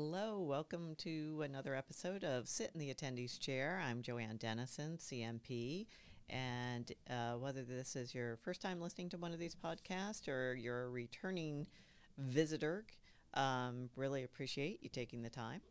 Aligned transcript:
Hello, 0.00 0.38
welcome 0.38 0.94
to 0.98 1.42
another 1.42 1.74
episode 1.74 2.22
of 2.22 2.46
Sit 2.46 2.70
in 2.72 2.78
the 2.78 2.94
Attendees 2.94 3.36
Chair. 3.36 3.82
I'm 3.84 4.00
Joanne 4.00 4.36
Dennison, 4.36 4.96
CMP. 4.96 5.88
And 6.30 6.92
uh, 7.10 7.32
whether 7.32 7.64
this 7.64 7.96
is 7.96 8.14
your 8.14 8.36
first 8.36 8.62
time 8.62 8.80
listening 8.80 9.08
to 9.08 9.18
one 9.18 9.32
of 9.32 9.40
these 9.40 9.56
podcasts 9.56 10.28
or 10.28 10.54
you're 10.54 10.84
a 10.84 10.88
returning 10.88 11.66
visitor, 12.16 12.84
um, 13.34 13.90
really 13.96 14.22
appreciate 14.22 14.84
you 14.84 14.88
taking 14.88 15.22
the 15.22 15.30
time. 15.30 15.62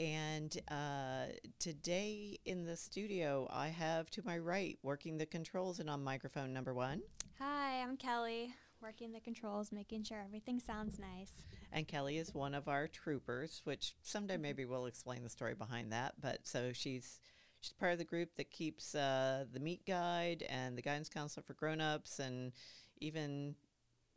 And 0.00 0.60
uh, 0.68 1.26
today 1.60 2.40
in 2.44 2.66
the 2.66 2.76
studio, 2.76 3.46
I 3.48 3.68
have 3.68 4.10
to 4.10 4.22
my 4.24 4.38
right, 4.38 4.76
working 4.82 5.18
the 5.18 5.26
controls 5.26 5.78
and 5.78 5.88
on 5.88 6.02
microphone 6.02 6.52
number 6.52 6.74
one. 6.74 7.00
Hi, 7.38 7.80
I'm 7.80 7.96
Kelly, 7.96 8.54
working 8.82 9.12
the 9.12 9.20
controls, 9.20 9.72
making 9.72 10.04
sure 10.04 10.20
everything 10.24 10.58
sounds 10.60 10.98
nice. 10.98 11.44
And 11.72 11.86
Kelly 11.88 12.18
is 12.18 12.34
one 12.34 12.54
of 12.54 12.68
our 12.68 12.88
troopers, 12.88 13.60
which 13.64 13.94
someday 14.02 14.36
maybe 14.36 14.64
we'll 14.64 14.86
explain 14.86 15.22
the 15.22 15.28
story 15.30 15.54
behind 15.54 15.92
that. 15.92 16.14
But 16.20 16.40
so 16.46 16.72
she's 16.72 17.20
she's 17.60 17.72
part 17.72 17.92
of 17.92 17.98
the 17.98 18.04
group 18.04 18.34
that 18.36 18.50
keeps 18.50 18.94
uh, 18.94 19.44
the 19.52 19.60
meet 19.60 19.86
guide 19.86 20.44
and 20.48 20.76
the 20.76 20.82
guidance 20.82 21.08
counselor 21.08 21.44
for 21.46 21.54
grown-ups 21.54 22.18
and 22.18 22.52
even 23.00 23.54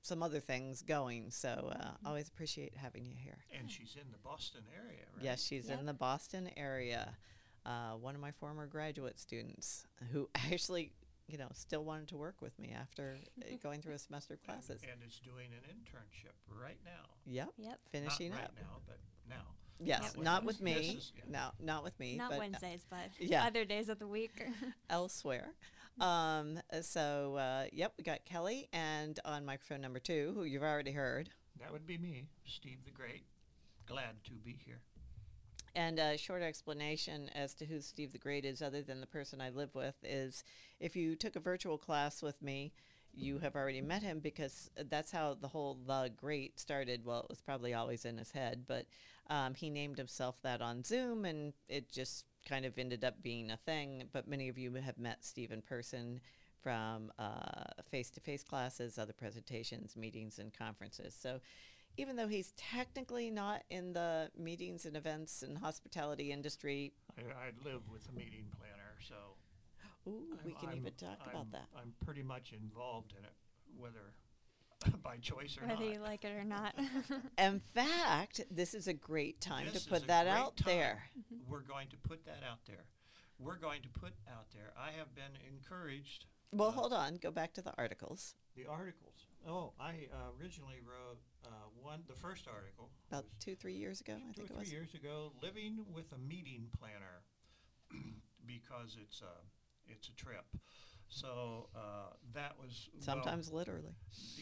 some 0.01 0.21
other 0.23 0.39
things 0.39 0.81
going. 0.81 1.31
So 1.31 1.71
uh, 1.79 1.91
always 2.05 2.27
appreciate 2.27 2.75
having 2.75 3.05
you 3.05 3.15
here. 3.17 3.37
And 3.57 3.69
she's 3.69 3.95
in 3.95 4.11
the 4.11 4.17
Boston 4.17 4.61
area, 4.75 5.03
right? 5.15 5.23
Yes, 5.23 5.43
she's 5.43 5.69
Yep. 5.69 5.79
in 5.79 5.85
the 5.85 5.93
Boston 5.93 6.49
area. 6.57 7.15
Uh, 7.65 7.93
one 7.93 8.13
of 8.13 8.21
my 8.21 8.31
former 8.31 8.67
graduate 8.67 9.19
students 9.19 9.87
who 10.11 10.29
actually, 10.35 10.91
you 11.27 11.37
know, 11.37 11.47
still 11.53 11.83
wanted 11.83 12.07
to 12.09 12.17
work 12.17 12.35
with 12.41 12.57
me 12.59 12.73
after 12.79 13.17
uh, 13.41 13.55
going 13.63 13.81
through 13.81 13.93
a 13.93 13.99
semester 13.99 14.35
of 14.35 14.43
classes. 14.43 14.81
And 14.83 15.01
is 15.07 15.19
doing 15.23 15.47
an 15.51 15.63
internship 15.69 16.33
right 16.61 16.77
now. 16.85 17.05
Yep, 17.25 17.49
Yep. 17.57 17.79
finishing 17.91 18.29
Not 18.31 18.37
right 18.39 18.45
up. 18.45 18.53
now, 18.55 18.77
but 18.87 18.97
now. 19.29 19.35
Yes, 19.79 20.01
Not 20.01 20.15
with 20.17 20.23
not 20.25 20.41
us. 20.41 20.45
with 20.47 20.61
me. 20.61 20.73
is- 20.97 21.11
yeah. 21.17 21.23
No, 21.59 21.65
not 21.65 21.83
with 21.83 21.99
me. 21.99 22.15
Not 22.17 22.29
but 22.29 22.35
uh, 22.35 22.39
Wednesdays, 22.39 22.85
but 22.89 23.09
yeah. 23.19 23.45
other 23.45 23.65
days 23.65 23.89
of 23.89 23.99
the 23.99 24.07
week. 24.07 24.41
elsewhere. 24.89 25.49
Um, 25.99 26.59
so, 26.81 27.35
uh, 27.35 27.65
yep, 27.71 27.93
we 27.97 28.03
got 28.03 28.25
Kelly, 28.25 28.67
and 28.73 29.17
on 29.25 29.45
microphone 29.45 29.81
number 29.81 29.99
two, 29.99 30.33
who 30.35 30.43
you've 30.43 30.63
already 30.63 30.91
heard, 30.91 31.29
That 31.59 31.71
would 31.71 31.87
be 31.87 31.97
me, 31.97 32.27
Steve 32.45 32.79
the 32.85 32.91
Great. 32.91 33.23
Glad 33.87 34.23
to 34.25 34.31
be 34.31 34.59
here. 34.65 34.79
And 35.75 35.99
a 35.99 36.17
short 36.17 36.41
explanation 36.41 37.29
as 37.35 37.53
to 37.55 37.65
who 37.65 37.81
Steve 37.81 38.13
the 38.13 38.17
Great 38.17 38.45
is, 38.45 38.61
other 38.61 38.81
than 38.81 39.01
the 39.01 39.07
person 39.07 39.41
I 39.41 39.49
live 39.49 39.75
with, 39.75 39.95
is 40.03 40.43
if 40.79 40.95
you 40.95 41.15
took 41.15 41.35
a 41.35 41.41
virtual 41.41 41.77
class 41.77 42.21
with 42.21 42.41
me, 42.41 42.71
you 43.13 43.39
have 43.39 43.55
already 43.55 43.81
met 43.81 44.01
him 44.01 44.19
because 44.19 44.69
that's 44.89 45.11
how 45.11 45.35
the 45.39 45.49
whole 45.49 45.77
The 45.85 46.11
Great 46.15 46.59
started. 46.59 47.05
Well, 47.05 47.19
it 47.19 47.29
was 47.29 47.41
probably 47.41 47.73
always 47.73 48.05
in 48.05 48.17
his 48.17 48.31
head, 48.31 48.63
but 48.67 48.85
um, 49.29 49.53
he 49.53 49.69
named 49.69 49.97
himself 49.97 50.41
that 50.43 50.61
on 50.61 50.83
Zoom, 50.83 51.25
and 51.25 51.53
it 51.67 51.91
just 51.91 52.25
kind 52.47 52.65
of 52.65 52.77
ended 52.77 53.03
up 53.03 53.21
being 53.21 53.51
a 53.51 53.57
thing. 53.57 54.03
But 54.13 54.27
many 54.27 54.47
of 54.47 54.57
you 54.57 54.73
have 54.75 54.97
met 54.97 55.25
Steve 55.25 55.51
in 55.51 55.61
person 55.61 56.21
from 56.61 57.11
face 57.91 58.09
to 58.11 58.19
face 58.19 58.43
classes, 58.43 58.97
other 58.97 59.13
presentations, 59.13 59.95
meetings, 59.95 60.39
and 60.39 60.53
conferences. 60.53 61.15
So 61.19 61.39
even 61.97 62.15
though 62.15 62.27
he's 62.27 62.51
technically 62.57 63.29
not 63.31 63.63
in 63.69 63.93
the 63.93 64.29
meetings 64.37 64.85
and 64.85 64.95
events 64.97 65.41
and 65.41 65.57
hospitality 65.57 66.31
industry, 66.31 66.93
I, 67.17 67.21
I 67.21 67.69
live 67.69 67.81
with 67.91 68.07
a 68.09 68.11
meeting 68.15 68.45
planner, 68.57 68.95
so. 69.07 69.15
ooh, 70.09 70.37
we 70.43 70.51
I'm- 70.53 70.59
can 70.59 70.69
even 70.77 70.85
I'm- 70.85 70.95
talk 71.17 71.19
I'm- 71.21 71.29
about 71.29 71.51
that. 71.51 71.67
I'm 71.77 71.93
pretty 72.05 72.23
much 72.23 72.53
involved 72.53 73.13
in 73.17 73.23
it, 73.23 73.33
whether 73.77 74.13
by 75.03 75.17
choice 75.17 75.57
or 75.57 75.61
Whether 75.61 75.73
not. 75.73 75.79
Whether 75.81 75.93
you 75.93 75.99
like 75.99 76.23
it 76.25 76.35
or 76.37 76.43
not. 76.57 76.75
In 77.37 77.59
fact, 77.73 78.41
this 78.51 78.73
is 78.73 78.87
a 78.87 78.93
great 78.93 79.39
time 79.41 79.67
This 79.71 79.83
to 79.85 79.89
put 79.89 80.07
that 80.07 80.27
out 80.27 80.57
time. 80.57 80.65
there. 80.75 81.03
We're 81.47 81.61
going 81.61 81.87
to 81.89 81.97
put 81.97 82.25
that 82.25 82.41
out 82.49 82.59
there. 82.67 82.83
We're 83.39 83.57
going 83.57 83.81
to 83.83 83.89
put 83.89 84.13
out 84.29 84.45
there. 84.53 84.71
I 84.77 84.91
have 84.97 85.13
been 85.15 85.31
encouraged. 85.49 86.25
Well, 86.51 86.69
uh, 86.69 86.71
hold 86.71 86.93
on. 86.93 87.15
Go 87.15 87.31
back 87.31 87.53
to 87.55 87.61
the 87.61 87.73
articles. 87.77 88.35
The 88.55 88.65
articles. 88.65 89.27
Oh, 89.47 89.73
I 89.79 90.09
uh, 90.11 90.33
originally 90.41 90.81
wrote 90.81 91.21
uh, 91.45 91.49
one, 91.79 92.01
the 92.07 92.15
first 92.15 92.47
article. 92.47 92.89
About 93.11 93.25
two, 93.39 93.55
three 93.55 93.75
years 93.75 94.01
ago, 94.01 94.13
I 94.17 94.33
think 94.33 94.49
or 94.49 94.53
it 94.53 94.57
was. 94.57 94.67
three 94.67 94.75
years 94.77 94.93
ago, 94.95 95.33
living 95.41 95.85
with 95.93 96.11
a 96.13 96.17
meeting 96.17 96.67
planner 96.79 97.21
because 98.47 98.97
it's 98.99 99.21
a 99.21 99.35
it's 99.87 100.09
a 100.09 100.15
trip. 100.15 100.45
So 101.09 101.69
uh, 101.75 102.17
that 102.33 102.57
was 102.59 102.89
well, 102.95 103.03
Sometimes 103.05 103.51
literally. 103.51 103.93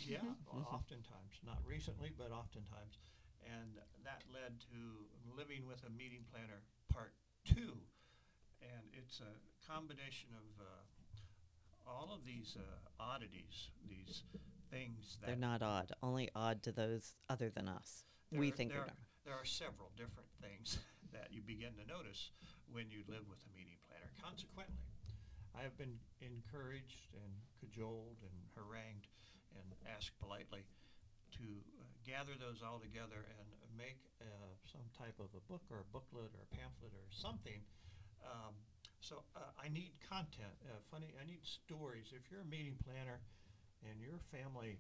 yeah, 0.08 0.20
well, 0.48 0.64
Mhm. 0.64 0.74
oftentimes, 0.74 1.36
not 1.44 1.60
recently, 1.68 2.12
but 2.18 2.32
oftentimes, 2.32 3.00
and 3.44 3.76
that 4.06 4.24
led 4.32 4.62
to 4.72 5.04
living 5.36 5.68
with 5.68 5.84
a 5.84 5.90
meeting 5.90 6.24
planner 6.32 6.64
part 6.88 7.12
two, 7.44 7.76
and 8.62 8.88
it's 8.94 9.20
a 9.20 9.36
combination 9.68 10.30
of 10.32 10.48
uh, 10.64 11.92
all 11.92 12.14
of 12.14 12.24
these 12.24 12.56
uh, 12.56 13.04
oddities, 13.04 13.68
these 13.90 14.24
things 14.74 15.18
that 15.22 15.28
They're 15.28 15.36
not 15.36 15.62
odd. 15.62 15.94
Only 16.02 16.30
odd 16.36 16.64
to 16.64 16.72
those 16.72 17.14
other 17.30 17.50
than 17.54 17.70
us. 17.70 18.06
we 18.32 18.50
there- 18.50 18.58
think 18.58 18.72
there, 18.72 18.80
they're 18.82 18.90
are- 18.90 18.98
There 19.24 19.38
are 19.40 19.46
several 19.46 19.92
different 19.96 20.28
things 20.42 20.80
that 21.14 21.32
you 21.32 21.42
begin 21.42 21.78
to 21.78 21.86
notice 21.86 22.32
when 22.74 22.90
you 22.90 23.06
live 23.08 23.24
with 23.30 23.40
a 23.46 23.52
meeting 23.56 23.78
planner. 23.88 24.12
Consequently, 24.20 24.76
I 25.56 25.62
have 25.62 25.78
been 25.78 26.00
encouraged 26.20 27.14
and 27.14 27.32
cajoled 27.62 28.18
and 28.26 28.36
harangued 28.58 29.08
and 29.56 29.64
asked 29.86 30.18
politely 30.20 30.66
to 31.38 31.46
uh, 31.80 31.86
gather 32.04 32.34
those 32.36 32.62
all 32.66 32.80
together 32.82 33.24
and 33.38 33.48
make 33.78 34.02
uh, 34.20 34.26
some 34.66 34.84
type 34.98 35.16
of 35.22 35.30
a 35.38 35.42
book 35.48 35.62
or 35.70 35.80
a 35.86 35.88
booklet 35.94 36.34
or 36.34 36.42
a 36.44 36.52
pamphlet 36.58 36.92
or 36.94 37.06
something. 37.14 37.62
Um, 38.26 38.54
so 39.00 39.24
uh, 39.36 39.54
I 39.62 39.70
need 39.70 39.94
content. 40.02 40.58
Uh, 40.66 40.82
funny, 40.92 41.14
I 41.22 41.26
need 41.26 41.46
stories. 41.46 42.12
If 42.12 42.30
you're 42.32 42.42
a 42.42 42.50
meeting 42.50 42.76
planner 42.84 43.22
and 43.90 44.02
your 44.02 44.20
family 44.32 44.80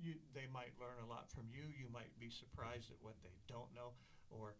you 0.00 0.14
they 0.34 0.46
might 0.52 0.72
learn 0.80 0.98
a 1.04 1.08
lot 1.08 1.30
from 1.30 1.44
you. 1.52 1.62
You 1.78 1.86
might 1.92 2.10
be 2.18 2.30
surprised 2.30 2.90
at 2.90 2.96
what 3.00 3.14
they 3.22 3.34
don't 3.46 3.72
know, 3.74 3.92
or 4.30 4.54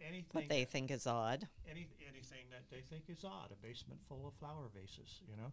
anything. 0.00 0.26
What 0.32 0.48
they 0.48 0.64
that- 0.64 0.70
think 0.72 0.90
is 0.90 1.06
odd. 1.06 1.46
any 1.68 1.88
anything 2.08 2.46
that 2.50 2.64
they 2.70 2.80
think 2.80 3.04
is 3.08 3.24
odd. 3.24 3.50
A 3.52 3.56
basement 3.56 4.00
full 4.08 4.26
of 4.26 4.34
flower 4.34 4.68
vases, 4.74 5.20
you 5.28 5.36
know, 5.36 5.52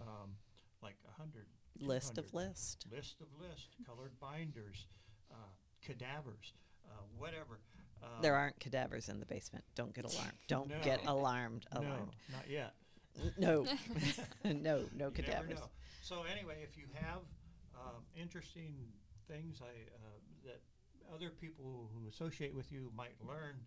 um, 0.00 0.36
like 0.82 0.96
a 1.08 1.12
hundred. 1.12 1.46
List 1.80 2.16
of 2.16 2.30
200. 2.30 2.48
list. 2.48 2.86
List 2.90 3.20
of 3.20 3.26
list. 3.40 3.76
Colored 3.84 4.18
binders, 4.20 4.86
uh, 5.30 5.34
cadavers, 5.82 6.54
uh, 6.86 7.02
whatever. 7.18 7.58
Um, 8.02 8.22
There 8.22 8.34
aren't 8.34 8.58
cadavers 8.60 9.08
in 9.08 9.20
the 9.20 9.26
basement. 9.26 9.64
Don't 9.74 9.92
get 9.94 10.04
alarmed. 10.12 10.32
Don't 10.46 10.68
get 10.82 11.04
No. 11.04 11.12
alarmed. 11.12 11.66
No, 11.74 12.08
not 12.30 12.48
yet. 12.48 12.74
N- 13.18 13.34
No. 13.36 13.64
no, 14.44 14.52
no 14.52 14.84
You 14.84 14.84
never 14.94 15.10
cadavers. 15.10 15.58
So 16.06 16.22
anyway, 16.22 16.62
if 16.62 16.78
you 16.78 16.86
have 17.02 17.26
um, 17.74 18.06
interesting 18.14 18.78
things 19.26 19.58
I, 19.58 19.74
uh, 19.90 20.22
that 20.46 20.62
other 21.10 21.34
people 21.34 21.90
who 21.90 22.06
associate 22.06 22.54
with 22.54 22.70
you 22.70 22.94
might 22.94 23.18
learn 23.26 23.58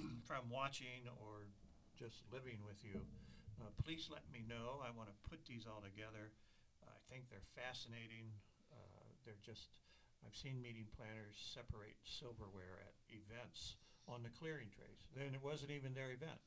from 0.24 0.48
watching 0.48 1.04
or 1.20 1.44
just 1.92 2.24
living 2.32 2.64
with 2.64 2.80
you, 2.80 2.96
uh, 3.60 3.68
please 3.84 4.08
let 4.08 4.24
me 4.32 4.48
know. 4.48 4.80
I 4.80 4.96
want 4.96 5.12
to 5.12 5.16
put 5.28 5.44
these 5.44 5.68
all 5.68 5.84
together. 5.84 6.32
I 6.88 6.96
think 7.12 7.28
they're 7.28 7.44
fascinating. 7.52 8.32
Uh, 8.72 9.04
they're 9.28 9.44
just. 9.44 9.68
I've 10.24 10.32
seen 10.40 10.64
meeting 10.64 10.88
planners 10.96 11.36
separate 11.36 12.00
silverware 12.00 12.80
at 12.80 12.96
events 13.12 13.76
on 14.08 14.24
the 14.24 14.32
clearing 14.32 14.72
trays. 14.72 15.04
Then 15.12 15.36
it 15.36 15.44
wasn't 15.44 15.76
even 15.76 15.92
their 15.92 16.16
event, 16.16 16.40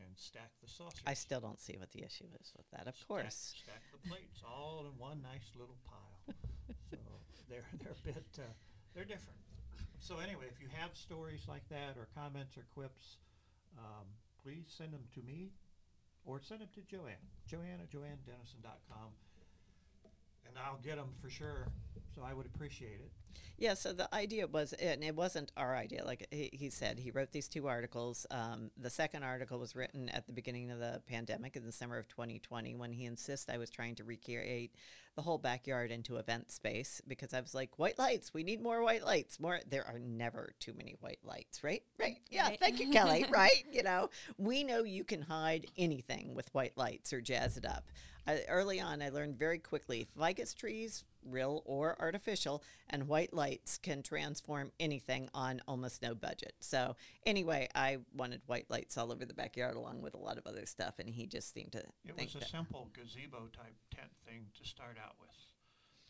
and 0.00 0.16
stack 0.16 0.50
the 0.62 0.68
saucers. 0.68 1.00
I 1.06 1.14
still 1.14 1.40
don't 1.40 1.60
see 1.60 1.76
what 1.78 1.90
the 1.92 2.02
issue 2.04 2.24
is 2.40 2.52
with 2.56 2.68
that. 2.72 2.86
Of 2.88 2.96
Stack- 2.96 3.08
course. 3.08 3.54
Stack 3.62 3.82
the 3.92 4.08
plates 4.08 4.42
all 4.46 4.86
in 4.86 4.98
one 4.98 5.20
nice 5.22 5.50
little 5.58 5.76
pile. 5.84 6.34
so 6.90 6.96
they're 7.48 7.64
they're 7.82 7.92
a 7.92 8.06
bit 8.06 8.24
uh, 8.38 8.42
they're 8.94 9.04
different. 9.04 9.38
So 10.00 10.18
anyway, 10.18 10.46
if 10.50 10.60
you 10.60 10.68
have 10.72 10.96
stories 10.96 11.46
like 11.48 11.68
that 11.68 11.96
or 11.96 12.08
comments 12.14 12.56
or 12.56 12.64
quips, 12.74 13.18
um, 13.78 14.06
please 14.42 14.66
send 14.66 14.92
them 14.92 15.04
to 15.14 15.22
me 15.22 15.50
or 16.24 16.40
send 16.40 16.60
them 16.60 16.68
to 16.74 16.82
Joanne. 16.82 17.22
Joanne 17.46 17.78
at 17.80 17.90
joannedennison.com. 17.90 19.10
And 20.46 20.58
I'll 20.58 20.80
get 20.82 20.96
them 20.96 21.14
for 21.22 21.30
sure. 21.30 21.68
So 22.14 22.22
I 22.26 22.34
would 22.34 22.46
appreciate 22.46 22.98
it. 23.00 23.12
Yeah, 23.58 23.74
so 23.74 23.92
the 23.92 24.12
idea 24.14 24.46
was, 24.46 24.72
and 24.74 25.04
it 25.04 25.14
wasn't 25.14 25.52
our 25.56 25.76
idea. 25.76 26.04
Like 26.04 26.26
he, 26.30 26.50
he 26.52 26.70
said, 26.70 26.98
he 26.98 27.10
wrote 27.10 27.32
these 27.32 27.48
two 27.48 27.68
articles. 27.68 28.26
Um, 28.30 28.70
the 28.76 28.90
second 28.90 29.22
article 29.22 29.58
was 29.58 29.76
written 29.76 30.08
at 30.08 30.26
the 30.26 30.32
beginning 30.32 30.70
of 30.70 30.78
the 30.78 31.00
pandemic 31.06 31.56
in 31.56 31.64
the 31.64 31.72
summer 31.72 31.98
of 31.98 32.08
2020 32.08 32.74
when 32.74 32.92
he 32.92 33.04
insists 33.04 33.48
I 33.48 33.58
was 33.58 33.70
trying 33.70 33.94
to 33.96 34.04
recreate 34.04 34.74
the 35.14 35.22
whole 35.22 35.38
backyard 35.38 35.90
into 35.90 36.16
event 36.16 36.50
space 36.50 37.02
because 37.06 37.34
I 37.34 37.40
was 37.40 37.54
like, 37.54 37.78
white 37.78 37.98
lights, 37.98 38.32
we 38.32 38.42
need 38.42 38.62
more 38.62 38.82
white 38.82 39.04
lights. 39.04 39.38
More, 39.38 39.60
there 39.68 39.86
are 39.86 39.98
never 39.98 40.52
too 40.58 40.72
many 40.72 40.96
white 41.00 41.18
lights, 41.22 41.62
right? 41.62 41.82
Right. 41.98 42.18
Yeah. 42.30 42.48
Right. 42.48 42.58
Thank 42.58 42.80
you, 42.80 42.90
Kelly. 42.90 43.26
right. 43.30 43.64
You 43.70 43.82
know, 43.82 44.08
we 44.38 44.64
know 44.64 44.84
you 44.84 45.04
can 45.04 45.20
hide 45.20 45.66
anything 45.76 46.34
with 46.34 46.52
white 46.54 46.76
lights 46.78 47.12
or 47.12 47.20
jazz 47.20 47.56
it 47.56 47.66
up. 47.66 47.84
I, 48.26 48.42
early 48.48 48.80
on, 48.80 49.02
I 49.02 49.08
learned 49.08 49.36
very 49.36 49.58
quickly 49.58 50.06
ficus 50.16 50.54
trees 50.54 51.04
real 51.24 51.62
or 51.64 51.96
artificial, 52.00 52.62
and 52.90 53.08
white 53.08 53.32
lights 53.32 53.78
can 53.78 54.02
transform 54.02 54.72
anything 54.80 55.28
on 55.34 55.60
almost 55.68 56.02
no 56.02 56.14
budget. 56.14 56.54
So, 56.60 56.96
anyway, 57.24 57.68
I 57.74 57.98
wanted 58.14 58.42
white 58.46 58.66
lights 58.70 58.98
all 58.98 59.12
over 59.12 59.24
the 59.24 59.34
backyard 59.34 59.76
along 59.76 60.02
with 60.02 60.14
a 60.14 60.18
lot 60.18 60.38
of 60.38 60.46
other 60.46 60.66
stuff, 60.66 60.98
and 60.98 61.08
he 61.08 61.26
just 61.26 61.52
seemed 61.54 61.72
to 61.72 61.80
It 62.04 62.16
think 62.16 62.34
was 62.34 62.36
a 62.36 62.38
that. 62.40 62.50
simple 62.50 62.90
gazebo 62.92 63.48
type 63.52 63.76
tent 63.94 64.10
thing 64.26 64.46
to 64.58 64.64
start 64.68 64.96
out 65.02 65.14
with. 65.20 65.30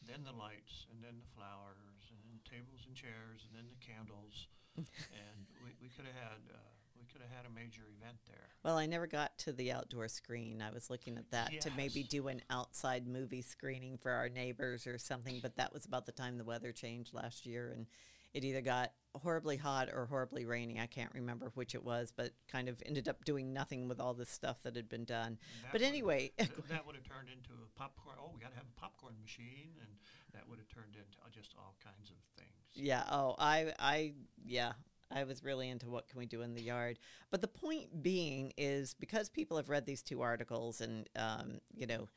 Then 0.07 0.25
the 0.25 0.33
lights, 0.33 0.87
and 0.91 1.03
then 1.05 1.21
the 1.21 1.31
flowers, 1.37 2.11
and 2.11 2.19
then 2.27 2.41
tables 2.49 2.83
and 2.87 2.97
chairs, 2.97 3.47
and 3.47 3.55
then 3.55 3.69
the 3.71 3.79
candles. 3.85 4.49
and 4.77 5.39
we, 5.63 5.77
we 5.81 5.89
could 5.93 6.07
have 6.09 6.17
had 6.17 6.41
uh, 6.51 6.59
we 7.03 7.13
could 7.13 7.23
have 7.23 7.31
had 7.37 7.47
a 7.47 7.55
major 7.55 7.83
event 7.99 8.19
there. 8.27 8.49
Well, 8.65 8.79
I 8.79 8.87
never 8.87 9.07
got 9.07 9.37
to 9.39 9.53
the 9.53 9.73
outdoor 9.73 10.09
screen. 10.09 10.63
I 10.63 10.73
was 10.73 10.89
looking 10.89 11.19
at 11.19 11.31
that 11.33 11.61
to 11.63 11.71
maybe 11.77 12.05
do 12.05 12.29
an 12.29 12.43
outside 12.49 13.07
movie 13.09 13.43
screening 13.43 13.99
for 13.99 14.13
our 14.13 14.29
neighbors 14.29 14.87
or 14.87 14.99
something, 14.99 15.41
but 15.43 15.57
that 15.57 15.73
was 15.73 15.85
about 15.85 16.07
the 16.07 16.13
time 16.13 16.39
the 16.39 16.45
weather 16.45 16.71
changed 16.71 17.13
last 17.13 17.45
year 17.45 17.73
and 17.75 17.87
it 18.35 18.45
either 18.45 18.63
got 18.63 18.93
horribly 19.15 19.57
hot 19.57 19.89
or 19.93 20.07
horribly 20.07 20.47
rainy. 20.47 20.81
I 20.81 20.87
can't 20.87 21.13
remember 21.13 21.51
which 21.55 21.75
it 21.75 21.85
was, 21.85 22.13
but 22.17 22.33
kind 22.51 22.69
of 22.69 22.83
ended 22.87 23.09
up 23.09 23.25
doing 23.25 23.53
nothing 23.53 23.89
with 23.89 24.01
all 24.01 24.15
this 24.15 24.31
stuff 24.31 24.63
that 24.63 24.75
had 24.75 24.89
been 24.89 25.05
done. 25.05 25.39
But 25.71 25.83
anyway, 25.83 26.33
th- 26.39 26.51
that 26.71 26.87
would 26.87 26.95
have 26.95 27.05
turned 27.05 27.29
into 27.29 27.51
a 27.51 27.79
popcorn. 27.79 28.17
Oh, 28.19 28.31
we 28.33 28.41
got 28.41 28.53
to 28.53 28.57
have 28.57 28.67
a 28.75 28.81
popcorn 28.81 29.15
machine, 29.21 29.73
and 29.81 29.91
that 30.33 30.49
would 30.49 30.59
have 30.59 30.69
turned 30.69 30.95
into 30.97 31.19
just 31.39 31.55
all 31.59 31.75
kinds 31.85 32.11
of 32.11 32.17
things. 32.39 32.49
Yeah. 32.75 33.05
Oh, 33.11 33.35
I, 33.39 33.75
I, 33.79 34.13
yeah, 34.47 34.73
I 35.13 35.25
was 35.25 35.45
really 35.45 35.69
into 35.69 35.89
what 35.89 36.09
can 36.09 36.19
we 36.19 36.27
do 36.27 36.43
in 36.43 36.55
the 36.55 36.63
yard. 36.63 36.99
But 37.31 37.41
the 37.41 37.49
point 37.49 38.03
being 38.03 38.53
is 38.57 38.95
because 38.95 39.29
people 39.29 39.57
have 39.57 39.69
read 39.69 39.87
these 39.87 40.03
two 40.03 40.23
articles 40.23 40.81
and, 40.81 41.09
um, 41.17 41.59
you 41.75 41.87
know, 41.87 42.09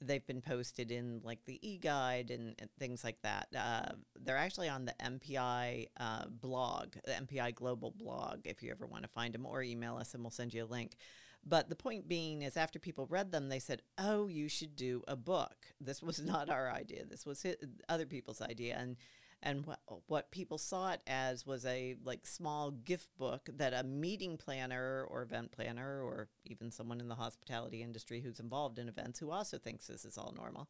they've 0.00 0.26
been 0.26 0.40
posted 0.40 0.90
in 0.90 1.20
like 1.24 1.44
the 1.44 1.58
e-guide 1.68 2.30
and, 2.30 2.54
and 2.58 2.70
things 2.78 3.04
like 3.04 3.20
that. 3.22 3.48
Uh, 3.56 3.92
they're 4.18 4.36
actually 4.36 4.68
on 4.68 4.86
the 4.86 4.94
MPI 5.02 5.88
uh, 5.98 6.24
blog, 6.28 6.94
the 7.04 7.12
MPI 7.12 7.54
Global 7.54 7.90
blog, 7.90 8.40
if 8.44 8.62
you 8.62 8.70
ever 8.70 8.86
want 8.86 9.02
to 9.02 9.08
find 9.08 9.34
them, 9.34 9.46
or 9.46 9.62
email 9.62 9.96
us 9.96 10.14
and 10.14 10.22
we'll 10.22 10.30
send 10.30 10.54
you 10.54 10.64
a 10.64 10.66
link. 10.66 10.96
But 11.44 11.68
the 11.70 11.76
point 11.76 12.08
being 12.08 12.42
is, 12.42 12.56
after 12.56 12.78
people 12.78 13.06
read 13.06 13.32
them, 13.32 13.48
they 13.48 13.60
said, 13.60 13.80
"Oh, 13.96 14.26
you 14.26 14.48
should 14.48 14.76
do 14.76 15.02
a 15.08 15.16
book." 15.16 15.56
This 15.80 16.02
was 16.02 16.20
not 16.24 16.50
our 16.50 16.70
idea. 16.70 17.06
This 17.06 17.24
was 17.24 17.42
hi 17.42 17.56
other 17.88 18.06
people's 18.06 18.42
idea, 18.42 18.76
and 18.78 18.96
and 19.42 19.64
what 19.66 19.80
what 20.06 20.30
people 20.30 20.58
saw 20.58 20.92
it 20.92 21.00
as 21.06 21.46
was 21.46 21.64
a 21.64 21.96
like 22.04 22.26
small 22.26 22.70
gift 22.70 23.16
book 23.18 23.48
that 23.56 23.72
a 23.72 23.82
meeting 23.82 24.36
planner 24.36 25.06
or 25.08 25.22
event 25.22 25.50
planner 25.52 26.02
or 26.02 26.28
even 26.44 26.70
someone 26.70 27.00
in 27.00 27.08
the 27.08 27.14
hospitality 27.14 27.82
industry 27.82 28.20
who's 28.20 28.40
involved 28.40 28.78
in 28.78 28.88
events 28.88 29.18
who 29.18 29.30
also 29.30 29.58
thinks 29.58 29.86
this 29.86 30.04
is 30.04 30.18
all 30.18 30.34
normal 30.36 30.68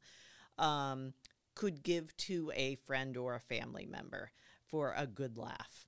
um, 0.59 1.13
could 1.55 1.83
give 1.83 2.17
to 2.17 2.53
a 2.55 2.77
friend 2.87 3.17
or 3.17 3.35
a 3.35 3.41
family 3.41 3.87
member 3.87 4.31
for 4.67 4.95
a 4.97 5.07
good 5.07 5.37
laugh 5.37 5.87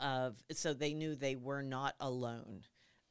of 0.00 0.42
so 0.52 0.72
they 0.72 0.94
knew 0.94 1.14
they 1.14 1.36
were 1.36 1.62
not 1.62 1.94
alone 2.00 2.62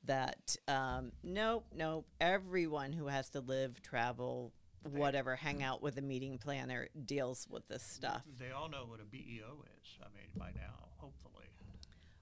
that 0.06 0.56
um, 0.68 1.12
nope 1.24 1.66
nope 1.76 2.08
everyone 2.22 2.94
who 2.94 3.08
has 3.08 3.30
to 3.30 3.42
live 3.42 3.82
travel 3.82 4.54
whatever 4.84 5.36
hang 5.36 5.62
out 5.64 5.82
with 5.82 5.98
a 5.98 6.02
meeting 6.02 6.38
planner 6.38 6.88
deals 7.06 7.48
with 7.50 7.68
this 7.68 7.84
stuff 7.84 8.24
They 8.38 8.52
all 8.52 8.70
know 8.70 8.86
what 8.88 9.00
a 9.00 9.06
BEO 9.06 9.64
is. 9.82 9.98
I 10.02 10.06
mean, 10.16 10.30
by 10.38 10.52
now, 10.56 10.90
hopefully. 10.98 11.46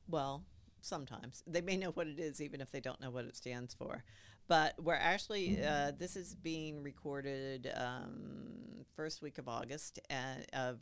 well 0.08 0.44
sometimes 0.82 1.44
they 1.48 1.62
may 1.62 1.76
know 1.76 1.90
what 1.92 2.08
it 2.08 2.20
is 2.20 2.40
even 2.42 2.62
if 2.62 2.72
they 2.72 2.80
don't 2.80 3.02
know 3.02 3.10
what 3.10 3.26
it 3.26 3.36
stands 3.36 3.74
for 3.74 4.04
but 4.48 4.74
we're 4.82 4.94
actually 4.94 5.62
uh, 5.64 5.92
this 5.98 6.16
is 6.16 6.36
being 6.36 6.82
recorded 6.82 7.70
um, 7.76 8.86
first 8.96 9.22
week 9.22 9.38
of 9.38 9.48
august 9.50 10.00
uh, 10.10 10.42
of 10.54 10.80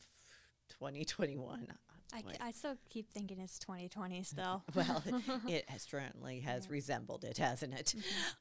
2021 0.70 1.68
I, 2.14 2.22
Boy. 2.22 2.32
c- 2.32 2.38
I 2.40 2.52
still 2.52 2.76
keep 2.90 3.10
thinking 3.12 3.40
it's 3.40 3.58
2020 3.60 4.22
still. 4.24 4.64
well, 4.76 5.04
it 5.50 5.68
has 5.70 5.82
certainly 5.82 6.40
has 6.42 6.70
resembled 6.70 7.24
it, 7.26 7.40
hasn't 7.40 7.74
it? 7.74 7.96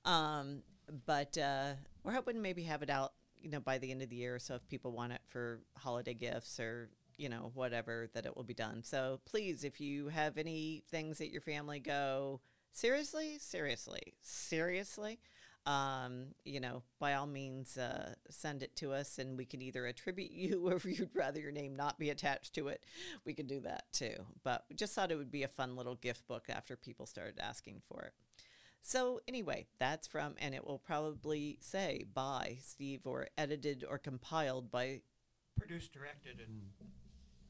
Um, 0.05 0.63
but 1.07 1.37
uh, 1.39 1.73
we're 2.05 2.13
hoping 2.13 2.35
to 2.35 2.41
maybe 2.41 2.63
have 2.65 2.83
it 2.83 2.91
out, 2.91 3.15
you 3.44 3.50
know, 3.50 3.61
by 3.61 3.79
the 3.79 3.91
end 3.91 4.02
of 4.02 4.08
the 4.08 4.17
year. 4.17 4.38
So 4.38 4.55
if 4.55 4.67
people 4.69 4.93
want 4.93 5.12
it 5.12 5.20
for 5.26 5.61
holiday 5.76 6.14
gifts 6.14 6.58
or 6.58 6.88
you 7.17 7.29
know 7.29 7.52
whatever, 7.55 8.08
that 8.14 8.26
it 8.26 8.37
will 8.37 8.44
be 8.44 8.55
done. 8.55 8.82
So 8.82 9.20
please, 9.26 9.62
if 9.62 9.81
you 9.81 10.08
have 10.08 10.38
any 10.38 10.82
things 10.91 11.19
that 11.19 11.31
your 11.31 11.43
family 11.43 11.79
go 11.79 12.41
seriously, 12.73 13.38
seriously, 13.38 14.14
seriously. 14.23 15.20
Um, 15.67 16.26
you 16.44 16.61
know, 16.61 16.82
by 16.99 17.14
all 17.14 17.26
means, 17.26 17.79
uh, 17.79 18.14
send 18.29 18.62
it 18.62 18.76
to 18.76 18.93
us, 18.93 19.19
and 19.19 19.38
we 19.38 19.47
can 19.47 19.62
either 19.62 19.87
attribute 19.87 20.31
you, 20.32 20.69
or 20.69 20.75
if 20.75 20.85
you'd 20.85 21.14
rather 21.14 21.40
your 21.40 21.52
name 21.52 21.76
not 21.76 21.99
be 21.99 22.11
attached 22.11 22.55
to 22.55 22.69
it, 22.69 22.85
we 23.25 23.35
can 23.35 23.47
do 23.47 23.61
that 23.61 23.85
too. 23.93 24.14
But 24.43 24.64
just 24.75 24.94
thought 24.94 25.12
it 25.12 25.17
would 25.17 25.31
be 25.31 25.43
a 25.43 25.49
fun 25.49 25.76
little 25.76 25.94
gift 25.94 26.26
book 26.26 26.47
after 26.49 26.76
people 26.76 27.06
started 27.06 27.38
asking 27.40 27.82
for 27.87 28.02
it. 28.02 28.12
So 28.87 29.23
anyway, 29.27 29.67
that's 29.79 30.07
from, 30.07 30.35
and 30.39 30.55
it 30.55 30.67
will 30.67 30.79
probably 30.79 31.57
say 31.63 32.05
by 32.13 32.59
Steve 32.61 33.07
or 33.07 33.29
edited 33.39 33.83
or 33.89 33.97
compiled 33.97 34.71
by 34.71 35.01
Produced, 35.57 35.93
directed, 35.95 36.39
and 36.39 36.61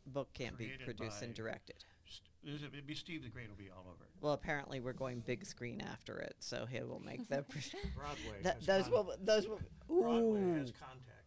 book 0.07 0.29
can't 0.33 0.57
be 0.57 0.67
Created 0.67 0.85
produced 0.85 1.23
and 1.23 1.35
directed. 1.35 1.75
st- 2.07 2.63
it'd 2.63 2.87
be 2.87 2.95
Steve 2.95 3.25
the 3.25 3.31
Great 3.31 3.49
will 3.49 3.57
be 3.57 3.69
all 3.69 3.85
over 3.93 4.05
it. 4.05 4.11
Well, 4.21 4.35
apparently 4.35 4.79
we're 4.79 4.93
going 4.93 5.25
big 5.27 5.45
screen 5.45 5.81
after 5.81 6.19
it, 6.19 6.37
so 6.39 6.67
he 6.67 6.79
will 6.81 7.03
make 7.05 7.29
the. 7.29 7.43
Broadway. 7.97 8.43
that, 8.43 8.57
has 8.59 8.67
those 8.67 8.85
con- 8.85 8.93
will 8.93 9.17
those 9.21 9.49
will. 9.49 9.61
Broadway 9.89 10.41
Ooh, 10.41 10.55
has 10.59 10.71
contacted 10.71 11.03
me. 11.09 11.24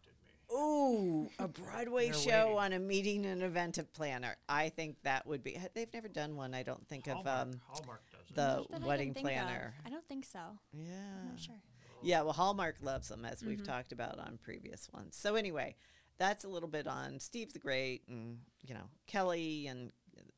Ooh, 0.52 1.28
a 1.38 1.48
Broadway 1.48 2.12
show 2.12 2.46
waiting. 2.46 2.58
on 2.58 2.72
a 2.72 2.78
meeting 2.78 3.26
and 3.26 3.42
event 3.42 3.78
planner. 3.92 4.36
I 4.48 4.68
think 4.70 4.96
that 5.02 5.26
would 5.26 5.42
be. 5.42 5.58
They've 5.74 5.92
never 5.92 6.08
done 6.08 6.36
one. 6.36 6.54
I 6.54 6.62
don't 6.62 6.86
think 6.88 7.06
Hallmark, 7.06 7.26
of 7.26 7.48
um 7.48 7.60
Hallmark 7.68 8.02
does 8.10 8.34
the 8.34 8.42
Not 8.42 8.68
that 8.70 8.74
I 8.74 8.78
can 8.78 8.86
wedding 8.86 9.08
of. 9.10 9.16
planner. 9.16 9.74
I 9.84 9.90
don't 9.90 10.06
think 10.08 10.24
so. 10.24 10.40
Yeah. 10.72 10.84
I'm 11.22 11.28
not 11.30 11.40
sure. 11.40 11.54
Yeah, 12.02 12.22
well, 12.22 12.32
Hallmark 12.32 12.76
loves 12.80 13.08
them, 13.08 13.24
as 13.24 13.42
we've 13.42 13.58
Mhm. 13.60 13.64
talked 13.64 13.90
about 13.92 14.18
on 14.20 14.38
previous 14.38 14.88
ones. 14.92 15.16
So 15.16 15.34
anyway, 15.34 15.74
that's 16.16 16.44
a 16.44 16.48
little 16.48 16.68
bit 16.68 16.86
on 16.86 17.18
Steve 17.18 17.52
the 17.52 17.58
Great, 17.58 18.06
and 18.08 18.38
you 18.62 18.74
know 18.74 18.88
Kelly, 19.06 19.66
and 19.66 19.90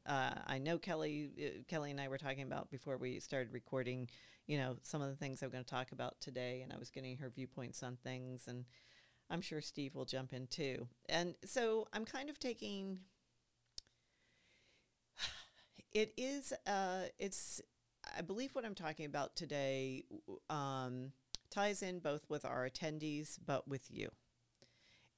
uh, 0.07 0.35
I 0.47 0.59
know 0.59 0.79
Kelly. 0.79 1.31
Uh, 1.39 1.63
Kelly 1.69 1.91
and 1.91 2.01
I 2.01 2.09
were 2.09 2.19
talking 2.19 2.43
about 2.43 2.71
before 2.71 2.97
we 2.97 3.21
started 3.21 3.53
recording. 3.53 4.09
You 4.47 4.57
know 4.59 4.79
some 4.83 5.01
of 5.03 5.11
the 5.11 5.17
things 5.17 5.43
I'm 5.43 5.51
going 5.51 5.63
to 5.65 5.71
talk 5.71 5.93
about 5.93 6.19
today, 6.21 6.63
and 6.63 6.73
I 6.73 6.79
was 6.79 6.91
getting 6.91 7.19
her 7.19 7.29
viewpoints 7.29 7.83
on 7.83 7.97
things, 7.97 8.49
and 8.49 8.65
I'm 9.31 9.41
sure 9.41 9.61
Steve 9.61 9.95
will 9.95 10.05
jump 10.05 10.33
in 10.33 10.49
too. 10.49 10.89
And 11.09 11.37
so 11.45 11.87
I'm 11.93 12.05
kind 12.05 12.29
of 12.29 12.39
taking. 12.39 13.01
It 15.93 16.13
is. 16.17 16.53
Uh, 16.69 17.07
it's. 17.19 17.61
I 18.17 18.23
believe 18.23 18.55
what 18.55 18.65
I'm 18.65 18.77
talking 18.77 19.07
about 19.07 19.35
today 19.35 20.05
um, 20.49 21.11
ties 21.51 21.83
in 21.83 21.99
both 21.99 22.25
with 22.29 22.45
our 22.45 22.69
attendees, 22.69 23.39
but 23.45 23.67
with 23.67 23.91
you. 23.91 24.11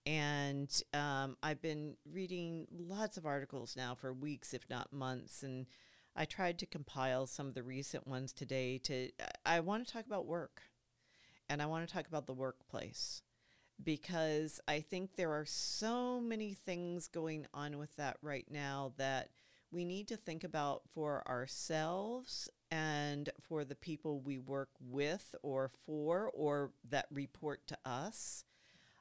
And 0.06 0.70
um, 0.94 1.36
I've 1.42 1.60
been 1.60 1.96
reading 2.10 2.66
lots 2.74 3.18
of 3.18 3.26
articles 3.26 3.76
now 3.76 3.94
for 3.94 4.14
weeks, 4.14 4.54
if 4.54 4.64
not 4.70 4.94
months, 4.94 5.42
and 5.42 5.66
I 6.16 6.24
tried 6.24 6.58
to 6.60 6.66
compile 6.66 7.26
some 7.26 7.48
of 7.48 7.54
the 7.54 7.62
recent 7.62 8.06
ones 8.08 8.32
today. 8.32 8.78
To 8.84 9.10
I 9.44 9.60
want 9.60 9.86
to 9.86 9.92
talk 9.92 10.06
about 10.06 10.24
work, 10.24 10.62
and 11.50 11.60
I 11.60 11.66
want 11.66 11.86
to 11.86 11.92
talk 11.92 12.08
about 12.08 12.26
the 12.26 12.32
workplace 12.32 13.20
because 13.84 14.60
I 14.68 14.80
think 14.80 15.16
there 15.16 15.32
are 15.32 15.44
so 15.44 16.20
many 16.20 16.54
things 16.54 17.08
going 17.08 17.46
on 17.54 17.78
with 17.78 17.96
that 17.96 18.16
right 18.22 18.46
now 18.50 18.92
that 18.96 19.30
we 19.70 19.84
need 19.84 20.08
to 20.08 20.16
think 20.16 20.44
about 20.44 20.82
for 20.92 21.26
ourselves 21.26 22.48
and 22.70 23.30
for 23.40 23.64
the 23.64 23.74
people 23.74 24.20
we 24.20 24.38
work 24.38 24.70
with 24.80 25.34
or 25.42 25.70
for 25.86 26.30
or 26.34 26.72
that 26.90 27.06
report 27.10 27.66
to 27.68 27.78
us. 27.84 28.44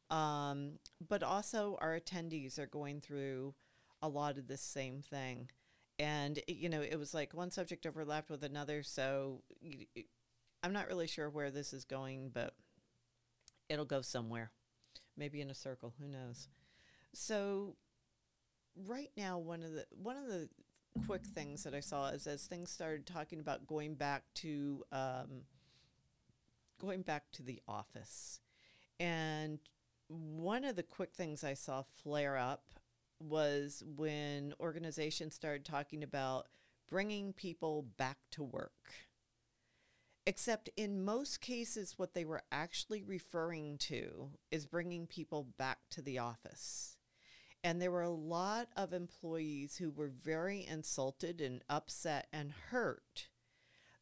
Um, 0.09 0.73
but 1.07 1.23
also, 1.23 1.77
our 1.81 1.97
attendees 2.00 2.59
are 2.59 2.67
going 2.67 3.00
through 3.01 3.53
a 4.01 4.09
lot 4.09 4.38
of 4.38 4.47
this 4.47 4.61
same 4.61 5.01
thing. 5.01 5.50
And, 6.00 6.39
you 6.47 6.67
know, 6.67 6.81
it 6.81 6.97
was 6.97 7.13
like 7.13 7.33
one 7.33 7.51
subject 7.51 7.85
overlapped 7.85 8.29
with 8.29 8.43
another. 8.43 8.83
So 8.83 9.43
I'm 10.63 10.73
not 10.73 10.88
really 10.88 11.07
sure 11.07 11.29
where 11.29 11.51
this 11.51 11.73
is 11.73 11.85
going, 11.85 12.31
but 12.33 12.55
it'll 13.69 13.85
go 13.85 14.01
somewhere. 14.01 14.51
Maybe 15.21 15.39
in 15.39 15.51
a 15.51 15.53
circle, 15.53 15.93
who 15.99 16.07
knows. 16.07 16.47
So 17.13 17.75
right 18.87 19.11
now 19.15 19.37
one 19.37 19.61
of 19.61 19.71
the 19.71 19.85
one 19.91 20.17
of 20.17 20.25
the 20.25 20.49
quick 21.05 21.23
things 21.23 21.63
that 21.63 21.75
I 21.75 21.79
saw 21.79 22.07
is 22.07 22.25
as 22.25 22.47
things 22.47 22.71
started 22.71 23.05
talking 23.05 23.39
about 23.39 23.67
going 23.67 23.93
back 23.93 24.23
to 24.37 24.83
um, 24.91 25.43
going 26.79 27.03
back 27.03 27.25
to 27.33 27.43
the 27.43 27.61
office, 27.67 28.39
and 28.99 29.59
one 30.07 30.65
of 30.65 30.75
the 30.75 30.81
quick 30.81 31.13
things 31.13 31.43
I 31.43 31.53
saw 31.53 31.83
flare 32.01 32.35
up 32.35 32.63
was 33.19 33.83
when 33.95 34.55
organizations 34.59 35.35
started 35.35 35.65
talking 35.65 36.01
about 36.01 36.47
bringing 36.89 37.31
people 37.31 37.85
back 37.95 38.17
to 38.31 38.41
work. 38.41 38.71
Except 40.25 40.69
in 40.77 41.03
most 41.03 41.41
cases, 41.41 41.97
what 41.97 42.13
they 42.13 42.25
were 42.25 42.43
actually 42.51 43.01
referring 43.01 43.77
to 43.79 44.29
is 44.51 44.65
bringing 44.67 45.07
people 45.07 45.47
back 45.57 45.79
to 45.91 46.01
the 46.01 46.19
office. 46.19 46.97
And 47.63 47.81
there 47.81 47.91
were 47.91 48.01
a 48.01 48.09
lot 48.09 48.69
of 48.75 48.93
employees 48.93 49.77
who 49.77 49.89
were 49.91 50.09
very 50.09 50.65
insulted 50.65 51.41
and 51.41 51.63
upset 51.69 52.27
and 52.31 52.51
hurt 52.69 53.27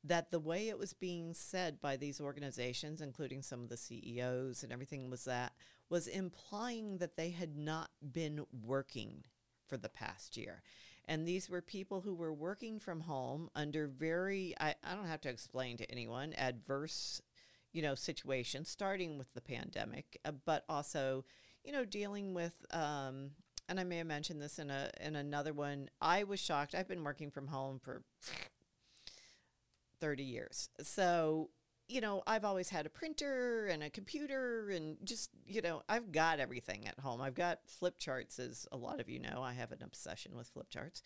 that 0.03 0.31
the 0.31 0.39
way 0.39 0.69
it 0.69 0.79
was 0.79 0.93
being 0.93 1.33
said 1.33 1.81
by 1.81 1.97
these 1.97 2.21
organizations, 2.21 3.01
including 3.01 3.41
some 3.41 3.61
of 3.61 3.69
the 3.69 3.77
CEOs 3.77 4.63
and 4.63 4.71
everything, 4.71 5.09
was 5.09 5.25
that 5.25 5.53
was 5.89 6.07
implying 6.07 6.97
that 6.99 7.17
they 7.17 7.31
had 7.31 7.57
not 7.57 7.89
been 8.11 8.45
working 8.65 9.23
for 9.67 9.77
the 9.77 9.89
past 9.89 10.37
year. 10.37 10.61
And 11.09 11.27
these 11.27 11.49
were 11.49 11.63
people 11.63 12.01
who 12.01 12.13
were 12.13 12.31
working 12.31 12.79
from 12.79 13.01
home 13.01 13.49
under 13.55 13.87
very, 13.87 14.53
I, 14.59 14.75
I 14.83 14.93
don't 14.93 15.07
have 15.07 15.21
to 15.21 15.29
explain 15.29 15.75
to 15.77 15.91
anyone, 15.91 16.33
adverse, 16.33 17.19
you 17.73 17.81
know, 17.81 17.95
situations, 17.95 18.69
starting 18.69 19.17
with 19.17 19.33
the 19.33 19.41
pandemic, 19.41 20.19
uh, 20.23 20.33
but 20.45 20.65
also, 20.69 21.25
you 21.63 21.71
know, 21.71 21.83
dealing 21.83 22.35
with, 22.35 22.53
um, 22.69 23.31
and 23.67 23.79
I 23.79 23.85
may 23.85 23.97
have 23.97 24.05
mentioned 24.05 24.39
this 24.39 24.59
in 24.59 24.69
a 24.69 24.91
in 25.01 25.15
another 25.15 25.51
one. 25.51 25.89
I 25.99 26.25
was 26.25 26.39
shocked. 26.39 26.75
I've 26.75 26.87
been 26.87 27.03
working 27.03 27.31
from 27.31 27.47
home 27.47 27.79
for 27.79 28.03
30 29.99 30.23
years. 30.23 30.69
So, 30.83 31.49
you 31.89 32.01
know, 32.01 32.21
I've 32.27 32.45
always 32.45 32.69
had 32.69 32.85
a 32.85 32.89
printer 32.89 33.67
and 33.67 33.81
a 33.81 33.89
computer 33.89 34.69
and 34.69 34.97
just, 35.03 35.31
you 35.47 35.61
know, 35.61 35.81
I've 35.89 36.11
got 36.11 36.39
everything 36.39 36.87
at 36.87 36.99
home. 36.99 37.19
I've 37.19 37.33
got 37.33 37.59
flip 37.65 37.97
charts, 37.97 38.37
as 38.37 38.67
a 38.71 38.77
lot 38.77 38.99
of 38.99 39.09
you 39.09 39.19
know. 39.19 39.41
I 39.41 39.53
have 39.53 39.71
an 39.71 39.81
obsession 39.81 40.35
with 40.37 40.47
flip 40.47 40.69
charts. 40.69 41.01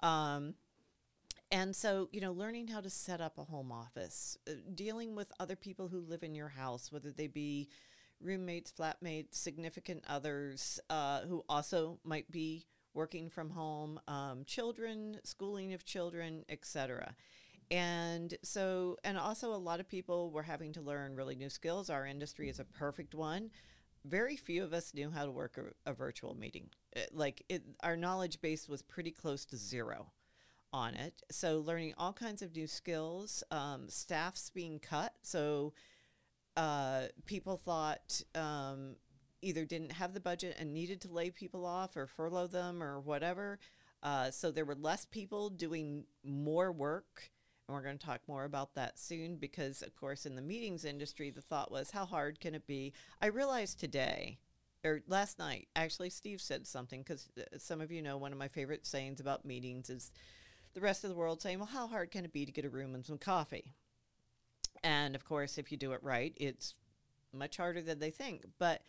Um, 0.00 0.54
and 1.50 1.76
so, 1.76 2.08
you 2.12 2.22
know, 2.22 2.32
learning 2.32 2.68
how 2.68 2.80
to 2.80 2.88
set 2.88 3.20
up 3.20 3.36
a 3.36 3.44
home 3.44 3.70
office, 3.70 4.38
uh, 4.48 4.52
dealing 4.74 5.14
with 5.14 5.30
other 5.38 5.54
people 5.54 5.88
who 5.88 6.00
live 6.00 6.22
in 6.22 6.34
your 6.34 6.48
house, 6.48 6.90
whether 6.90 7.10
they 7.10 7.26
be 7.26 7.68
roommates, 8.18 8.72
flatmates, 8.72 9.34
significant 9.34 10.02
others 10.08 10.80
uh, 10.88 11.20
who 11.20 11.44
also 11.50 11.98
might 12.04 12.30
be 12.32 12.66
working 12.94 13.28
from 13.28 13.50
home, 13.50 14.00
um, 14.08 14.44
children, 14.46 15.18
schooling 15.24 15.74
of 15.74 15.84
children, 15.84 16.44
etc. 16.48 17.14
And 17.72 18.34
so, 18.42 18.98
and 19.02 19.16
also 19.16 19.54
a 19.54 19.56
lot 19.56 19.80
of 19.80 19.88
people 19.88 20.30
were 20.30 20.42
having 20.42 20.74
to 20.74 20.82
learn 20.82 21.16
really 21.16 21.34
new 21.34 21.48
skills. 21.48 21.88
Our 21.88 22.06
industry 22.06 22.50
is 22.50 22.60
a 22.60 22.64
perfect 22.64 23.14
one. 23.14 23.50
Very 24.04 24.36
few 24.36 24.62
of 24.62 24.74
us 24.74 24.92
knew 24.92 25.10
how 25.10 25.24
to 25.24 25.30
work 25.30 25.56
a, 25.56 25.90
a 25.90 25.94
virtual 25.94 26.34
meeting. 26.34 26.68
It, 26.92 27.14
like 27.14 27.42
it, 27.48 27.62
our 27.82 27.96
knowledge 27.96 28.42
base 28.42 28.68
was 28.68 28.82
pretty 28.82 29.10
close 29.10 29.46
to 29.46 29.56
zero 29.56 30.12
on 30.70 30.94
it. 30.94 31.22
So 31.30 31.60
learning 31.60 31.94
all 31.96 32.12
kinds 32.12 32.42
of 32.42 32.54
new 32.54 32.66
skills, 32.66 33.42
um, 33.50 33.88
staffs 33.88 34.50
being 34.50 34.78
cut. 34.78 35.14
So 35.22 35.72
uh, 36.58 37.04
people 37.24 37.56
thought 37.56 38.20
um, 38.34 38.96
either 39.40 39.64
didn't 39.64 39.92
have 39.92 40.12
the 40.12 40.20
budget 40.20 40.56
and 40.58 40.74
needed 40.74 41.00
to 41.02 41.08
lay 41.10 41.30
people 41.30 41.64
off 41.64 41.96
or 41.96 42.06
furlough 42.06 42.48
them 42.48 42.82
or 42.82 43.00
whatever. 43.00 43.58
Uh, 44.02 44.30
so 44.30 44.50
there 44.50 44.66
were 44.66 44.74
less 44.74 45.06
people 45.06 45.48
doing 45.48 46.04
more 46.22 46.70
work 46.70 47.30
and 47.72 47.78
we're 47.78 47.86
going 47.86 47.98
to 47.98 48.06
talk 48.06 48.20
more 48.28 48.44
about 48.44 48.74
that 48.74 48.98
soon 48.98 49.36
because, 49.36 49.80
of 49.80 49.96
course, 49.96 50.26
in 50.26 50.36
the 50.36 50.42
meetings 50.42 50.84
industry, 50.84 51.30
the 51.30 51.40
thought 51.40 51.72
was, 51.72 51.90
how 51.90 52.04
hard 52.04 52.38
can 52.38 52.54
it 52.54 52.66
be? 52.66 52.92
I 53.22 53.26
realized 53.26 53.80
today, 53.80 54.36
or 54.84 55.00
last 55.08 55.38
night, 55.38 55.68
actually, 55.74 56.10
Steve 56.10 56.42
said 56.42 56.66
something 56.66 57.00
because 57.00 57.30
uh, 57.38 57.56
some 57.56 57.80
of 57.80 57.90
you 57.90 58.02
know 58.02 58.18
one 58.18 58.30
of 58.30 58.38
my 58.38 58.48
favorite 58.48 58.86
sayings 58.86 59.20
about 59.20 59.46
meetings 59.46 59.88
is 59.88 60.12
the 60.74 60.82
rest 60.82 61.02
of 61.02 61.08
the 61.08 61.16
world 61.16 61.40
saying, 61.40 61.58
well, 61.58 61.68
how 61.72 61.86
hard 61.86 62.10
can 62.10 62.26
it 62.26 62.32
be 62.32 62.44
to 62.44 62.52
get 62.52 62.66
a 62.66 62.70
room 62.70 62.94
and 62.94 63.06
some 63.06 63.16
coffee? 63.16 63.72
And 64.84 65.14
of 65.14 65.24
course, 65.24 65.56
if 65.56 65.72
you 65.72 65.78
do 65.78 65.92
it 65.92 66.02
right, 66.02 66.34
it's 66.36 66.74
much 67.32 67.56
harder 67.56 67.80
than 67.80 68.00
they 68.00 68.10
think. 68.10 68.44
But 68.58 68.82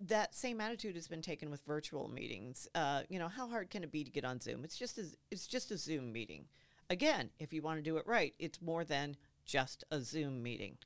that 0.00 0.34
same 0.34 0.62
attitude 0.62 0.94
has 0.94 1.08
been 1.08 1.22
taken 1.22 1.50
with 1.50 1.60
virtual 1.66 2.08
meetings. 2.08 2.68
Uh, 2.74 3.02
you 3.10 3.18
know, 3.18 3.28
how 3.28 3.48
hard 3.48 3.68
can 3.68 3.82
it 3.82 3.92
be 3.92 4.02
to 4.02 4.10
get 4.10 4.24
on 4.24 4.40
Zoom? 4.40 4.64
It's 4.64 4.78
just 4.78 4.96
a, 4.96 5.04
it's 5.30 5.46
just 5.46 5.70
a 5.70 5.76
Zoom 5.76 6.10
meeting. 6.10 6.46
Again, 6.88 7.30
if 7.38 7.52
you 7.52 7.62
want 7.62 7.78
to 7.78 7.82
do 7.82 7.96
it 7.96 8.06
right, 8.06 8.34
it's 8.38 8.62
more 8.62 8.84
than 8.84 9.16
just 9.44 9.84
a 9.90 10.00
Zoom 10.00 10.42
meeting. 10.42 10.78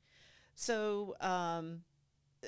So 0.54 1.14
um, 1.20 1.82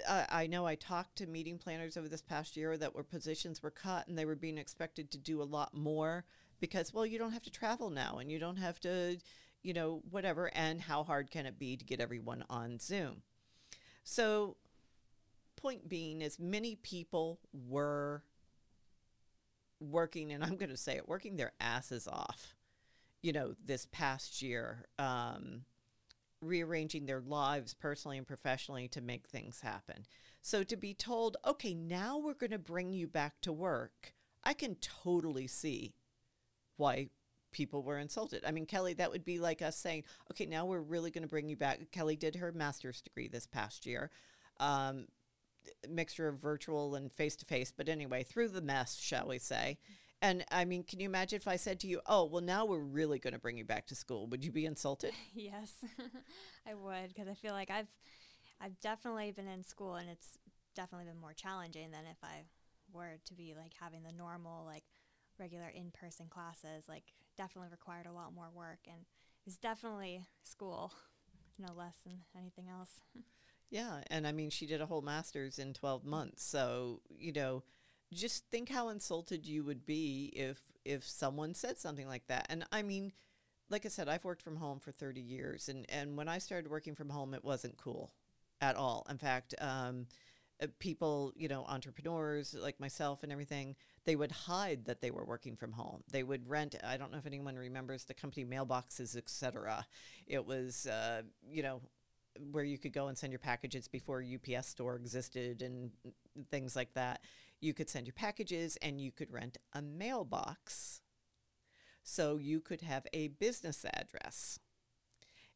I, 0.09 0.27
I 0.31 0.47
know 0.47 0.67
I 0.67 0.75
talked 0.75 1.17
to 1.17 1.27
meeting 1.27 1.59
planners 1.59 1.97
over 1.97 2.09
this 2.09 2.23
past 2.23 2.57
year 2.57 2.77
that 2.77 2.95
were 2.95 3.03
positions 3.03 3.63
were 3.63 3.71
cut 3.71 4.09
and 4.09 4.19
they 4.19 4.25
were 4.25 4.35
being 4.35 4.59
expected 4.59 5.11
to 5.11 5.19
do 5.19 5.43
a 5.43 5.45
lot 5.45 5.75
more 5.75 6.25
because, 6.61 6.93
well, 6.93 7.07
you 7.07 7.19
don't 7.19 7.33
have 7.33 7.43
to 7.43 7.51
travel 7.51 7.91
now 7.91 8.19
and 8.19 8.31
you 8.31 8.39
don't 8.39 8.57
have 8.57 8.81
to, 8.81 9.19
you 9.63 9.73
know, 9.73 10.03
whatever. 10.11 10.51
And 10.55 10.81
how 10.81 11.05
hard 11.05 11.31
can 11.31 11.47
it 11.47 11.59
be 11.59 11.77
to 11.77 11.85
get 11.85 12.01
everyone 12.01 12.45
on 12.49 12.79
Zoom? 12.79 13.23
So, 14.05 14.57
point 15.57 15.89
being 15.89 16.23
is 16.23 16.39
many 16.39 16.75
people 16.77 17.39
were 17.69 18.25
working, 19.79 20.33
and 20.33 20.43
I'm 20.43 20.57
going 20.57 20.71
to 20.71 20.77
say 20.77 20.97
it, 20.97 21.09
working 21.09 21.37
their 21.37 21.53
asses 21.61 22.09
off 22.09 22.55
you 23.23 23.33
know, 23.33 23.55
this 23.65 23.87
past 23.91 24.43
year, 24.43 24.85
um, 24.99 25.63
rearranging 26.41 27.07
their 27.07 27.21
lives 27.21 27.73
personally 27.73 28.19
and 28.19 28.27
professionally 28.27 28.89
to 28.89 29.01
make 29.01 29.29
things 29.29 29.61
happen. 29.61 30.05
So 30.43 30.65
to 30.65 30.77
be 30.77 30.93
told, 30.93 31.37
okay, 31.47 31.73
now 31.73 32.19
we're 32.19 32.35
going 32.35 32.51
to 32.51 32.59
bring 32.59 32.93
you 32.93 33.07
back 33.07 33.41
to 33.43 33.53
work, 33.53 34.13
I 34.43 34.55
can 34.55 34.77
totally 34.81 35.47
see 35.47 35.95
why 36.77 37.11
people 37.53 37.83
were 37.83 37.99
insulted. 37.99 38.43
I 38.45 38.51
mean, 38.51 38.67
Kelly, 38.67 38.95
that 38.95 39.13
would 39.13 39.25
be 39.25 39.39
like 39.39 39.63
us 39.63 39.77
saying, 39.77 40.03
okay, 40.33 40.47
now 40.47 40.67
we're 40.67 40.81
really 40.81 41.13
going 41.13 41.23
to 41.23 41.29
bring 41.29 41.49
you 41.49 41.57
back. 41.57 41.93
Kelly 41.93 42.17
did 42.17 42.37
her 42.37 42.51
master's 42.51 43.01
degree 43.01 43.29
this 43.29 43.47
past 43.47 43.87
year. 43.87 44.11
Um, 44.59 45.07
mixture 45.89 46.27
of 46.27 46.41
virtual 46.41 46.97
and 46.97 47.13
face 47.13 47.37
to 47.37 47.45
face, 47.45 47.73
but 47.77 47.89
anyway, 47.89 48.25
through 48.25 48.49
the 48.49 48.61
mess, 48.61 48.97
shall 48.97 49.29
we 49.29 49.39
say. 49.39 49.79
And 50.23 50.45
I 50.53 50.65
mean, 50.65 50.85
can 50.85 51.01
you 51.01 51.07
imagine 51.07 51.37
if 51.37 51.49
I 51.49 51.57
said 51.57 51.81
to 51.81 51.89
you, 51.89 52.01
"Oh, 52.07 52.25
well, 52.25 52.41
now 52.41 52.65
we're 52.65 52.79
really 52.79 53.19
going 53.19 53.33
to 53.33 53.41
bring 53.41 53.59
you 53.59 53.65
back 53.65 53.89
to 53.89 53.97
school"? 53.97 54.29
Would 54.29 54.45
you 54.45 54.53
be 54.53 54.65
insulted? 54.65 55.15
yes, 55.35 55.73
I 56.67 56.75
would, 56.75 57.09
because 57.09 57.27
I 57.29 57.35
feel 57.35 57.53
like 57.53 57.71
I've, 57.71 57.89
I've 58.61 58.79
definitely 58.81 59.33
been 59.33 59.49
in 59.49 59.65
school, 59.65 59.97
and 59.97 60.09
it's 60.09 60.39
definitely 60.77 61.07
been 61.07 61.21
more 61.21 61.33
challenging 61.35 61.91
than 61.91 62.07
if 62.09 62.19
I 62.23 62.45
were 62.93 63.19
to 63.25 63.35
be 63.35 63.55
like 63.57 63.73
having 63.81 64.05
the 64.05 64.13
normal, 64.13 64.65
like 64.65 64.85
regular 65.41 65.69
in-person 65.69 66.29
classes. 66.31 66.85
Like, 66.89 67.05
definitely 67.37 67.71
required 67.73 68.07
a 68.07 68.13
lot 68.13 68.33
more 68.33 68.51
work, 68.55 68.79
and 68.87 69.05
it's 69.45 69.57
definitely 69.57 70.25
school, 70.45 70.93
no 71.59 71.75
less 71.75 71.97
than 72.07 72.21
anything 72.39 72.69
else. 72.69 73.01
yeah, 73.71 74.03
and 74.07 74.25
I 74.25 74.31
mean, 74.31 74.51
she 74.51 74.67
did 74.67 74.81
a 74.81 74.87
whole 74.87 75.03
master's 75.03 75.59
in 75.59 75.75
twelve 75.75 76.05
months, 76.05 76.45
so 76.45 77.01
you 77.11 77.33
know 77.33 77.65
just 78.13 78.45
think 78.51 78.69
how 78.69 78.89
insulted 78.89 79.47
you 79.47 79.65
would 79.65 79.85
be 79.87 80.33
if 80.35 80.59
if 80.85 81.05
someone 81.05 81.55
said 81.55 81.79
something 81.79 82.07
like 82.07 82.27
that. 82.29 82.47
And 82.51 82.65
I 82.73 82.83
mean, 82.83 83.13
like 83.71 83.87
I 83.87 83.89
said, 83.89 84.09
I've 84.09 84.25
worked 84.25 84.43
from 84.43 84.57
home 84.57 84.81
for 84.81 84.93
30 84.93 85.21
years, 85.21 85.69
and 85.69 85.87
and 85.89 86.17
when 86.17 86.29
I 86.29 86.39
started 86.39 86.71
working 86.71 86.95
from 86.95 87.11
home, 87.11 87.35
it 87.35 87.45
wasn't 87.45 87.77
cool 87.77 88.13
at 88.61 88.77
all. 88.77 89.07
In 89.11 89.19
fact, 89.19 89.55
um, 89.61 90.07
uh, 90.63 90.67
people, 90.79 91.33
you 91.35 91.49
know, 91.49 91.65
entrepreneurs 91.65 92.55
like 92.55 92.79
myself 92.79 93.23
and 93.23 93.33
everything, 93.33 93.75
they 94.05 94.15
would 94.17 94.31
hide 94.31 94.85
that 94.85 95.01
they 95.01 95.11
were 95.11 95.25
working 95.25 95.57
from 95.57 95.73
home. 95.73 96.03
They 96.11 96.23
would 96.23 96.49
rent. 96.49 96.77
I 96.85 96.97
don't 96.97 97.11
know 97.11 97.19
if 97.19 97.27
anyone 97.27 97.57
remembers 97.57 98.05
the 98.05 98.15
company 98.15 98.45
mailboxes, 98.45 99.17
etc. 99.17 99.87
It 100.27 100.47
was, 100.47 100.87
uh, 100.87 101.23
you 101.51 101.63
know, 101.63 101.81
where 102.51 102.65
you 102.65 102.79
could 102.79 102.93
go 102.93 103.09
and 103.09 103.19
send 103.19 103.33
your 103.33 103.39
packages 103.41 103.89
before 103.89 104.23
UPS 104.23 104.69
store 104.69 104.97
existed 104.97 105.63
and 105.63 105.91
things 106.51 106.77
like 106.77 106.93
that. 106.95 107.21
You 107.63 107.73
could 107.73 107.89
send 107.89 108.09
your 108.09 108.13
packages 108.13 108.77
and 108.83 109.01
you 109.01 109.13
could 109.13 109.33
rent 109.33 109.57
a 109.73 109.81
mailbox. 109.81 111.01
So 112.03 112.37
you 112.37 112.61
could 112.61 112.83
have 112.83 113.07
a 113.13 113.29
business 113.29 113.87
address. 113.95 114.59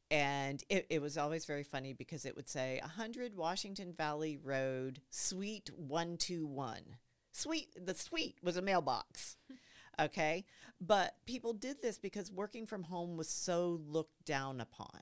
And 0.08 0.62
it, 0.68 0.86
it 0.88 1.02
was 1.02 1.18
always 1.18 1.46
very 1.46 1.64
funny 1.64 1.92
because 1.92 2.24
it 2.24 2.36
would 2.36 2.48
say 2.48 2.78
100 2.80 3.34
Washington 3.36 3.92
Valley 3.92 4.38
Road, 4.40 5.00
Suite 5.10 5.68
121. 5.76 6.96
Suite, 7.32 7.74
the 7.84 7.94
suite 7.94 8.38
was 8.40 8.56
a 8.56 8.62
mailbox. 8.62 9.36
okay. 10.00 10.44
But 10.80 11.16
people 11.26 11.54
did 11.54 11.82
this 11.82 11.98
because 11.98 12.30
working 12.30 12.66
from 12.66 12.84
home 12.84 13.16
was 13.16 13.28
so 13.28 13.80
looked 13.84 14.24
down 14.24 14.60
upon. 14.60 15.00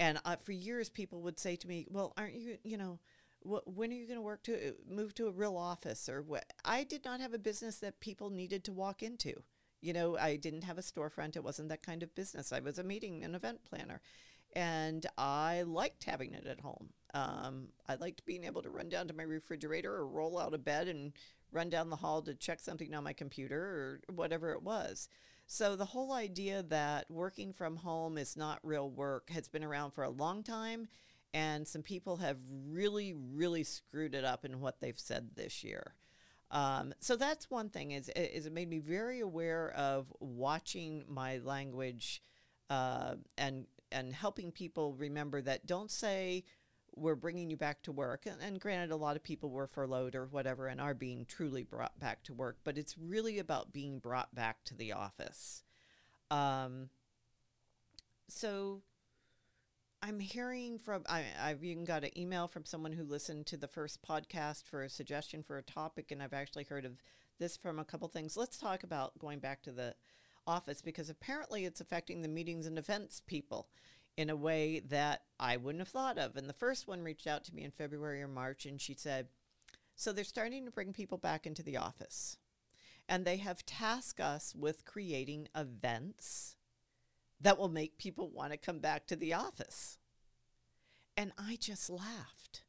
And 0.00 0.18
uh, 0.24 0.34
for 0.42 0.50
years, 0.50 0.88
people 0.88 1.22
would 1.22 1.38
say 1.38 1.54
to 1.54 1.68
me, 1.68 1.86
well, 1.88 2.12
aren't 2.16 2.34
you, 2.34 2.58
you 2.64 2.76
know, 2.76 2.98
when 3.42 3.90
are 3.90 3.94
you 3.94 4.06
going 4.06 4.18
to 4.18 4.22
work 4.22 4.42
to 4.44 4.68
uh, 4.68 4.72
move 4.88 5.14
to 5.14 5.26
a 5.26 5.32
real 5.32 5.56
office 5.56 6.08
or 6.08 6.22
what? 6.22 6.52
I 6.64 6.84
did 6.84 7.04
not 7.04 7.20
have 7.20 7.34
a 7.34 7.38
business 7.38 7.76
that 7.78 8.00
people 8.00 8.30
needed 8.30 8.64
to 8.64 8.72
walk 8.72 9.02
into. 9.02 9.42
You 9.80 9.92
know, 9.92 10.18
I 10.18 10.36
didn't 10.36 10.64
have 10.64 10.78
a 10.78 10.82
storefront. 10.82 11.36
It 11.36 11.44
wasn't 11.44 11.70
that 11.70 11.82
kind 11.82 12.02
of 12.02 12.14
business. 12.14 12.52
I 12.52 12.60
was 12.60 12.78
a 12.78 12.84
meeting 12.84 13.24
and 13.24 13.34
event 13.34 13.64
planner. 13.64 14.02
And 14.54 15.06
I 15.16 15.62
liked 15.62 16.04
having 16.04 16.34
it 16.34 16.46
at 16.46 16.60
home. 16.60 16.90
Um, 17.14 17.68
I 17.88 17.94
liked 17.94 18.26
being 18.26 18.44
able 18.44 18.62
to 18.62 18.70
run 18.70 18.88
down 18.88 19.08
to 19.08 19.14
my 19.14 19.22
refrigerator 19.22 19.92
or 19.92 20.06
roll 20.06 20.38
out 20.38 20.54
of 20.54 20.64
bed 20.64 20.88
and 20.88 21.12
run 21.52 21.70
down 21.70 21.88
the 21.88 21.96
hall 21.96 22.22
to 22.22 22.34
check 22.34 22.60
something 22.60 22.94
on 22.94 23.04
my 23.04 23.12
computer 23.12 24.00
or 24.08 24.14
whatever 24.14 24.52
it 24.52 24.62
was. 24.62 25.08
So 25.46 25.74
the 25.74 25.84
whole 25.84 26.12
idea 26.12 26.62
that 26.64 27.10
working 27.10 27.52
from 27.52 27.76
home 27.76 28.18
is 28.18 28.36
not 28.36 28.60
real 28.62 28.88
work 28.88 29.30
has 29.30 29.48
been 29.48 29.64
around 29.64 29.92
for 29.92 30.04
a 30.04 30.10
long 30.10 30.42
time 30.42 30.86
and 31.32 31.66
some 31.66 31.82
people 31.82 32.16
have 32.18 32.38
really, 32.68 33.14
really 33.14 33.64
screwed 33.64 34.14
it 34.14 34.24
up 34.24 34.44
in 34.44 34.60
what 34.60 34.80
they've 34.80 34.98
said 34.98 35.30
this 35.36 35.62
year. 35.62 35.94
Um, 36.50 36.92
so 36.98 37.16
that's 37.16 37.48
one 37.48 37.68
thing 37.68 37.92
is 37.92 38.08
is 38.16 38.46
it 38.46 38.52
made 38.52 38.68
me 38.68 38.80
very 38.80 39.20
aware 39.20 39.72
of 39.76 40.12
watching 40.18 41.04
my 41.08 41.38
language 41.38 42.22
uh, 42.68 43.14
and 43.38 43.66
and 43.92 44.12
helping 44.12 44.50
people 44.50 44.94
remember 44.94 45.40
that 45.42 45.66
don't 45.66 45.90
say 45.90 46.44
we're 46.96 47.14
bringing 47.14 47.50
you 47.50 47.56
back 47.56 47.82
to 47.82 47.92
work. 47.92 48.26
And, 48.26 48.36
and, 48.42 48.60
granted, 48.60 48.90
a 48.90 48.96
lot 48.96 49.16
of 49.16 49.22
people 49.22 49.50
were 49.50 49.66
furloughed 49.66 50.14
or 50.14 50.26
whatever 50.26 50.66
and 50.66 50.80
are 50.80 50.94
being 50.94 51.24
truly 51.24 51.62
brought 51.62 51.98
back 52.00 52.24
to 52.24 52.34
work, 52.34 52.58
but 52.64 52.76
it's 52.76 52.98
really 52.98 53.38
about 53.38 53.72
being 53.72 53.98
brought 54.00 54.34
back 54.34 54.64
to 54.64 54.74
the 54.74 54.92
office. 54.92 55.62
Um, 56.30 56.88
so 58.28 58.82
I'm 60.02 60.18
hearing 60.18 60.78
from, 60.78 61.04
I, 61.10 61.24
I've 61.38 61.62
even 61.62 61.84
got 61.84 62.04
an 62.04 62.18
email 62.18 62.48
from 62.48 62.64
someone 62.64 62.92
who 62.92 63.04
listened 63.04 63.46
to 63.46 63.58
the 63.58 63.68
first 63.68 64.02
podcast 64.02 64.64
for 64.64 64.82
a 64.82 64.88
suggestion 64.88 65.42
for 65.42 65.58
a 65.58 65.62
topic, 65.62 66.10
and 66.10 66.22
I've 66.22 66.32
actually 66.32 66.64
heard 66.64 66.86
of 66.86 67.02
this 67.38 67.58
from 67.58 67.78
a 67.78 67.84
couple 67.84 68.08
things. 68.08 68.34
Let's 68.34 68.56
talk 68.56 68.82
about 68.82 69.18
going 69.18 69.40
back 69.40 69.62
to 69.62 69.72
the 69.72 69.94
office 70.46 70.80
because 70.80 71.10
apparently 71.10 71.66
it's 71.66 71.82
affecting 71.82 72.22
the 72.22 72.28
meetings 72.28 72.66
and 72.66 72.78
events 72.78 73.20
people 73.26 73.68
in 74.16 74.30
a 74.30 74.36
way 74.36 74.80
that 74.88 75.22
I 75.38 75.58
wouldn't 75.58 75.82
have 75.82 75.88
thought 75.88 76.16
of. 76.16 76.34
And 76.34 76.48
the 76.48 76.54
first 76.54 76.88
one 76.88 77.02
reached 77.02 77.26
out 77.26 77.44
to 77.44 77.54
me 77.54 77.62
in 77.62 77.70
February 77.70 78.22
or 78.22 78.28
March, 78.28 78.64
and 78.64 78.80
she 78.80 78.94
said, 78.94 79.28
So 79.96 80.12
they're 80.12 80.24
starting 80.24 80.64
to 80.64 80.70
bring 80.70 80.94
people 80.94 81.18
back 81.18 81.46
into 81.46 81.62
the 81.62 81.76
office. 81.76 82.38
And 83.06 83.26
they 83.26 83.36
have 83.38 83.66
tasked 83.66 84.20
us 84.20 84.54
with 84.54 84.86
creating 84.86 85.48
events 85.54 86.56
that 87.40 87.58
will 87.58 87.68
make 87.68 87.98
people 87.98 88.30
want 88.30 88.52
to 88.52 88.58
come 88.58 88.78
back 88.78 89.06
to 89.06 89.16
the 89.16 89.34
office. 89.34 89.98
And 91.16 91.32
I 91.38 91.56
just 91.60 91.90
laughed 91.90 92.62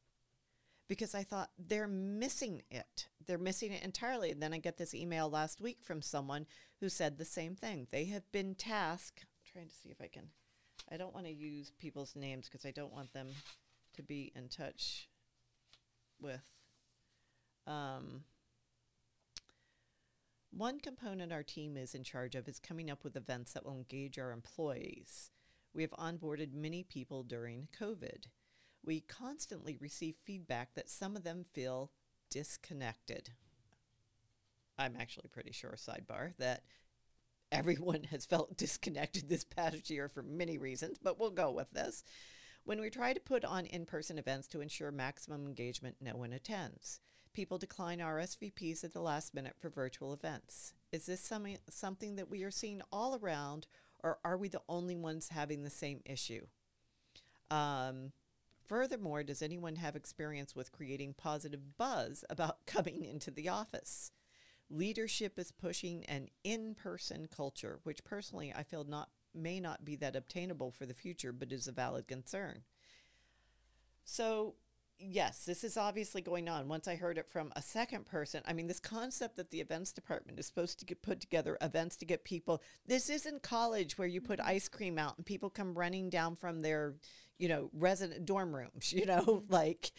because 0.87 1.15
I 1.15 1.23
thought 1.23 1.51
they're 1.57 1.87
missing 1.87 2.63
it. 2.69 3.07
They're 3.25 3.37
missing 3.37 3.71
it 3.71 3.83
entirely. 3.83 4.31
And 4.31 4.41
then 4.41 4.53
I 4.53 4.57
get 4.57 4.77
this 4.77 4.93
email 4.93 5.29
last 5.29 5.61
week 5.61 5.79
from 5.81 6.01
someone 6.01 6.45
who 6.79 6.89
said 6.89 7.17
the 7.17 7.25
same 7.25 7.55
thing. 7.55 7.87
They 7.91 8.05
have 8.05 8.29
been 8.31 8.55
tasked. 8.55 9.25
I'm 9.25 9.51
trying 9.51 9.67
to 9.69 9.75
see 9.75 9.89
if 9.89 10.01
I 10.01 10.07
can 10.07 10.29
I 10.89 10.97
don't 10.97 11.13
want 11.13 11.25
to 11.25 11.31
use 11.31 11.71
people's 11.79 12.15
names 12.15 12.47
because 12.47 12.65
I 12.65 12.71
don't 12.71 12.93
want 12.93 13.13
them 13.13 13.27
to 13.95 14.03
be 14.03 14.31
in 14.35 14.47
touch 14.47 15.09
with. 16.19 16.41
Um, 17.67 18.23
one 20.51 20.79
component 20.79 21.31
our 21.31 21.43
team 21.43 21.77
is 21.77 21.95
in 21.95 22.03
charge 22.03 22.35
of 22.35 22.47
is 22.47 22.59
coming 22.59 22.91
up 22.91 23.03
with 23.03 23.15
events 23.15 23.53
that 23.53 23.65
will 23.65 23.75
engage 23.75 24.19
our 24.19 24.31
employees. 24.31 25.31
We 25.73 25.81
have 25.83 25.91
onboarded 25.91 26.53
many 26.53 26.83
people 26.83 27.23
during 27.23 27.69
COVID. 27.79 28.25
We 28.83 29.01
constantly 29.01 29.77
receive 29.79 30.15
feedback 30.25 30.73
that 30.75 30.89
some 30.89 31.15
of 31.15 31.23
them 31.23 31.45
feel 31.53 31.91
disconnected. 32.29 33.29
I'm 34.77 34.95
actually 34.99 35.29
pretty 35.29 35.51
sure, 35.51 35.75
sidebar, 35.77 36.33
that 36.39 36.63
everyone 37.51 38.03
has 38.05 38.25
felt 38.25 38.57
disconnected 38.57 39.29
this 39.29 39.45
past 39.45 39.89
year 39.89 40.09
for 40.09 40.23
many 40.23 40.57
reasons, 40.57 40.97
but 41.01 41.19
we'll 41.19 41.29
go 41.31 41.51
with 41.51 41.71
this. 41.71 42.03
When 42.63 42.81
we 42.81 42.89
try 42.89 43.13
to 43.13 43.19
put 43.19 43.45
on 43.45 43.65
in 43.65 43.85
person 43.85 44.17
events 44.17 44.47
to 44.49 44.61
ensure 44.61 44.91
maximum 44.91 45.47
engagement, 45.47 45.95
no 46.01 46.15
one 46.15 46.33
attends. 46.33 46.99
People 47.33 47.57
decline 47.57 47.99
RSVPs 47.99 48.83
at 48.83 48.93
the 48.93 49.01
last 49.01 49.33
minute 49.33 49.55
for 49.57 49.69
virtual 49.69 50.13
events. 50.13 50.73
Is 50.91 51.05
this 51.05 51.21
something, 51.21 51.57
something 51.69 52.17
that 52.17 52.29
we 52.29 52.43
are 52.43 52.51
seeing 52.51 52.81
all 52.91 53.17
around, 53.21 53.67
or 54.03 54.19
are 54.25 54.37
we 54.37 54.49
the 54.49 54.61
only 54.67 54.95
ones 54.95 55.29
having 55.29 55.63
the 55.63 55.69
same 55.69 56.01
issue? 56.05 56.45
Um, 57.49 58.11
furthermore, 58.65 59.23
does 59.23 59.41
anyone 59.41 59.77
have 59.77 59.95
experience 59.95 60.55
with 60.55 60.73
creating 60.73 61.15
positive 61.17 61.77
buzz 61.77 62.25
about 62.29 62.65
coming 62.65 63.05
into 63.05 63.31
the 63.31 63.47
office? 63.47 64.11
Leadership 64.69 65.39
is 65.39 65.51
pushing 65.51 66.05
an 66.05 66.27
in-person 66.43 67.27
culture, 67.33 67.79
which 67.83 68.03
personally 68.03 68.53
I 68.55 68.63
feel 68.63 68.83
not 68.83 69.09
may 69.33 69.61
not 69.61 69.85
be 69.85 69.95
that 69.95 70.15
obtainable 70.15 70.71
for 70.71 70.85
the 70.85 70.93
future, 70.93 71.31
but 71.31 71.53
is 71.53 71.67
a 71.67 71.71
valid 71.71 72.05
concern. 72.05 72.63
So, 74.03 74.55
yes, 75.01 75.45
this 75.45 75.63
is 75.63 75.77
obviously 75.77 76.21
going 76.21 76.47
on. 76.47 76.67
Once 76.67 76.87
I 76.87 76.95
heard 76.95 77.17
it 77.17 77.27
from 77.27 77.51
a 77.55 77.61
second 77.61 78.05
person, 78.05 78.41
I 78.45 78.53
mean, 78.53 78.67
this 78.67 78.79
concept 78.79 79.35
that 79.37 79.51
the 79.51 79.59
events 79.59 79.91
department 79.91 80.39
is 80.39 80.45
supposed 80.45 80.79
to 80.79 80.85
get 80.85 81.01
put 81.01 81.19
together 81.19 81.57
events 81.61 81.97
to 81.97 82.05
get 82.05 82.23
people. 82.23 82.61
This 82.85 83.09
isn't 83.09 83.43
college 83.43 83.97
where 83.97 84.07
you 84.07 84.21
put 84.21 84.39
mm-hmm. 84.39 84.49
ice 84.49 84.67
cream 84.67 84.97
out 84.97 85.17
and 85.17 85.25
people 85.25 85.49
come 85.49 85.77
running 85.77 86.09
down 86.09 86.35
from 86.35 86.61
their, 86.61 86.95
you 87.37 87.49
know, 87.49 87.69
resident 87.73 88.25
dorm 88.25 88.55
rooms. 88.55 88.93
You 89.01 89.07
know, 89.07 89.43
like 89.49 89.91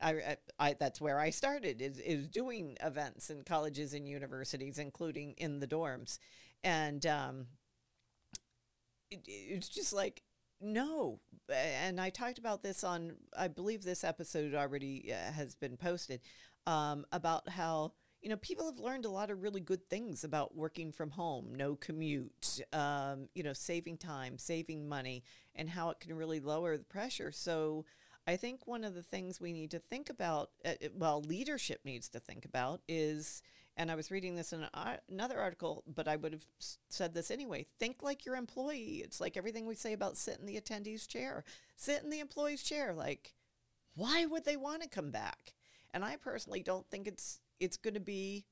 I, 0.00 0.36
I, 0.58 0.74
that's 0.78 1.00
where 1.00 1.18
I 1.18 1.28
started 1.28 1.82
is, 1.82 1.98
is 1.98 2.26
doing 2.28 2.76
events 2.82 3.28
in 3.28 3.42
colleges 3.42 3.92
and 3.92 4.08
universities, 4.08 4.78
including 4.78 5.34
in 5.36 5.60
the 5.60 5.66
dorms. 5.66 6.18
And 6.64 7.04
um, 7.04 7.46
it, 9.10 9.20
it's 9.26 9.68
just 9.68 9.92
like, 9.92 10.22
no. 10.60 11.20
And 11.48 12.00
I 12.00 12.10
talked 12.10 12.38
about 12.38 12.62
this 12.62 12.82
on, 12.84 13.12
I 13.36 13.48
believe 13.48 13.84
this 13.84 14.04
episode 14.04 14.54
already 14.54 15.12
uh, 15.12 15.32
has 15.32 15.54
been 15.54 15.76
posted 15.76 16.20
um, 16.66 17.06
about 17.12 17.48
how, 17.48 17.92
you 18.20 18.28
know, 18.28 18.36
people 18.36 18.66
have 18.66 18.80
learned 18.80 19.04
a 19.04 19.10
lot 19.10 19.30
of 19.30 19.42
really 19.42 19.60
good 19.60 19.88
things 19.88 20.24
about 20.24 20.56
working 20.56 20.90
from 20.90 21.10
home, 21.10 21.54
no 21.54 21.76
commute, 21.76 22.60
um, 22.72 23.28
you 23.34 23.42
know, 23.42 23.52
saving 23.52 23.96
time, 23.98 24.38
saving 24.38 24.88
money, 24.88 25.22
and 25.54 25.70
how 25.70 25.90
it 25.90 26.00
can 26.00 26.16
really 26.16 26.40
lower 26.40 26.76
the 26.76 26.84
pressure. 26.84 27.30
So, 27.30 27.84
I 28.28 28.34
think 28.34 28.66
one 28.66 28.82
of 28.82 28.94
the 28.94 29.04
things 29.04 29.40
we 29.40 29.52
need 29.52 29.70
to 29.70 29.78
think 29.78 30.10
about, 30.10 30.50
uh, 30.64 30.72
well, 30.94 31.22
leadership 31.22 31.82
needs 31.84 32.08
to 32.08 32.18
think 32.18 32.44
about 32.44 32.80
is, 32.88 33.40
and 33.76 33.90
I 33.90 33.94
was 33.94 34.10
reading 34.10 34.34
this 34.34 34.52
in 34.52 34.66
another 35.08 35.38
article, 35.38 35.84
but 35.86 36.08
I 36.08 36.16
would 36.16 36.32
have 36.32 36.46
said 36.88 37.14
this 37.14 37.30
anyway 37.30 37.66
think 37.78 38.02
like 38.02 38.24
your 38.24 38.36
employee. 38.36 39.02
It's 39.04 39.20
like 39.20 39.36
everything 39.36 39.66
we 39.66 39.74
say 39.74 39.92
about 39.92 40.16
sit 40.16 40.38
in 40.38 40.46
the 40.46 40.60
attendee's 40.60 41.06
chair. 41.06 41.44
Sit 41.76 42.02
in 42.02 42.10
the 42.10 42.20
employee's 42.20 42.62
chair. 42.62 42.94
Like, 42.94 43.34
why 43.94 44.26
would 44.26 44.44
they 44.44 44.56
want 44.56 44.82
to 44.82 44.88
come 44.88 45.10
back? 45.10 45.54
And 45.92 46.04
I 46.04 46.16
personally 46.16 46.62
don't 46.62 46.88
think 46.90 47.06
it's 47.06 47.40
it's 47.60 47.76
going 47.76 47.94
to 47.94 48.00
be 48.00 48.46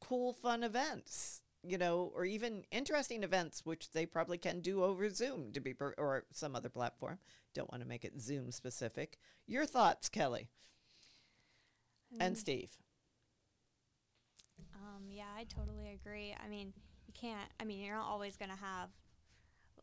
cool, 0.00 0.32
fun 0.32 0.62
events 0.62 1.42
you 1.66 1.78
know, 1.78 2.12
or 2.14 2.24
even 2.24 2.62
interesting 2.70 3.24
events, 3.24 3.66
which 3.66 3.90
they 3.90 4.06
probably 4.06 4.38
can 4.38 4.60
do 4.60 4.84
over 4.84 5.10
Zoom 5.10 5.50
to 5.52 5.58
be, 5.58 5.74
per- 5.74 5.94
or 5.98 6.24
some 6.32 6.54
other 6.54 6.68
platform. 6.68 7.18
Don't 7.54 7.70
want 7.72 7.82
to 7.82 7.88
make 7.88 8.04
it 8.04 8.20
Zoom 8.20 8.52
specific. 8.52 9.18
Your 9.48 9.66
thoughts, 9.66 10.08
Kelly 10.08 10.48
and 12.20 12.36
mm. 12.36 12.38
Steve. 12.38 12.70
Um, 14.96 15.04
yeah, 15.10 15.24
I 15.36 15.44
totally 15.44 15.92
agree. 15.92 16.34
I 16.42 16.48
mean, 16.48 16.72
you 17.06 17.12
can't. 17.12 17.48
I 17.60 17.64
mean, 17.64 17.80
you're 17.80 17.96
not 17.96 18.06
always 18.06 18.36
going 18.36 18.50
to 18.50 18.56
have 18.56 18.90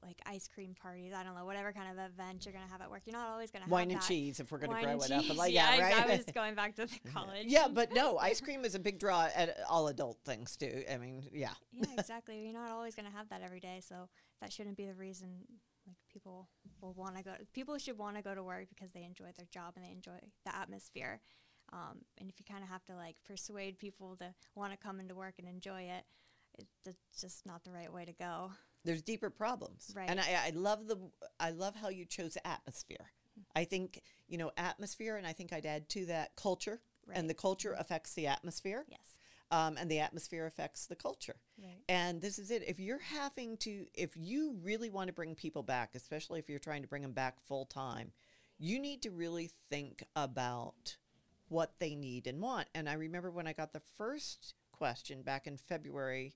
like 0.05 0.21
ice 0.25 0.47
cream 0.53 0.75
parties. 0.79 1.13
I 1.15 1.23
don't 1.23 1.35
know, 1.35 1.45
whatever 1.45 1.71
kind 1.71 1.91
of 1.91 2.11
event 2.11 2.45
you're 2.45 2.53
gonna 2.53 2.69
have 2.69 2.81
at 2.81 2.89
work. 2.89 3.01
You're 3.05 3.17
not 3.17 3.29
always 3.29 3.51
gonna 3.51 3.63
have 3.65 3.71
wine 3.71 3.91
and 3.91 4.01
cheese 4.01 4.39
if 4.39 4.51
we're 4.51 4.57
gonna 4.57 4.81
grow 4.81 4.97
it 4.97 5.11
up. 5.11 5.37
like, 5.37 5.53
yeah, 5.53 5.75
yeah 5.75 5.81
right. 5.81 6.09
I 6.09 6.17
was 6.17 6.25
going 6.33 6.55
back 6.55 6.75
to 6.75 6.85
the 6.85 6.99
college. 7.13 7.45
yeah, 7.45 7.67
but 7.71 7.93
no, 7.93 8.17
ice 8.17 8.41
cream 8.41 8.65
is 8.65 8.75
a 8.75 8.79
big 8.79 8.99
draw 8.99 9.27
at 9.35 9.57
all 9.69 9.87
adult 9.87 10.17
things 10.25 10.57
too. 10.57 10.83
I 10.91 10.97
mean, 10.97 11.23
yeah. 11.31 11.53
Yeah, 11.73 11.85
exactly. 11.97 12.43
You're 12.43 12.53
not 12.53 12.71
always 12.71 12.95
gonna 12.95 13.11
have 13.11 13.29
that 13.29 13.41
every 13.41 13.59
day, 13.59 13.81
so 13.81 14.09
that 14.41 14.51
shouldn't 14.51 14.77
be 14.77 14.85
the 14.85 14.93
reason. 14.93 15.29
Like 15.87 15.97
people 16.11 16.47
will 16.81 16.93
want 16.93 17.17
to 17.17 17.23
go. 17.23 17.31
People 17.53 17.77
should 17.77 17.97
want 17.97 18.15
to 18.15 18.21
go 18.21 18.33
to 18.33 18.43
work 18.43 18.67
because 18.69 18.91
they 18.91 19.03
enjoy 19.03 19.31
their 19.35 19.47
job 19.51 19.73
and 19.75 19.85
they 19.85 19.91
enjoy 19.91 20.19
the 20.45 20.55
atmosphere. 20.55 21.19
Um, 21.73 21.99
and 22.19 22.29
if 22.29 22.35
you 22.37 22.45
kind 22.49 22.63
of 22.63 22.69
have 22.69 22.85
to 22.85 22.95
like 22.95 23.15
persuade 23.25 23.79
people 23.79 24.15
to 24.17 24.33
want 24.55 24.71
to 24.71 24.77
come 24.77 24.99
into 24.99 25.15
work 25.15 25.35
and 25.39 25.47
enjoy 25.47 25.81
it, 25.81 26.05
it's 26.85 27.19
just 27.19 27.45
not 27.45 27.63
the 27.63 27.71
right 27.71 27.91
way 27.91 28.05
to 28.05 28.13
go 28.13 28.51
there's 28.85 29.01
deeper 29.01 29.29
problems. 29.29 29.91
Right. 29.95 30.09
And 30.09 30.19
I, 30.19 30.47
I 30.47 30.51
love 30.53 30.87
the 30.87 30.97
I 31.39 31.51
love 31.51 31.75
how 31.75 31.89
you 31.89 32.05
chose 32.05 32.37
atmosphere. 32.43 33.11
Mm-hmm. 33.39 33.59
I 33.59 33.63
think 33.63 34.01
you 34.27 34.37
know 34.37 34.51
atmosphere, 34.57 35.17
and 35.17 35.25
I 35.25 35.33
think 35.33 35.53
I'd 35.53 35.65
add 35.65 35.89
to 35.89 36.05
that 36.07 36.35
culture, 36.35 36.81
right. 37.07 37.17
and 37.17 37.29
the 37.29 37.33
culture 37.33 37.75
affects 37.77 38.13
the 38.13 38.27
atmosphere. 38.27 38.85
Yes. 38.89 39.19
Um, 39.51 39.77
and 39.77 39.89
the 39.89 39.99
atmosphere 39.99 40.47
affects 40.47 40.87
the 40.87 40.95
culture. 40.95 41.35
Right. 41.61 41.83
And 41.87 42.21
this 42.21 42.39
is 42.39 42.49
it. 42.49 42.63
If 42.67 42.79
you're 42.79 42.97
having 42.97 43.57
to, 43.57 43.85
if 43.93 44.11
you 44.15 44.57
really 44.63 44.89
want 44.89 45.07
to 45.07 45.13
bring 45.13 45.35
people 45.35 45.61
back, 45.61 45.91
especially 45.93 46.39
if 46.39 46.49
you're 46.49 46.57
trying 46.57 46.81
to 46.81 46.87
bring 46.87 47.03
them 47.03 47.11
back 47.11 47.39
full 47.39 47.65
time, 47.65 48.13
you 48.57 48.79
need 48.79 49.03
to 49.03 49.11
really 49.11 49.51
think 49.69 50.03
about 50.15 50.97
what 51.49 51.79
they 51.79 51.95
need 51.95 52.27
and 52.27 52.41
want. 52.41 52.67
And 52.73 52.89
I 52.89 52.93
remember 52.93 53.31
when 53.31 53.47
I 53.47 53.53
got 53.53 53.73
the 53.73 53.81
first 53.97 54.53
question 54.71 55.21
back 55.21 55.47
in 55.47 55.57
February 55.57 56.33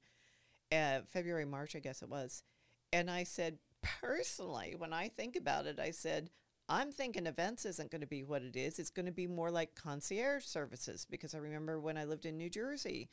uh, 0.71 0.99
February, 1.07 1.45
March, 1.45 1.75
I 1.75 1.79
guess 1.79 2.01
it 2.01 2.09
was. 2.09 2.43
And 2.91 3.09
I 3.09 3.23
said, 3.23 3.59
personally, 4.01 4.75
when 4.77 4.93
I 4.93 5.09
think 5.09 5.35
about 5.35 5.65
it, 5.65 5.79
I 5.79 5.91
said, 5.91 6.29
I'm 6.69 6.91
thinking 6.91 7.27
events 7.27 7.65
isn't 7.65 7.91
going 7.91 8.01
to 8.01 8.07
be 8.07 8.23
what 8.23 8.41
it 8.41 8.55
is. 8.55 8.79
It's 8.79 8.89
going 8.89 9.05
to 9.05 9.11
be 9.11 9.27
more 9.27 9.49
like 9.49 9.75
concierge 9.75 10.43
services 10.43 11.07
because 11.09 11.33
I 11.33 11.37
remember 11.37 11.79
when 11.79 11.97
I 11.97 12.03
lived 12.03 12.25
in 12.25 12.37
New 12.37 12.49
Jersey 12.49 13.09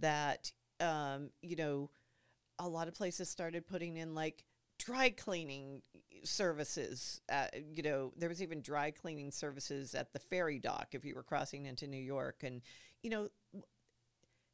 that, 0.00 0.50
um, 0.80 1.30
you 1.42 1.56
know, 1.56 1.90
a 2.58 2.68
lot 2.68 2.88
of 2.88 2.94
places 2.94 3.28
started 3.28 3.66
putting 3.66 3.96
in 3.96 4.14
like 4.14 4.44
dry 4.86 5.10
cleaning 5.10 5.82
services. 6.22 7.20
Uh, 7.30 7.46
you 7.74 7.82
know, 7.82 8.12
there 8.16 8.28
was 8.28 8.40
even 8.40 8.62
dry 8.62 8.92
cleaning 8.92 9.32
services 9.32 9.94
at 9.94 10.12
the 10.12 10.18
ferry 10.20 10.60
dock 10.60 10.88
if 10.92 11.04
you 11.04 11.14
were 11.14 11.24
crossing 11.24 11.66
into 11.66 11.88
New 11.88 11.96
York. 11.96 12.42
And, 12.44 12.62
you 13.02 13.10
know, 13.10 13.28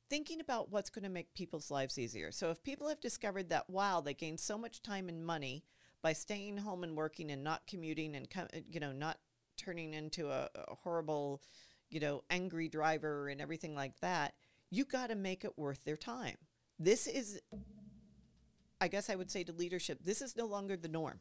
thinking 0.08 0.40
about 0.40 0.70
what's 0.70 0.88
going 0.88 1.02
to 1.02 1.10
make 1.10 1.34
people's 1.34 1.70
lives 1.70 1.98
easier. 1.98 2.32
So 2.32 2.50
if 2.50 2.62
people 2.62 2.88
have 2.88 3.00
discovered 3.00 3.50
that 3.50 3.68
wow, 3.68 4.00
they 4.00 4.14
gain 4.14 4.38
so 4.38 4.56
much 4.56 4.82
time 4.82 5.10
and 5.10 5.24
money 5.24 5.64
by 6.02 6.14
staying 6.14 6.56
home 6.56 6.82
and 6.82 6.96
working 6.96 7.30
and 7.30 7.44
not 7.44 7.66
commuting 7.66 8.16
and 8.16 8.26
you 8.70 8.80
know 8.80 8.92
not 8.92 9.18
turning 9.56 9.94
into 9.94 10.30
a, 10.30 10.48
a 10.54 10.74
horrible, 10.82 11.42
you 11.90 12.00
know, 12.00 12.24
angry 12.30 12.68
driver 12.68 13.28
and 13.28 13.40
everything 13.40 13.74
like 13.74 14.00
that, 14.00 14.32
you 14.70 14.84
got 14.84 15.10
to 15.10 15.14
make 15.14 15.44
it 15.44 15.58
worth 15.58 15.84
their 15.84 15.96
time. 15.96 16.36
This 16.78 17.06
is 17.06 17.40
I 18.82 18.88
guess 18.88 19.08
I 19.08 19.14
would 19.14 19.30
say 19.30 19.44
to 19.44 19.52
leadership, 19.52 20.00
this 20.02 20.20
is 20.20 20.36
no 20.36 20.44
longer 20.44 20.76
the 20.76 20.88
norm. 20.88 21.20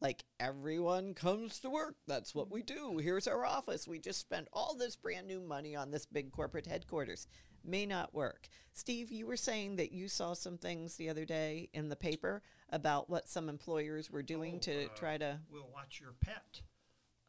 Like 0.00 0.22
everyone 0.38 1.14
comes 1.14 1.58
to 1.58 1.68
work. 1.68 1.96
That's 2.06 2.32
what 2.32 2.48
we 2.48 2.62
do. 2.62 2.98
Here's 2.98 3.26
our 3.26 3.44
office. 3.44 3.88
We 3.88 3.98
just 3.98 4.20
spent 4.20 4.46
all 4.52 4.76
this 4.76 4.94
brand 4.94 5.26
new 5.26 5.40
money 5.40 5.74
on 5.74 5.90
this 5.90 6.06
big 6.06 6.30
corporate 6.30 6.66
headquarters. 6.66 7.26
May 7.64 7.86
not 7.86 8.14
work. 8.14 8.46
Steve, 8.72 9.10
you 9.10 9.26
were 9.26 9.36
saying 9.36 9.76
that 9.76 9.90
you 9.90 10.06
saw 10.06 10.34
some 10.34 10.58
things 10.58 10.94
the 10.94 11.08
other 11.08 11.24
day 11.24 11.70
in 11.74 11.88
the 11.88 11.96
paper 11.96 12.40
about 12.70 13.10
what 13.10 13.28
some 13.28 13.48
employers 13.48 14.08
were 14.08 14.22
doing 14.22 14.56
Oh, 14.56 14.66
to 14.66 14.84
uh, 14.84 14.88
try 14.94 15.18
to. 15.18 15.40
We'll 15.50 15.70
watch 15.74 15.98
your 16.00 16.14
pet. 16.20 16.62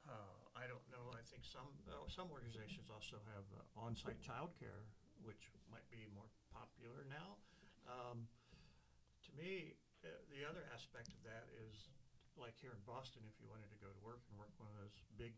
Uh, 0.07 0.13
I 0.55 0.67
don't 0.69 0.85
know, 0.93 1.17
I 1.17 1.25
think 1.25 1.41
some, 1.45 1.65
uh, 1.89 2.05
some 2.07 2.29
organizations 2.31 2.89
also 2.93 3.17
have 3.33 3.45
uh, 3.57 3.85
on-site 3.85 4.21
childcare, 4.21 4.85
which 5.23 5.49
might 5.71 5.89
be 5.89 6.05
more 6.13 6.29
popular 6.53 7.05
now. 7.09 7.37
Um, 7.89 8.27
to 9.33 9.41
me, 9.41 9.73
uh, 10.05 10.13
the 10.29 10.45
other 10.45 10.61
aspect 10.69 11.09
of 11.09 11.21
that 11.25 11.49
is, 11.57 11.89
like 12.37 12.53
here 12.61 12.73
in 12.73 12.81
Boston, 12.85 13.25
if 13.25 13.33
you 13.41 13.49
wanted 13.49 13.69
to 13.73 13.79
go 13.81 13.89
to 13.89 14.01
work 14.05 14.21
and 14.29 14.37
work 14.37 14.53
one 14.61 14.69
of 14.69 14.77
those 14.77 14.93
big 15.17 15.33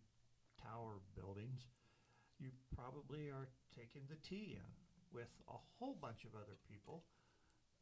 tower 0.60 1.00
buildings, 1.16 1.72
you 2.36 2.52
probably 2.76 3.32
are 3.32 3.48
taking 3.72 4.04
the 4.12 4.20
T 4.20 4.60
in 4.60 4.68
with 5.16 5.32
a 5.48 5.56
whole 5.80 5.96
bunch 5.96 6.28
of 6.28 6.36
other 6.36 6.60
people. 6.68 7.08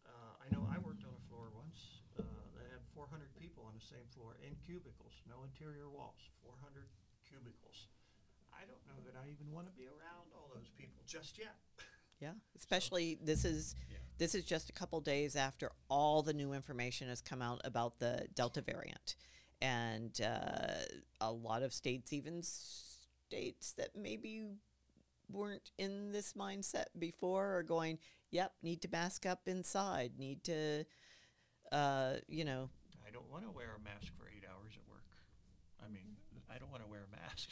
Uh, 0.06 0.38
I 0.38 0.46
know 0.54 0.70
I 0.70 0.78
worked 0.84 1.02
on 1.02 1.16
a 1.16 1.24
floor 1.32 1.50
once 1.50 2.06
uh, 2.20 2.22
that 2.60 2.68
had 2.70 2.84
400 2.94 3.34
people 3.40 3.66
on 3.66 3.74
the 3.74 3.82
same 3.82 4.06
floor 4.14 4.38
in 4.44 4.54
cubicles, 4.62 5.18
no 5.26 5.42
interior 5.48 5.90
walls, 5.90 6.20
400 6.46 6.86
cubicles. 7.26 7.90
I 8.54 8.68
don't 8.70 8.84
know 8.86 9.00
that 9.10 9.18
I 9.18 9.32
even 9.34 9.50
want 9.50 9.66
to 9.66 9.74
be 9.74 9.90
around 9.90 10.30
all 10.36 10.52
those 10.54 10.70
people 10.78 11.02
just 11.10 11.42
yet. 11.42 11.58
Yeah, 12.22 12.38
especially 12.56 13.18
this 13.24 13.44
is 13.44 13.76
Yeah. 13.90 14.03
This 14.24 14.36
is 14.36 14.46
just 14.46 14.70
a 14.70 14.72
couple 14.72 15.02
days 15.02 15.36
after 15.36 15.70
all 15.90 16.22
the 16.22 16.32
new 16.32 16.54
information 16.54 17.10
has 17.10 17.20
come 17.20 17.42
out 17.42 17.60
about 17.66 18.00
the 18.00 18.26
Delta 18.34 18.62
variant, 18.62 19.18
and 19.62 20.18
uh, 20.22 20.80
a 21.20 21.30
lot 21.30 21.62
of 21.62 21.74
states, 21.74 22.14
even 22.14 22.42
states 22.42 23.74
that 23.74 23.90
maybe 23.98 24.46
weren't 25.30 25.72
in 25.78 26.14
this 26.14 26.36
mindset 26.40 26.86
before, 26.98 27.58
are 27.58 27.64
going, 27.64 28.00
"Yep, 28.32 28.54
need 28.64 28.82
to 28.84 28.88
mask 28.90 29.26
up 29.26 29.42
inside. 29.46 30.14
Need 30.18 30.46
to, 30.46 30.86
uh, 31.74 32.14
you 32.30 32.46
know, 32.46 32.70
I 33.06 33.12
don't 33.12 33.30
want 33.30 33.44
to 33.44 33.52
wear 33.52 33.76
a 33.76 33.84
mask 33.84 34.14
for 34.18 34.30
eight 34.30 34.46
hours 34.50 34.72
at 34.78 34.90
work. 34.90 35.04
I 35.84 35.90
mean, 35.90 36.16
I 36.50 36.60
don't 36.60 36.72
want 36.72 36.82
to 36.84 36.90
wear 36.90 37.08
a 37.12 37.12
mask. 37.12 37.50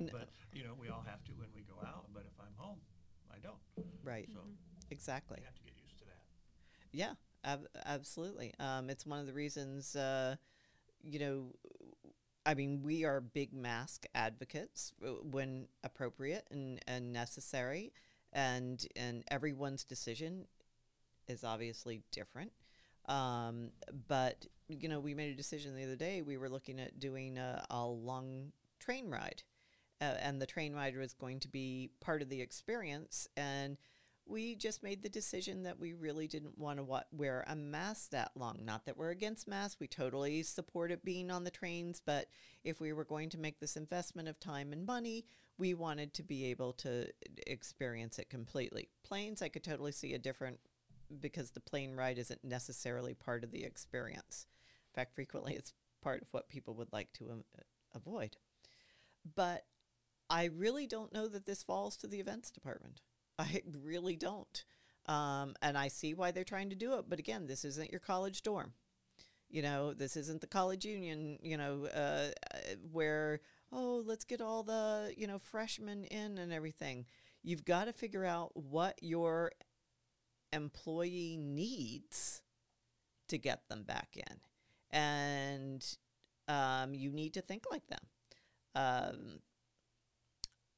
No. 0.00 0.08
but, 0.10 0.30
you 0.52 0.64
know, 0.64 0.72
we 0.80 0.88
all 0.88 1.04
have 1.06 1.22
to 1.24 1.32
when 1.32 1.48
we 1.54 1.60
go 1.62 1.74
out. 1.86 2.06
But 2.14 2.24
if 2.26 2.32
I'm 2.40 2.54
home, 2.56 2.80
I 3.30 3.38
don't. 3.38 3.60
right, 4.02 4.26
So 4.32 4.40
exactly." 4.90 5.38
you 5.40 5.46
have 5.46 5.54
to 5.54 5.62
get 5.62 5.74
used 5.82 5.98
to 5.98 6.04
that. 6.04 6.22
Yeah, 6.92 7.12
ab- 7.44 7.68
absolutely. 7.84 8.54
Um, 8.58 8.90
it's 8.90 9.06
one 9.06 9.20
of 9.20 9.26
the 9.26 9.32
reasons, 9.32 9.96
uh, 9.96 10.36
you 11.02 11.18
know, 11.18 11.54
I 12.46 12.54
mean, 12.54 12.82
we 12.82 13.04
are 13.04 13.20
big 13.20 13.52
mask 13.52 14.06
advocates 14.14 14.92
uh, 15.04 15.10
when 15.30 15.68
appropriate 15.84 16.46
and, 16.50 16.80
and 16.86 17.12
necessary, 17.12 17.92
and 18.32 18.84
and 18.96 19.24
everyone's 19.30 19.84
decision 19.84 20.46
is 21.28 21.44
obviously 21.44 22.02
different. 22.12 22.52
Um, 23.06 23.70
but 24.08 24.46
you 24.68 24.88
know, 24.88 25.00
we 25.00 25.14
made 25.14 25.32
a 25.32 25.36
decision 25.36 25.74
the 25.74 25.84
other 25.84 25.96
day. 25.96 26.22
We 26.22 26.36
were 26.36 26.48
looking 26.48 26.80
at 26.80 26.98
doing 26.98 27.38
a, 27.38 27.64
a 27.70 27.84
long 27.84 28.52
train 28.78 29.10
ride, 29.10 29.42
uh, 30.00 30.14
and 30.22 30.40
the 30.40 30.46
train 30.46 30.74
ride 30.74 30.96
was 30.96 31.12
going 31.12 31.40
to 31.40 31.48
be 31.48 31.90
part 32.00 32.22
of 32.22 32.28
the 32.28 32.40
experience. 32.40 33.28
And 33.36 33.76
we 34.30 34.54
just 34.54 34.82
made 34.82 35.02
the 35.02 35.08
decision 35.08 35.64
that 35.64 35.78
we 35.78 35.92
really 35.92 36.26
didn't 36.26 36.58
want 36.58 36.78
to 36.78 36.84
wa- 36.84 37.02
wear 37.12 37.44
a 37.46 37.56
mask 37.56 38.10
that 38.10 38.32
long. 38.34 38.60
Not 38.64 38.86
that 38.86 38.96
we're 38.96 39.10
against 39.10 39.48
masks; 39.48 39.80
we 39.80 39.86
totally 39.86 40.42
support 40.42 40.92
it 40.92 41.04
being 41.04 41.30
on 41.30 41.44
the 41.44 41.50
trains. 41.50 42.00
But 42.04 42.28
if 42.64 42.80
we 42.80 42.92
were 42.92 43.04
going 43.04 43.28
to 43.30 43.38
make 43.38 43.60
this 43.60 43.76
investment 43.76 44.28
of 44.28 44.38
time 44.38 44.72
and 44.72 44.86
money, 44.86 45.26
we 45.58 45.74
wanted 45.74 46.14
to 46.14 46.22
be 46.22 46.46
able 46.46 46.72
to 46.74 47.08
experience 47.46 48.18
it 48.18 48.30
completely. 48.30 48.88
Planes, 49.02 49.42
I 49.42 49.48
could 49.48 49.64
totally 49.64 49.92
see 49.92 50.14
a 50.14 50.18
different 50.18 50.58
because 51.20 51.50
the 51.50 51.60
plane 51.60 51.94
ride 51.94 52.18
isn't 52.18 52.44
necessarily 52.44 53.14
part 53.14 53.42
of 53.42 53.50
the 53.50 53.64
experience. 53.64 54.46
In 54.92 55.00
fact, 55.00 55.14
frequently 55.14 55.54
it's 55.54 55.72
part 56.02 56.22
of 56.22 56.28
what 56.30 56.48
people 56.48 56.74
would 56.74 56.92
like 56.92 57.12
to 57.14 57.30
um, 57.30 57.44
avoid. 57.94 58.36
But 59.34 59.64
I 60.28 60.44
really 60.44 60.86
don't 60.86 61.12
know 61.12 61.28
that 61.28 61.46
this 61.46 61.62
falls 61.62 61.96
to 61.98 62.06
the 62.06 62.20
events 62.20 62.50
department. 62.50 63.00
I 63.40 63.62
really 63.82 64.16
don't. 64.16 64.64
Um, 65.06 65.54
and 65.62 65.76
I 65.76 65.88
see 65.88 66.14
why 66.14 66.30
they're 66.30 66.44
trying 66.44 66.70
to 66.70 66.76
do 66.76 66.98
it. 66.98 67.06
But 67.08 67.18
again, 67.18 67.46
this 67.46 67.64
isn't 67.64 67.90
your 67.90 68.00
college 68.00 68.42
dorm. 68.42 68.74
You 69.48 69.62
know, 69.62 69.92
this 69.92 70.16
isn't 70.16 70.40
the 70.40 70.46
college 70.46 70.84
union, 70.84 71.38
you 71.42 71.56
know, 71.56 71.88
uh, 71.92 72.30
uh, 72.54 72.58
where, 72.92 73.40
oh, 73.72 74.02
let's 74.06 74.24
get 74.24 74.40
all 74.40 74.62
the, 74.62 75.12
you 75.16 75.26
know, 75.26 75.40
freshmen 75.40 76.04
in 76.04 76.38
and 76.38 76.52
everything. 76.52 77.06
You've 77.42 77.64
got 77.64 77.86
to 77.86 77.92
figure 77.92 78.24
out 78.24 78.52
what 78.54 79.02
your 79.02 79.50
employee 80.52 81.36
needs 81.40 82.42
to 83.28 83.38
get 83.38 83.68
them 83.68 83.82
back 83.82 84.16
in. 84.16 84.40
And 84.90 85.84
um, 86.46 86.94
you 86.94 87.10
need 87.10 87.34
to 87.34 87.40
think 87.40 87.64
like 87.70 87.86
them. 87.88 88.06
Um, 88.76 89.38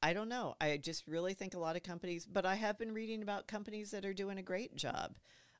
I 0.03 0.11
don't 0.11 0.27
know. 0.27 0.55
I 0.59 0.75
just 0.75 1.07
really 1.07 1.33
think 1.33 1.53
a 1.53 1.59
lot 1.59 1.77
of 1.77 1.83
companies, 1.83 2.25
but 2.25 2.45
I 2.45 2.55
have 2.55 2.77
been 2.77 2.93
reading 2.93 3.23
about 3.23 3.47
companies 3.47 3.91
that 3.91 4.03
are 4.03 4.13
doing 4.13 4.37
a 4.37 4.43
great 4.43 4.75
job 4.75 5.15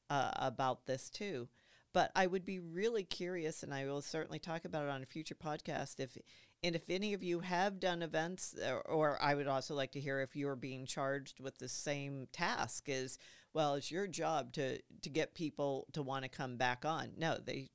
uh, 0.10 0.32
about 0.36 0.86
this 0.86 1.10
too. 1.10 1.48
But 1.94 2.12
I 2.14 2.28
would 2.28 2.44
be 2.44 2.60
really 2.60 3.04
curious, 3.06 3.64
and 3.64 3.74
I 3.74 3.86
will 3.86 4.02
certainly 4.02 4.40
talk 4.40 4.66
about 4.66 4.84
it 4.84 4.90
on 4.90 5.02
a 5.02 5.06
future 5.06 5.36
podcast. 5.36 6.02
If 6.02 6.18
and 6.62 6.76
if 6.76 6.90
any 6.90 7.14
of 7.14 7.24
you 7.24 7.40
have 7.40 7.80
done 7.80 8.02
events, 8.02 8.54
or, 8.68 8.82
or 8.82 9.18
I 9.22 9.34
would 9.34 9.48
also 9.48 9.76
like 9.76 9.94
to 9.94 10.02
hear 10.02 10.20
if 10.20 10.36
you 10.36 10.50
are 10.50 10.58
being 10.58 10.86
charged 10.86 11.40
with 11.40 11.58
the 11.60 11.70
same 11.70 12.28
task. 12.34 12.90
Is 12.90 13.20
well, 13.54 13.76
it's 13.76 13.92
your 13.92 14.08
job 14.08 14.52
to 14.54 14.82
to 14.82 15.10
get 15.10 15.36
people 15.36 15.88
to 15.94 16.04
want 16.04 16.24
to 16.24 16.30
come 16.30 16.58
back 16.58 16.84
on. 16.84 17.12
No, 17.16 17.38
they 17.38 17.70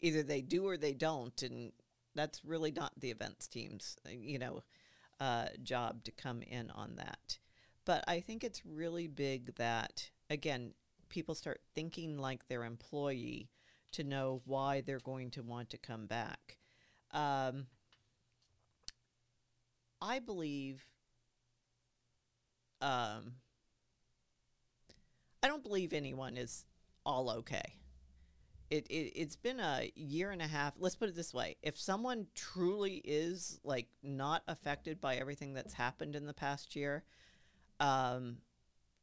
either 0.00 0.22
they 0.22 0.40
do 0.40 0.66
or 0.66 0.78
they 0.78 0.94
don't, 0.94 1.42
and 1.42 1.72
that's 2.14 2.42
really 2.42 2.72
not 2.72 2.92
the 2.98 3.10
events 3.10 3.48
team's, 3.48 3.96
uh, 4.06 4.10
you 4.10 4.38
know, 4.38 4.62
uh, 5.20 5.46
job 5.62 6.02
to 6.04 6.10
come 6.10 6.42
in 6.42 6.70
on 6.70 6.96
that. 6.96 7.38
But 7.84 8.04
I 8.08 8.20
think 8.20 8.42
it's 8.42 8.64
really 8.64 9.06
big 9.06 9.54
that 9.56 10.10
again, 10.28 10.72
people 11.08 11.34
start 11.34 11.60
thinking 11.74 12.18
like 12.18 12.48
their 12.48 12.64
employee 12.64 13.50
to 13.92 14.04
know 14.04 14.40
why 14.44 14.80
they're 14.80 15.00
going 15.00 15.30
to 15.32 15.42
want 15.42 15.70
to 15.70 15.78
come 15.78 16.06
back. 16.06 16.56
Um, 17.10 17.66
I 20.00 20.20
believe. 20.20 20.86
Um, 22.80 23.32
I 25.42 25.48
don't 25.48 25.62
believe 25.62 25.92
anyone 25.92 26.36
is 26.36 26.64
all 27.04 27.30
okay. 27.30 27.79
It, 28.70 28.86
it 28.88 29.12
it's 29.16 29.36
been 29.36 29.60
a 29.60 29.90
year 29.96 30.30
and 30.30 30.40
a 30.40 30.46
half. 30.46 30.74
Let's 30.78 30.96
put 30.96 31.08
it 31.08 31.16
this 31.16 31.34
way: 31.34 31.56
if 31.62 31.78
someone 31.78 32.26
truly 32.34 33.02
is 33.04 33.58
like 33.64 33.88
not 34.02 34.42
affected 34.48 35.00
by 35.00 35.16
everything 35.16 35.54
that's 35.54 35.74
happened 35.74 36.14
in 36.14 36.26
the 36.26 36.32
past 36.34 36.76
year, 36.76 37.04
um, 37.80 38.38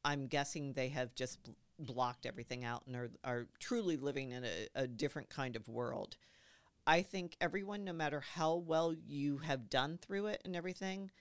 I'm 0.06 0.28
guessing 0.28 0.74
they 0.74 0.90
have 0.90 1.14
just 1.16 1.44
bl- 1.44 1.52
blocked 1.80 2.26
everything 2.26 2.64
out 2.64 2.84
and 2.88 2.96
are 2.96 3.12
are 3.24 3.48
truly 3.60 3.98
living 3.98 4.32
in 4.32 4.46
a, 4.46 4.68
a 4.76 4.88
different 4.88 5.30
kind 5.30 5.56
of 5.56 5.68
world. 5.68 6.16
I 6.88 7.02
think 7.02 7.36
everyone, 7.42 7.84
no 7.84 7.92
matter 7.92 8.22
how 8.22 8.56
well 8.56 8.94
you 8.94 9.40
have 9.40 9.70
done 9.70 10.00
through 10.02 10.28
it 10.28 10.42
and 10.46 10.56
everything, 10.56 11.12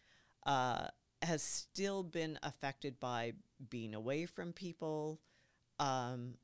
uh, 0.46 0.86
has 1.22 1.42
still 1.42 2.04
been 2.04 2.38
affected 2.44 3.00
by 3.00 3.32
being 3.68 3.94
away 3.94 4.26
from 4.26 4.52
people, 4.52 5.20
um, 5.80 6.34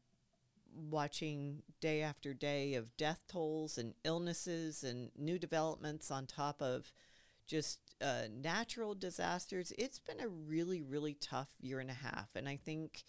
watching 0.74 1.62
day 1.80 2.02
after 2.02 2.34
day 2.34 2.74
of 2.74 2.96
death 2.96 3.24
tolls 3.28 3.78
and 3.78 3.94
illnesses 4.04 4.82
and 4.84 5.10
new 5.16 5.38
developments 5.38 6.10
on 6.10 6.26
top 6.26 6.60
of 6.62 6.92
just 7.46 7.80
uh, 8.00 8.22
natural 8.32 8.94
disasters. 8.94 9.72
It's 9.78 9.98
been 9.98 10.20
a 10.20 10.28
really, 10.28 10.82
really 10.82 11.14
tough 11.14 11.50
year 11.60 11.80
and 11.80 11.90
a 11.90 11.94
half. 11.94 12.30
And 12.34 12.48
I 12.48 12.56
think 12.56 13.04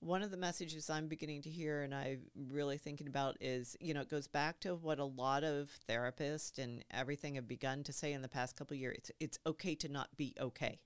one 0.00 0.22
of 0.22 0.30
the 0.30 0.36
messages 0.36 0.88
I'm 0.88 1.08
beginning 1.08 1.42
to 1.42 1.50
hear 1.50 1.82
and 1.82 1.94
I'm 1.94 2.22
really 2.50 2.78
thinking 2.78 3.06
about 3.06 3.36
is, 3.40 3.76
you 3.80 3.92
know, 3.92 4.00
it 4.00 4.10
goes 4.10 4.28
back 4.28 4.60
to 4.60 4.74
what 4.74 4.98
a 4.98 5.04
lot 5.04 5.44
of 5.44 5.70
therapists 5.88 6.58
and 6.58 6.84
everything 6.90 7.34
have 7.34 7.46
begun 7.46 7.82
to 7.84 7.92
say 7.92 8.12
in 8.12 8.22
the 8.22 8.28
past 8.28 8.56
couple 8.56 8.76
years. 8.76 8.96
It's, 8.98 9.10
it's 9.20 9.38
okay 9.46 9.74
to 9.76 9.88
not 9.88 10.08
be 10.16 10.34
okay. 10.40 10.80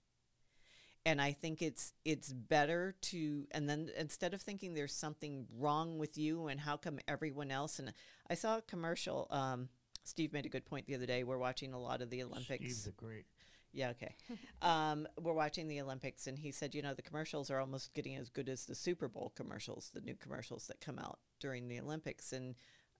And 1.06 1.20
I 1.20 1.32
think 1.32 1.62
it's 1.62 1.92
it's 2.04 2.32
better 2.32 2.94
to 3.02 3.46
and 3.50 3.68
then 3.68 3.90
instead 3.98 4.34
of 4.34 4.40
thinking 4.42 4.74
there's 4.74 4.94
something 4.94 5.46
wrong 5.58 5.98
with 5.98 6.16
you 6.16 6.46
and 6.46 6.60
how 6.60 6.76
come 6.76 6.98
everyone 7.06 7.50
else 7.50 7.78
and 7.78 7.92
I 8.30 8.34
saw 8.34 8.58
a 8.58 8.62
commercial. 8.62 9.26
Um, 9.30 9.68
Steve 10.04 10.32
made 10.32 10.46
a 10.46 10.50
good 10.50 10.66
point 10.66 10.86
the 10.86 10.94
other 10.94 11.06
day. 11.06 11.24
We're 11.24 11.38
watching 11.38 11.72
a 11.72 11.80
lot 11.80 12.02
of 12.02 12.10
the 12.10 12.22
Olympics. 12.22 12.64
Steve's 12.64 12.86
a 12.86 12.90
great. 12.92 13.24
Yeah, 13.72 13.90
okay. 13.90 14.14
um, 14.62 15.06
we're 15.20 15.32
watching 15.32 15.66
the 15.66 15.80
Olympics, 15.80 16.26
and 16.26 16.38
he 16.38 16.52
said, 16.52 16.74
you 16.74 16.82
know, 16.82 16.94
the 16.94 17.02
commercials 17.02 17.50
are 17.50 17.58
almost 17.58 17.92
getting 17.94 18.14
as 18.16 18.28
good 18.28 18.48
as 18.48 18.66
the 18.66 18.74
Super 18.74 19.08
Bowl 19.08 19.32
commercials, 19.34 19.90
the 19.94 20.00
new 20.00 20.14
commercials 20.14 20.66
that 20.68 20.80
come 20.80 20.98
out 20.98 21.18
during 21.40 21.68
the 21.68 21.80
Olympics. 21.80 22.32
And 22.32 22.54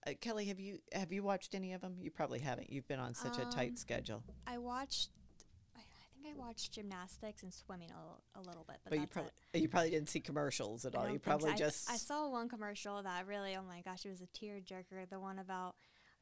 uh, 0.07 0.13
Kelly, 0.21 0.47
have 0.47 0.59
you 0.59 0.79
have 0.93 1.13
you 1.13 1.23
watched 1.23 1.55
any 1.55 1.75
of 1.75 1.81
them? 1.81 1.97
You 2.01 2.11
probably 2.11 2.41
haven't. 2.41 2.71
You've 2.71 2.89
been 2.89 3.01
on 3.01 3.15
such 3.15 3.39
a 3.39 3.45
Um, 3.45 3.51
tight 3.51 3.79
schedule. 3.79 4.23
I 4.47 4.59
watched. 4.59 5.11
Think 6.25 6.37
I 6.39 6.47
watched 6.47 6.73
gymnastics 6.73 7.43
and 7.43 7.53
swimming 7.53 7.91
a, 7.91 8.01
little- 8.01 8.23
a 8.35 8.41
little 8.41 8.65
bit, 8.67 8.79
but, 8.83 8.91
But 8.91 9.01
you 9.01 9.07
probably 9.07 9.31
it. 9.53 9.59
you 9.61 9.69
probably 9.69 9.91
didn't 9.91 10.09
see 10.09 10.21
commercials 10.21 10.87
at 10.87 10.97
I 10.97 10.99
all. 10.99 11.05
You 11.05 11.11
think 11.13 11.25
so. 11.25 11.31
probably 11.31 11.51
I- 11.53 11.57
just 11.57 11.91
I 11.91 11.97
saw 11.97 12.31
one 12.31 12.49
commercial 12.49 13.03
that 13.03 13.27
really, 13.27 13.55
oh 13.57 13.63
my 13.63 13.83
gosh, 13.83 14.07
it 14.07 14.09
was 14.11 14.23
a 14.23 14.27
tearjerker. 14.29 15.11
The 15.11 15.21
one 15.21 15.39
about 15.39 15.75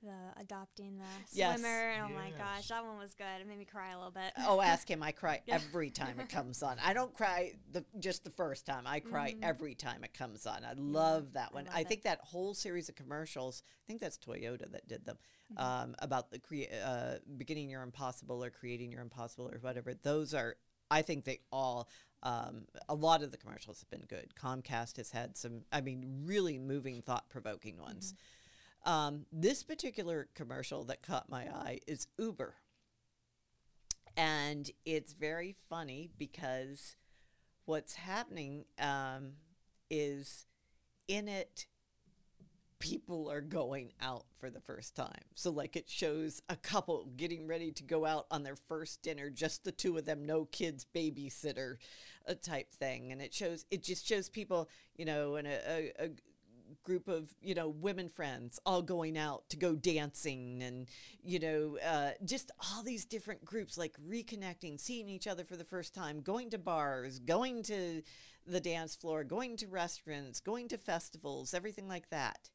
the 0.02 0.40
adopting 0.40 0.98
the 0.98 1.04
Yes. 1.32 1.60
swimmer. 1.60 1.90
And 1.90 2.02
oh 2.12 2.14
my 2.14 2.30
gosh, 2.36 2.68
that 2.68 2.84
one 2.84 2.98
was 2.98 3.14
good. 3.14 3.40
It 3.40 3.46
made 3.46 3.58
me 3.58 3.64
cry 3.64 3.92
a 3.92 3.96
little 3.96 4.10
bit. 4.12 4.32
oh, 4.46 4.60
ask 4.60 4.88
him. 4.90 5.02
I 5.02 5.12
cry 5.12 5.40
every 5.48 5.90
time 5.90 6.18
it 6.20 6.28
comes 6.28 6.62
on. 6.62 6.78
I 6.84 6.92
don't 6.92 7.12
cry 7.14 7.52
the 7.70 7.84
just 7.98 8.24
the 8.24 8.30
first 8.30 8.66
time. 8.66 8.82
I 8.86 9.00
cry 9.00 9.32
Mhm. 9.32 9.42
every 9.44 9.74
time 9.74 10.04
it 10.04 10.12
comes 10.14 10.46
on. 10.46 10.64
I 10.64 10.72
love 10.76 11.32
that 11.34 11.54
one. 11.54 11.64
love 11.66 11.74
I, 11.76 11.80
it. 11.80 11.88
think 11.88 12.02
that 12.02 12.20
whole 12.22 12.54
series 12.54 12.88
of 12.88 12.94
commercials. 12.96 13.62
I 13.66 13.86
think 13.86 14.00
that's 14.00 14.18
Toyota 14.18 14.70
that 14.72 14.86
did 14.88 15.04
them. 15.04 15.18
Mhm. 15.54 15.60
Um, 15.62 15.94
about 16.00 16.30
the 16.30 16.38
crea- 16.38 16.68
uh, 16.70 17.18
beginning 17.36 17.70
your 17.70 17.82
impossible 17.82 18.42
or 18.44 18.50
creating 18.50 18.90
your 18.92 19.02
impossible 19.02 19.48
or 19.48 19.58
whatever. 19.58 19.94
Those 19.94 20.34
are. 20.34 20.56
I 20.90 21.02
think 21.02 21.24
they 21.24 21.40
all. 21.50 21.88
Um, 22.24 22.66
a 22.88 22.94
lot 22.94 23.22
of 23.22 23.30
the 23.32 23.36
commercials 23.36 23.80
have 23.80 23.90
been 23.90 24.06
good. 24.06 24.34
Comcast 24.34 24.96
has 24.98 25.10
had 25.10 25.36
some. 25.36 25.64
I 25.72 25.80
mean, 25.80 26.22
really 26.24 26.58
moving, 26.58 27.00
thought 27.02 27.28
provoking 27.30 27.78
ones. 27.78 28.14
Um, 28.84 29.26
this 29.32 29.62
particular 29.62 30.28
commercial 30.34 30.84
that 30.84 31.02
caught 31.02 31.28
my 31.28 31.42
eye 31.44 31.80
is 31.86 32.08
Uber. 32.18 32.56
And 34.16 34.70
it's 34.84 35.12
very 35.12 35.54
funny 35.68 36.10
because 36.18 36.96
what's 37.64 37.94
happening 37.94 38.64
um, 38.78 39.32
is 39.90 40.46
in 41.08 41.28
it, 41.28 41.66
people 42.78 43.30
are 43.30 43.40
going 43.40 43.92
out 44.02 44.24
for 44.40 44.50
the 44.50 44.60
first 44.60 44.96
time. 44.96 45.22
So, 45.34 45.50
like, 45.50 45.76
it 45.76 45.88
shows 45.88 46.42
a 46.48 46.56
couple 46.56 47.08
getting 47.16 47.46
ready 47.46 47.70
to 47.70 47.82
go 47.84 48.04
out 48.04 48.26
on 48.30 48.42
their 48.42 48.56
first 48.56 49.02
dinner, 49.02 49.30
just 49.30 49.64
the 49.64 49.70
two 49.72 49.96
of 49.96 50.04
them, 50.04 50.26
no 50.26 50.46
kids, 50.46 50.84
babysitter 50.92 51.76
uh, 52.28 52.34
type 52.42 52.72
thing. 52.72 53.12
And 53.12 53.22
it 53.22 53.32
shows, 53.32 53.64
it 53.70 53.84
just 53.84 54.06
shows 54.06 54.28
people, 54.28 54.68
you 54.96 55.04
know, 55.04 55.36
in 55.36 55.46
a, 55.46 55.60
a, 55.68 55.92
a 55.98 56.08
group 56.82 57.08
of 57.08 57.34
you 57.40 57.54
know 57.54 57.68
women 57.68 58.08
friends 58.08 58.58
all 58.64 58.82
going 58.82 59.16
out 59.16 59.48
to 59.48 59.56
go 59.56 59.74
dancing 59.74 60.62
and 60.62 60.88
you 61.22 61.38
know 61.38 61.78
uh, 61.84 62.10
just 62.24 62.50
all 62.60 62.82
these 62.82 63.04
different 63.04 63.44
groups 63.44 63.78
like 63.78 63.94
reconnecting 64.08 64.78
seeing 64.80 65.08
each 65.08 65.26
other 65.26 65.44
for 65.44 65.56
the 65.56 65.64
first 65.64 65.94
time 65.94 66.20
going 66.20 66.50
to 66.50 66.58
bars 66.58 67.18
going 67.18 67.62
to 67.62 68.02
the 68.46 68.60
dance 68.60 68.94
floor 68.94 69.24
going 69.24 69.56
to 69.56 69.66
restaurants 69.66 70.40
going 70.40 70.68
to 70.68 70.78
festivals 70.78 71.54
everything 71.54 71.88
like 71.88 72.08
that. 72.10 72.50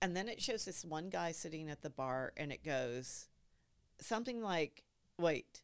And 0.00 0.16
then 0.16 0.28
it 0.28 0.42
shows 0.42 0.64
this 0.64 0.84
one 0.84 1.10
guy 1.10 1.30
sitting 1.30 1.70
at 1.70 1.82
the 1.82 1.90
bar 1.90 2.32
and 2.36 2.52
it 2.52 2.64
goes 2.64 3.28
something 4.00 4.42
like 4.42 4.82
wait 5.18 5.62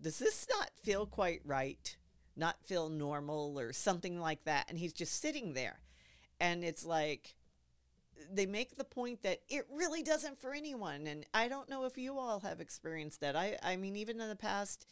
does 0.00 0.18
this 0.18 0.46
not 0.50 0.70
feel 0.82 1.06
quite 1.06 1.40
right? 1.44 1.96
Not 2.36 2.62
feel 2.64 2.88
normal 2.88 3.58
or 3.58 3.72
something 3.72 4.20
like 4.20 4.44
that? 4.44 4.66
And 4.68 4.78
he's 4.78 4.92
just 4.92 5.20
sitting 5.20 5.54
there 5.54 5.80
and 6.40 6.64
it's 6.64 6.84
like 6.84 7.34
they 8.32 8.46
make 8.46 8.76
the 8.76 8.84
point 8.84 9.22
that 9.22 9.40
it 9.48 9.66
really 9.72 10.02
doesn't 10.02 10.40
for 10.40 10.54
anyone 10.54 11.06
and 11.06 11.26
i 11.34 11.48
don't 11.48 11.68
know 11.68 11.84
if 11.84 11.98
you 11.98 12.18
all 12.18 12.40
have 12.40 12.60
experienced 12.60 13.20
that. 13.20 13.36
I 13.36 13.56
i 13.62 13.76
mean 13.76 13.96
even 13.96 14.20
in 14.20 14.28
the 14.28 14.36
past 14.36 14.86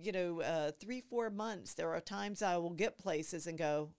you 0.00 0.12
know 0.12 0.40
uh, 0.40 0.72
three 0.80 1.00
four 1.00 1.30
months 1.30 1.74
there 1.74 1.94
are 1.94 2.00
times 2.00 2.42
i 2.42 2.56
will 2.56 2.70
get 2.70 2.98
places 2.98 3.46
and 3.46 3.56
go 3.56 3.90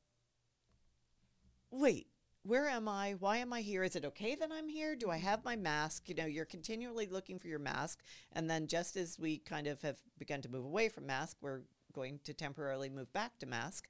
wait 1.72 2.08
where 2.44 2.70
am 2.70 2.88
i? 2.88 3.14
Why 3.20 3.38
am 3.38 3.52
i 3.52 3.60
here? 3.60 3.84
Is 3.84 3.98
it 3.98 4.06
okay 4.06 4.34
that 4.36 4.50
i'm 4.54 4.70
here? 4.70 4.96
Do 4.96 5.10
i 5.10 5.18
have 5.18 5.44
my 5.44 5.56
mask? 5.58 6.08
You 6.08 6.16
know 6.16 6.26
you're 6.26 6.46
continually 6.46 7.08
looking 7.08 7.40
for 7.40 7.48
your 7.48 7.60
mask 7.60 8.00
and 8.32 8.50
then 8.50 8.68
just 8.68 8.96
as 8.96 9.20
we 9.20 9.40
kind 9.40 9.68
of 9.68 9.82
have 9.82 9.98
begun 10.18 10.42
to 10.44 10.50
move 10.50 10.64
away 10.64 10.88
from 10.88 11.08
mask 11.08 11.38
we're 11.42 11.62
going 11.94 12.20
to 12.24 12.34
temporarily 12.34 12.90
move 12.90 13.12
back 13.12 13.38
to 13.40 13.46
mask. 13.46 13.90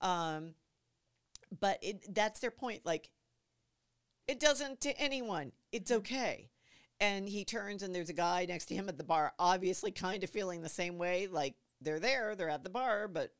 Um, 0.00 0.54
but 1.58 1.78
it 1.82 2.14
that's 2.14 2.40
their 2.40 2.50
point 2.50 2.84
like 2.84 3.10
it 4.26 4.38
doesn't 4.38 4.80
to 4.82 4.96
anyone. 5.00 5.52
It's 5.72 5.90
mm-hmm. 5.90 5.98
okay. 5.98 6.50
And 7.00 7.28
he 7.28 7.44
turns 7.44 7.82
and 7.82 7.94
there's 7.94 8.10
a 8.10 8.14
guy 8.14 8.44
next 8.46 8.66
to 8.66 8.74
him 8.74 8.88
at 8.88 8.98
the 8.98 9.04
bar 9.04 9.32
obviously 9.38 9.90
kind 9.90 10.22
of 10.22 10.30
feeling 10.30 10.62
the 10.62 10.68
same 10.68 10.98
way 10.98 11.26
like 11.26 11.54
they're 11.80 11.98
there 11.98 12.36
they're 12.36 12.50
at 12.50 12.62
the 12.62 12.70
bar 12.70 13.08
but 13.08 13.32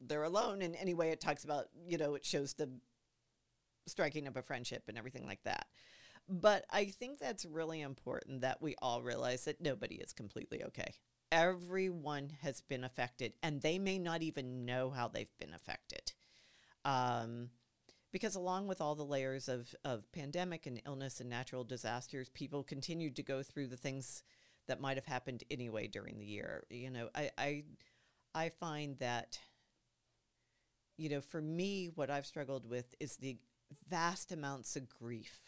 they're 0.00 0.22
alone. 0.22 0.62
And 0.62 0.74
anyway 0.76 1.10
it 1.10 1.20
talks 1.20 1.44
about 1.44 1.66
you 1.86 1.98
know 1.98 2.14
it 2.14 2.24
shows 2.24 2.54
the 2.54 2.70
striking 3.86 4.28
up 4.28 4.36
a 4.36 4.42
friendship 4.42 4.84
and 4.88 4.96
everything 4.96 5.26
like 5.26 5.42
that. 5.44 5.66
But 6.28 6.64
i 6.70 6.86
think 6.86 7.18
that's 7.18 7.44
really 7.44 7.80
important 7.80 8.42
that 8.42 8.62
we 8.62 8.76
all 8.80 9.02
realize 9.02 9.44
that 9.44 9.60
nobody 9.60 9.96
is 9.96 10.12
completely 10.12 10.64
okay. 10.64 10.94
Everyone 11.32 12.30
has 12.42 12.60
been 12.62 12.82
affected 12.82 13.34
and 13.42 13.60
they 13.60 13.78
may 13.78 13.98
not 13.98 14.22
even 14.22 14.64
know 14.64 14.90
how 14.90 15.08
they've 15.08 15.36
been 15.38 15.54
affected 15.54 16.12
um, 16.84 17.50
because 18.12 18.34
along 18.34 18.66
with 18.66 18.80
all 18.80 18.94
the 18.94 19.04
layers 19.04 19.48
of, 19.48 19.74
of 19.84 20.10
pandemic 20.12 20.66
and 20.66 20.80
illness 20.86 21.20
and 21.20 21.30
natural 21.30 21.64
disasters, 21.64 22.28
people 22.30 22.62
continued 22.62 23.16
to 23.16 23.22
go 23.22 23.42
through 23.42 23.68
the 23.68 23.76
things 23.76 24.22
that 24.66 24.80
might 24.80 24.96
have 24.96 25.06
happened 25.06 25.44
anyway 25.50 25.86
during 25.86 26.18
the 26.18 26.26
year. 26.26 26.64
You 26.70 26.90
know, 26.90 27.08
I, 27.14 27.30
I, 27.38 27.64
I 28.34 28.48
find 28.48 28.98
that, 28.98 29.38
you 30.96 31.08
know, 31.08 31.20
for 31.20 31.40
me, 31.40 31.90
what 31.94 32.10
I've 32.10 32.26
struggled 32.26 32.68
with 32.68 32.94
is 33.00 33.16
the 33.16 33.36
vast 33.88 34.32
amounts 34.32 34.76
of 34.76 34.88
grief. 34.88 35.42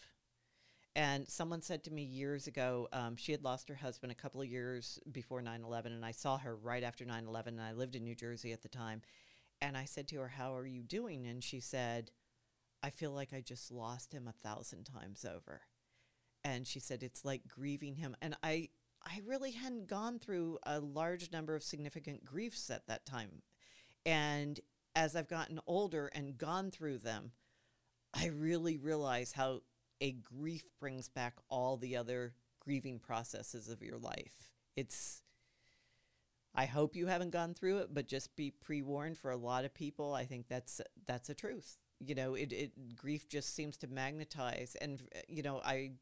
And 0.94 1.26
someone 1.28 1.62
said 1.62 1.84
to 1.84 1.90
me 1.90 2.02
years 2.02 2.46
ago, 2.46 2.88
um, 2.92 3.16
she 3.16 3.32
had 3.32 3.42
lost 3.42 3.68
her 3.70 3.74
husband 3.74 4.12
a 4.12 4.16
couple 4.16 4.42
of 4.42 4.48
years 4.48 4.98
before 5.10 5.40
9 5.40 5.62
11, 5.64 5.92
and 5.92 6.04
I 6.04 6.12
saw 6.12 6.36
her 6.38 6.54
right 6.54 6.82
after 6.82 7.04
9 7.04 7.26
11, 7.26 7.58
and 7.58 7.66
I 7.66 7.72
lived 7.72 7.96
in 7.96 8.04
New 8.04 8.14
Jersey 8.14 8.52
at 8.52 8.62
the 8.62 8.68
time. 8.68 9.00
And 9.62 9.76
I 9.76 9.84
said 9.84 10.08
to 10.08 10.16
her, 10.16 10.28
How 10.28 10.54
are 10.56 10.66
you 10.66 10.82
doing? 10.82 11.26
And 11.26 11.42
she 11.42 11.60
said, 11.60 12.10
I 12.82 12.90
feel 12.90 13.12
like 13.12 13.32
I 13.32 13.40
just 13.40 13.70
lost 13.70 14.12
him 14.12 14.26
a 14.26 14.46
thousand 14.46 14.84
times 14.84 15.24
over. 15.24 15.62
And 16.42 16.66
she 16.66 16.80
said, 16.80 17.04
It's 17.04 17.24
like 17.24 17.46
grieving 17.46 17.94
him. 17.94 18.16
And 18.20 18.36
I, 18.42 18.70
I 19.06 19.20
really 19.24 19.52
hadn't 19.52 19.86
gone 19.86 20.18
through 20.18 20.58
a 20.64 20.80
large 20.80 21.30
number 21.30 21.54
of 21.54 21.62
significant 21.62 22.24
griefs 22.24 22.70
at 22.70 22.88
that 22.88 23.06
time. 23.06 23.42
And 24.04 24.58
as 24.96 25.14
I've 25.14 25.28
gotten 25.28 25.60
older 25.68 26.08
and 26.12 26.36
gone 26.36 26.72
through 26.72 26.98
them, 26.98 27.30
I 28.12 28.26
really 28.26 28.76
realize 28.76 29.32
how 29.32 29.60
a 30.00 30.10
grief 30.10 30.64
brings 30.80 31.08
back 31.08 31.34
all 31.48 31.76
the 31.76 31.96
other 31.96 32.34
grieving 32.58 32.98
processes 32.98 33.68
of 33.68 33.80
your 33.80 33.96
life. 33.96 34.50
It's 34.74 35.21
I 36.54 36.66
hope 36.66 36.96
you 36.96 37.06
haven't 37.06 37.30
gone 37.30 37.54
through 37.54 37.78
it, 37.78 37.94
but 37.94 38.06
just 38.06 38.36
be 38.36 38.50
pre-warned 38.50 39.16
for 39.16 39.30
a 39.30 39.36
lot 39.36 39.64
of 39.64 39.72
people. 39.72 40.12
I 40.14 40.24
think 40.26 40.48
that's 40.48 40.80
that's 41.06 41.30
a 41.30 41.34
truth. 41.34 41.78
You 41.98 42.14
know, 42.14 42.34
it, 42.34 42.52
it 42.52 42.96
grief 42.96 43.28
just 43.28 43.54
seems 43.54 43.76
to 43.78 43.86
magnetize, 43.86 44.76
and 44.80 45.02
you 45.28 45.42
know, 45.42 45.60
I, 45.64 45.92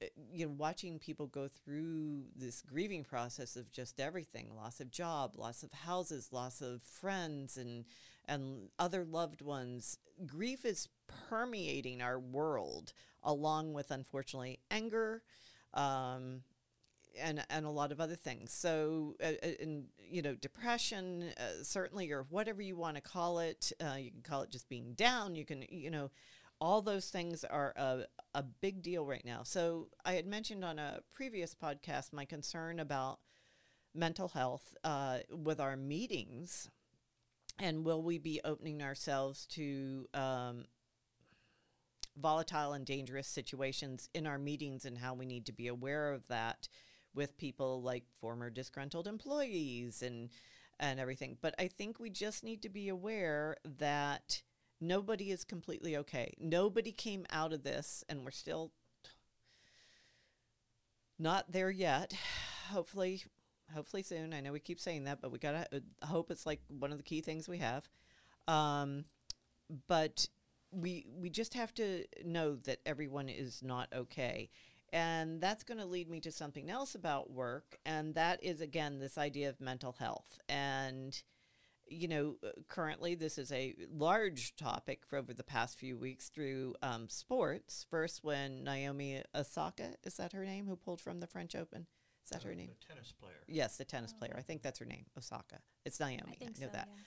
uh, 0.00 0.06
you 0.30 0.46
know, 0.46 0.54
watching 0.56 0.98
people 0.98 1.26
go 1.26 1.48
through 1.48 2.24
this 2.36 2.62
grieving 2.62 3.02
process 3.02 3.56
of 3.56 3.72
just 3.72 3.98
everything: 3.98 4.54
loss 4.54 4.78
of 4.80 4.90
job, 4.90 5.34
loss 5.36 5.62
of 5.64 5.72
houses, 5.72 6.28
loss 6.32 6.60
of 6.60 6.82
friends, 6.82 7.56
and 7.56 7.84
and 8.26 8.68
other 8.78 9.04
loved 9.04 9.42
ones. 9.42 9.98
Grief 10.26 10.64
is 10.64 10.88
permeating 11.28 12.00
our 12.00 12.20
world, 12.20 12.92
along 13.24 13.72
with 13.72 13.90
unfortunately 13.90 14.60
anger. 14.70 15.22
Um, 15.74 16.42
and 17.20 17.44
and 17.50 17.66
a 17.66 17.70
lot 17.70 17.92
of 17.92 18.00
other 18.00 18.16
things. 18.16 18.52
So, 18.52 19.16
uh, 19.22 19.32
uh, 19.42 19.50
and 19.60 19.84
you 19.98 20.22
know, 20.22 20.34
depression, 20.34 21.32
uh, 21.36 21.62
certainly, 21.62 22.10
or 22.10 22.26
whatever 22.30 22.62
you 22.62 22.76
want 22.76 22.96
to 22.96 23.02
call 23.02 23.38
it. 23.38 23.72
Uh, 23.80 23.96
you 23.98 24.10
can 24.10 24.22
call 24.22 24.42
it 24.42 24.50
just 24.50 24.68
being 24.68 24.94
down. 24.94 25.34
You 25.34 25.44
can, 25.44 25.64
you 25.68 25.90
know, 25.90 26.10
all 26.60 26.82
those 26.82 27.08
things 27.10 27.44
are 27.44 27.72
a 27.76 28.04
a 28.34 28.42
big 28.42 28.82
deal 28.82 29.04
right 29.06 29.24
now. 29.24 29.42
So, 29.42 29.88
I 30.04 30.14
had 30.14 30.26
mentioned 30.26 30.64
on 30.64 30.78
a 30.78 31.00
previous 31.12 31.54
podcast 31.54 32.12
my 32.12 32.24
concern 32.24 32.80
about 32.80 33.18
mental 33.94 34.28
health 34.28 34.74
uh, 34.84 35.18
with 35.30 35.60
our 35.60 35.76
meetings, 35.76 36.70
and 37.58 37.84
will 37.84 38.02
we 38.02 38.18
be 38.18 38.40
opening 38.44 38.82
ourselves 38.82 39.46
to 39.46 40.06
um, 40.14 40.64
volatile 42.16 42.72
and 42.72 42.84
dangerous 42.84 43.28
situations 43.28 44.08
in 44.14 44.26
our 44.26 44.38
meetings 44.38 44.84
and 44.84 44.98
how 44.98 45.14
we 45.14 45.26
need 45.26 45.46
to 45.46 45.52
be 45.52 45.66
aware 45.66 46.12
of 46.12 46.26
that 46.28 46.68
with 47.14 47.36
people 47.36 47.82
like 47.82 48.04
former 48.20 48.50
disgruntled 48.50 49.06
employees 49.06 50.02
and 50.02 50.30
and 50.80 50.98
everything. 50.98 51.38
But 51.40 51.54
I 51.58 51.68
think 51.68 52.00
we 52.00 52.10
just 52.10 52.42
need 52.42 52.62
to 52.62 52.68
be 52.68 52.88
aware 52.88 53.56
that 53.78 54.42
nobody 54.80 55.30
is 55.30 55.44
completely 55.44 55.96
okay. 55.98 56.34
Nobody 56.40 56.92
came 56.92 57.24
out 57.30 57.52
of 57.52 57.62
this, 57.62 58.04
and 58.08 58.24
we're 58.24 58.30
still 58.32 58.72
not 61.18 61.52
there 61.52 61.70
yet. 61.70 62.12
Hopefully, 62.70 63.22
hopefully 63.72 64.02
soon. 64.02 64.32
I 64.32 64.40
know 64.40 64.52
we 64.52 64.60
keep 64.60 64.80
saying 64.80 65.04
that, 65.04 65.20
but 65.20 65.30
we 65.30 65.38
gotta 65.38 65.66
uh, 65.72 66.06
hope 66.06 66.30
it's 66.30 66.46
like 66.46 66.60
one 66.68 66.90
of 66.90 66.98
the 66.98 67.04
key 67.04 67.20
things 67.20 67.48
we 67.48 67.58
have. 67.58 67.88
Um, 68.48 69.04
but 69.88 70.26
we 70.70 71.06
we 71.14 71.30
just 71.30 71.54
have 71.54 71.72
to 71.74 72.04
know 72.24 72.56
that 72.56 72.80
everyone 72.86 73.28
is 73.28 73.62
not 73.62 73.88
okay. 73.94 74.50
And 74.92 75.40
that's 75.40 75.64
going 75.64 75.78
to 75.78 75.86
lead 75.86 76.10
me 76.10 76.20
to 76.20 76.30
something 76.30 76.68
else 76.68 76.94
about 76.94 77.30
work, 77.30 77.78
and 77.86 78.14
that 78.14 78.44
is 78.44 78.60
again 78.60 78.98
this 78.98 79.16
idea 79.16 79.48
of 79.48 79.60
mental 79.60 79.92
health. 79.92 80.38
And 80.48 81.20
you 81.88 82.08
know, 82.08 82.36
uh, 82.42 82.48
currently 82.68 83.14
this 83.14 83.38
is 83.38 83.52
a 83.52 83.74
large 83.92 84.56
topic 84.56 85.04
for 85.04 85.18
over 85.18 85.34
the 85.34 85.42
past 85.42 85.78
few 85.78 85.96
weeks 85.96 86.28
through 86.28 86.74
um, 86.82 87.08
sports. 87.08 87.86
First, 87.90 88.22
when 88.22 88.64
Naomi 88.64 89.22
Osaka 89.34 89.94
is 90.04 90.14
that 90.16 90.32
her 90.32 90.44
name, 90.44 90.66
who 90.66 90.76
pulled 90.76 91.00
from 91.00 91.20
the 91.20 91.26
French 91.26 91.54
Open? 91.54 91.86
Is 92.24 92.30
that 92.30 92.44
Uh, 92.44 92.48
her 92.48 92.54
name? 92.54 92.70
The 92.80 92.86
tennis 92.94 93.12
player. 93.12 93.42
Yes, 93.48 93.76
the 93.78 93.84
tennis 93.84 94.12
player. 94.12 94.34
I 94.36 94.42
think 94.42 94.62
that's 94.62 94.78
her 94.78 94.86
name, 94.86 95.06
Osaka. 95.18 95.58
It's 95.84 95.98
Naomi. 96.00 96.22
I 96.28 96.34
think 96.34 96.60
know 96.60 96.66
so. 96.66 96.72
that. 96.72 96.88
Yeah. 96.88 97.02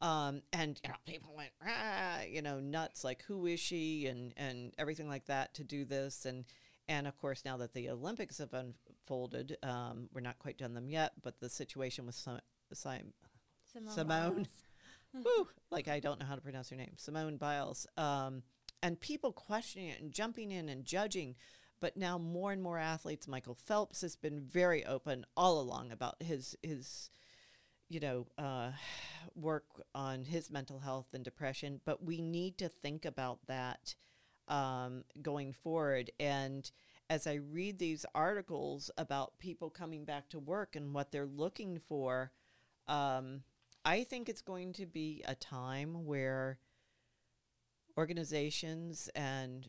Um, 0.00 0.42
and 0.52 0.80
you 0.82 0.90
know, 0.90 0.96
people 1.06 1.34
went, 1.36 1.50
ah, 1.64 2.22
you 2.22 2.42
know, 2.42 2.60
nuts. 2.60 3.04
Like, 3.04 3.22
who 3.22 3.46
is 3.46 3.60
she, 3.60 4.06
and 4.06 4.32
and 4.36 4.72
everything 4.78 5.08
like 5.08 5.26
that 5.26 5.54
to 5.54 5.64
do 5.64 5.84
this, 5.84 6.24
and 6.26 6.44
and 6.88 7.06
of 7.06 7.18
course, 7.18 7.44
now 7.44 7.56
that 7.58 7.72
the 7.72 7.88
Olympics 7.90 8.38
have 8.38 8.52
unfolded, 8.52 9.56
um, 9.62 10.08
we're 10.12 10.20
not 10.20 10.38
quite 10.38 10.58
done 10.58 10.74
them 10.74 10.88
yet, 10.88 11.12
but 11.22 11.40
the 11.40 11.48
situation 11.48 12.06
with 12.06 12.14
Sim- 12.14 12.40
Sim- 12.72 13.12
Simone. 13.72 13.88
Simone. 13.88 14.46
Whew, 15.22 15.48
like 15.70 15.88
I 15.88 16.00
don't 16.00 16.18
know 16.18 16.26
how 16.26 16.34
to 16.34 16.40
pronounce 16.40 16.70
her 16.70 16.76
name, 16.76 16.94
Simone 16.96 17.36
Biles, 17.36 17.86
um, 17.96 18.42
and 18.82 19.00
people 19.00 19.32
questioning 19.32 19.88
it 19.88 20.00
and 20.00 20.12
jumping 20.12 20.50
in 20.50 20.68
and 20.68 20.84
judging. 20.84 21.36
But 21.80 21.96
now 21.96 22.18
more 22.18 22.50
and 22.50 22.62
more 22.62 22.78
athletes. 22.78 23.28
Michael 23.28 23.54
Phelps 23.54 24.00
has 24.00 24.16
been 24.16 24.40
very 24.40 24.86
open 24.86 25.26
all 25.36 25.60
along 25.60 25.92
about 25.92 26.22
his 26.22 26.56
his, 26.62 27.10
you 27.88 28.00
know, 28.00 28.26
uh, 28.38 28.70
work 29.34 29.64
on 29.94 30.24
his 30.24 30.50
mental 30.50 30.80
health 30.80 31.08
and 31.12 31.22
depression. 31.22 31.80
But 31.84 32.02
we 32.02 32.20
need 32.22 32.58
to 32.58 32.68
think 32.68 33.04
about 33.04 33.40
that 33.48 33.94
um, 34.48 35.04
going 35.22 35.52
forward. 35.52 36.10
And 36.18 36.70
as 37.10 37.26
I 37.26 37.34
read 37.34 37.78
these 37.78 38.06
articles 38.14 38.90
about 38.96 39.38
people 39.38 39.70
coming 39.70 40.04
back 40.04 40.28
to 40.30 40.38
work 40.38 40.76
and 40.76 40.94
what 40.94 41.12
they're 41.12 41.26
looking 41.26 41.78
for, 41.78 42.32
um, 42.88 43.42
I 43.84 44.04
think 44.04 44.28
it's 44.28 44.40
going 44.40 44.72
to 44.74 44.86
be 44.86 45.22
a 45.26 45.34
time 45.34 46.06
where 46.06 46.58
organizations 47.96 49.08
and 49.14 49.68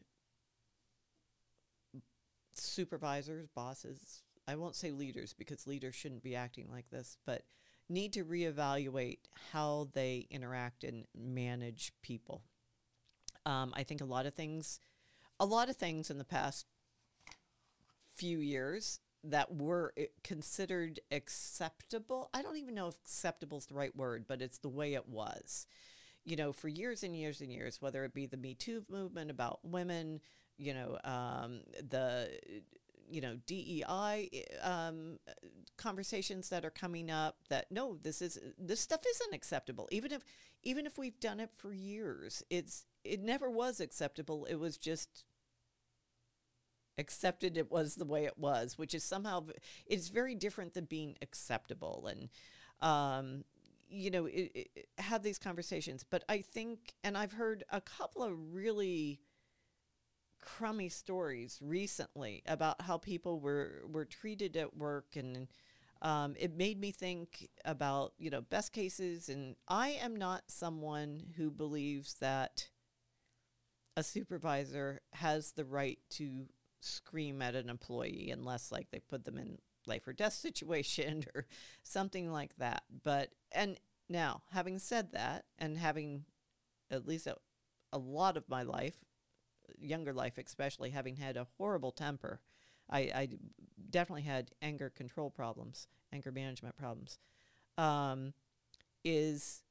supervisors, 2.53 3.47
bosses, 3.53 4.23
I 4.47 4.55
won't 4.55 4.75
say 4.75 4.91
leaders 4.91 5.33
because 5.33 5.67
leaders 5.67 5.95
shouldn't 5.95 6.23
be 6.23 6.35
acting 6.35 6.69
like 6.71 6.89
this, 6.89 7.17
but 7.25 7.43
need 7.89 8.13
to 8.13 8.23
reevaluate 8.23 9.19
how 9.51 9.89
they 9.93 10.27
interact 10.29 10.83
and 10.83 11.05
manage 11.15 11.91
people. 12.01 12.43
Um, 13.45 13.73
I 13.75 13.83
think 13.83 14.01
a 14.01 14.05
lot 14.05 14.25
of 14.25 14.33
things, 14.33 14.79
a 15.39 15.45
lot 15.45 15.69
of 15.69 15.75
things 15.75 16.09
in 16.09 16.17
the 16.17 16.23
past 16.23 16.65
few 18.13 18.39
years 18.39 18.99
that 19.23 19.55
were 19.55 19.93
considered 20.23 20.99
acceptable. 21.11 22.29
I 22.33 22.41
don't 22.41 22.57
even 22.57 22.75
know 22.75 22.87
if 22.87 22.95
acceptable 23.03 23.57
is 23.57 23.65
the 23.65 23.75
right 23.75 23.95
word, 23.95 24.25
but 24.27 24.41
it's 24.41 24.59
the 24.59 24.69
way 24.69 24.93
it 24.93 25.07
was. 25.09 25.67
You 26.23 26.35
know, 26.35 26.53
for 26.53 26.67
years 26.67 27.03
and 27.03 27.15
years 27.15 27.41
and 27.41 27.51
years, 27.51 27.81
whether 27.81 28.03
it 28.03 28.13
be 28.13 28.25
the 28.25 28.37
Me 28.37 28.55
Too 28.55 28.83
movement 28.89 29.29
about 29.29 29.59
women, 29.63 30.21
you 30.57 30.73
know, 30.73 30.97
um, 31.03 31.61
the 31.89 32.29
you 33.09 33.21
know 33.21 33.37
DEI 33.45 34.45
um, 34.61 35.19
conversations 35.77 36.49
that 36.49 36.65
are 36.65 36.71
coming 36.71 37.11
up. 37.11 37.37
That 37.49 37.71
no, 37.71 37.97
this 38.01 38.21
is 38.21 38.39
this 38.57 38.79
stuff 38.79 39.01
isn't 39.07 39.33
acceptable. 39.33 39.87
Even 39.91 40.11
if 40.11 40.23
even 40.63 40.85
if 40.85 40.97
we've 40.97 41.19
done 41.19 41.39
it 41.39 41.51
for 41.55 41.73
years, 41.73 42.43
it's 42.49 42.85
it 43.03 43.21
never 43.21 43.49
was 43.49 43.79
acceptable. 43.79 44.45
It 44.45 44.55
was 44.55 44.77
just 44.77 45.23
accepted 46.97 47.57
it 47.57 47.71
was 47.71 47.95
the 47.95 48.05
way 48.05 48.25
it 48.25 48.37
was 48.37 48.77
which 48.77 48.93
is 48.93 49.03
somehow 49.03 49.45
it's 49.85 50.07
very 50.07 50.33
different 50.33 50.73
than 50.73 50.85
being 50.85 51.15
acceptable 51.21 52.07
and 52.09 52.29
um 52.81 53.43
you 53.89 54.09
know 54.09 54.25
it, 54.25 54.51
it, 54.55 54.87
have 54.97 55.21
these 55.21 55.37
conversations 55.37 56.05
but 56.09 56.23
i 56.29 56.39
think 56.39 56.93
and 57.03 57.17
i've 57.17 57.33
heard 57.33 57.63
a 57.69 57.81
couple 57.81 58.23
of 58.23 58.31
really 58.53 59.19
crummy 60.45 60.89
stories 60.89 61.59
recently 61.61 62.43
about 62.45 62.81
how 62.81 62.97
people 62.97 63.39
were 63.39 63.83
were 63.91 64.05
treated 64.05 64.55
at 64.55 64.77
work 64.77 65.15
and 65.15 65.47
um, 66.01 66.35
it 66.37 66.55
made 66.55 66.79
me 66.79 66.91
think 66.91 67.49
about 67.65 68.13
you 68.17 68.29
know 68.29 68.41
best 68.41 68.71
cases 68.71 69.27
and 69.27 69.55
i 69.67 69.89
am 69.89 70.15
not 70.15 70.43
someone 70.47 71.21
who 71.35 71.49
believes 71.49 72.15
that 72.15 72.69
a 73.97 74.03
supervisor 74.03 75.01
has 75.13 75.51
the 75.53 75.65
right 75.65 75.99
to 76.09 76.47
scream 76.81 77.41
at 77.41 77.55
an 77.55 77.69
employee 77.69 78.29
unless 78.31 78.71
like 78.71 78.89
they 78.91 78.99
put 78.99 79.25
them 79.25 79.37
in 79.37 79.57
life 79.87 80.07
or 80.07 80.13
death 80.13 80.33
situation 80.47 81.25
or 81.35 81.45
something 81.83 82.31
like 82.31 82.55
that. 82.57 82.83
But 83.03 83.29
and 83.51 83.79
now 84.09 84.43
having 84.51 84.79
said 84.79 85.11
that 85.13 85.45
and 85.57 85.77
having 85.77 86.25
at 86.91 87.07
least 87.07 87.27
a, 87.27 87.37
a 87.91 87.97
lot 87.97 88.37
of 88.37 88.47
my 88.47 88.63
life 88.63 88.97
younger 89.79 90.13
life 90.13 90.37
especially 90.37 90.89
having 90.89 91.15
had 91.15 91.37
a 91.37 91.47
horrible 91.57 91.91
temper. 91.91 92.39
I 92.89 93.29
definitely 93.89 94.23
had 94.23 94.51
anger 94.61 94.89
control 94.89 95.29
problems 95.29 95.87
anger 96.13 96.31
management 96.31 96.77
problems. 96.77 97.17
Um, 97.77 98.33
is 99.03 99.63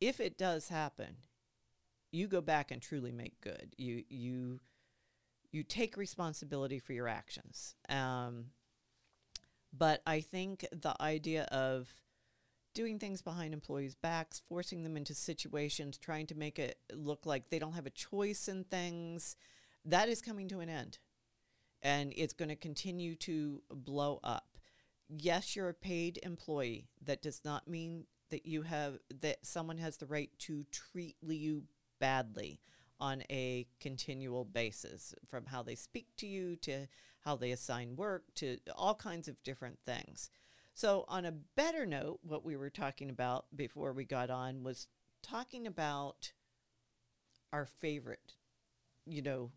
if 0.00 0.20
it 0.20 0.38
does 0.38 0.68
happen 0.68 1.16
you 2.12 2.26
go 2.26 2.40
back 2.40 2.70
and 2.70 2.82
truly 2.82 3.12
make 3.12 3.40
good. 3.40 3.74
You 3.76 4.04
you 4.08 4.60
you 5.52 5.62
take 5.62 5.96
responsibility 5.96 6.78
for 6.78 6.92
your 6.92 7.08
actions. 7.08 7.74
Um, 7.88 8.46
but 9.72 10.02
I 10.06 10.20
think 10.20 10.66
the 10.72 11.00
idea 11.00 11.44
of 11.44 11.92
doing 12.74 12.98
things 12.98 13.22
behind 13.22 13.52
employees' 13.52 13.94
backs, 13.94 14.42
forcing 14.48 14.82
them 14.82 14.96
into 14.96 15.14
situations, 15.14 15.98
trying 15.98 16.26
to 16.26 16.34
make 16.34 16.58
it 16.58 16.78
look 16.92 17.26
like 17.26 17.50
they 17.50 17.58
don't 17.58 17.74
have 17.74 17.86
a 17.86 17.90
choice 17.90 18.48
in 18.48 18.64
things, 18.64 19.36
that 19.84 20.08
is 20.08 20.22
coming 20.22 20.48
to 20.48 20.60
an 20.60 20.68
end. 20.68 20.98
And 21.82 22.12
it's 22.16 22.34
going 22.34 22.50
to 22.50 22.56
continue 22.56 23.14
to 23.16 23.62
blow 23.70 24.20
up. 24.22 24.58
Yes, 25.08 25.56
you're 25.56 25.70
a 25.70 25.74
paid 25.74 26.20
employee. 26.22 26.88
That 27.02 27.22
does 27.22 27.40
not 27.44 27.66
mean 27.66 28.04
that 28.30 28.46
you 28.46 28.62
have 28.62 28.98
that 29.22 29.38
someone 29.44 29.78
has 29.78 29.96
the 29.96 30.06
right 30.06 30.30
to 30.40 30.64
treat 30.70 31.16
you 31.20 31.64
badly 31.98 32.60
on 33.00 33.22
a 33.30 33.66
continual 33.80 34.44
basis 34.44 35.14
from 35.26 35.46
how 35.46 35.62
they 35.62 35.74
speak 35.74 36.06
to 36.18 36.26
you 36.26 36.54
to 36.56 36.86
how 37.22 37.34
they 37.34 37.50
assign 37.50 37.96
work 37.96 38.24
to 38.34 38.58
all 38.76 38.94
kinds 38.94 39.26
of 39.26 39.42
different 39.42 39.78
things. 39.84 40.30
So, 40.80 41.04
on 41.08 41.26
a 41.26 41.32
better 41.32 41.84
note, 41.84 42.20
what 42.22 42.42
we 42.42 42.56
were 42.56 42.70
talking 42.70 43.10
about 43.10 43.44
before 43.54 43.92
we 43.92 44.06
got 44.06 44.30
on 44.30 44.62
was 44.62 44.86
talking 45.22 45.66
about 45.66 46.32
our 47.52 47.66
favorite, 47.66 48.36
you 49.04 49.20
know, 49.20 49.50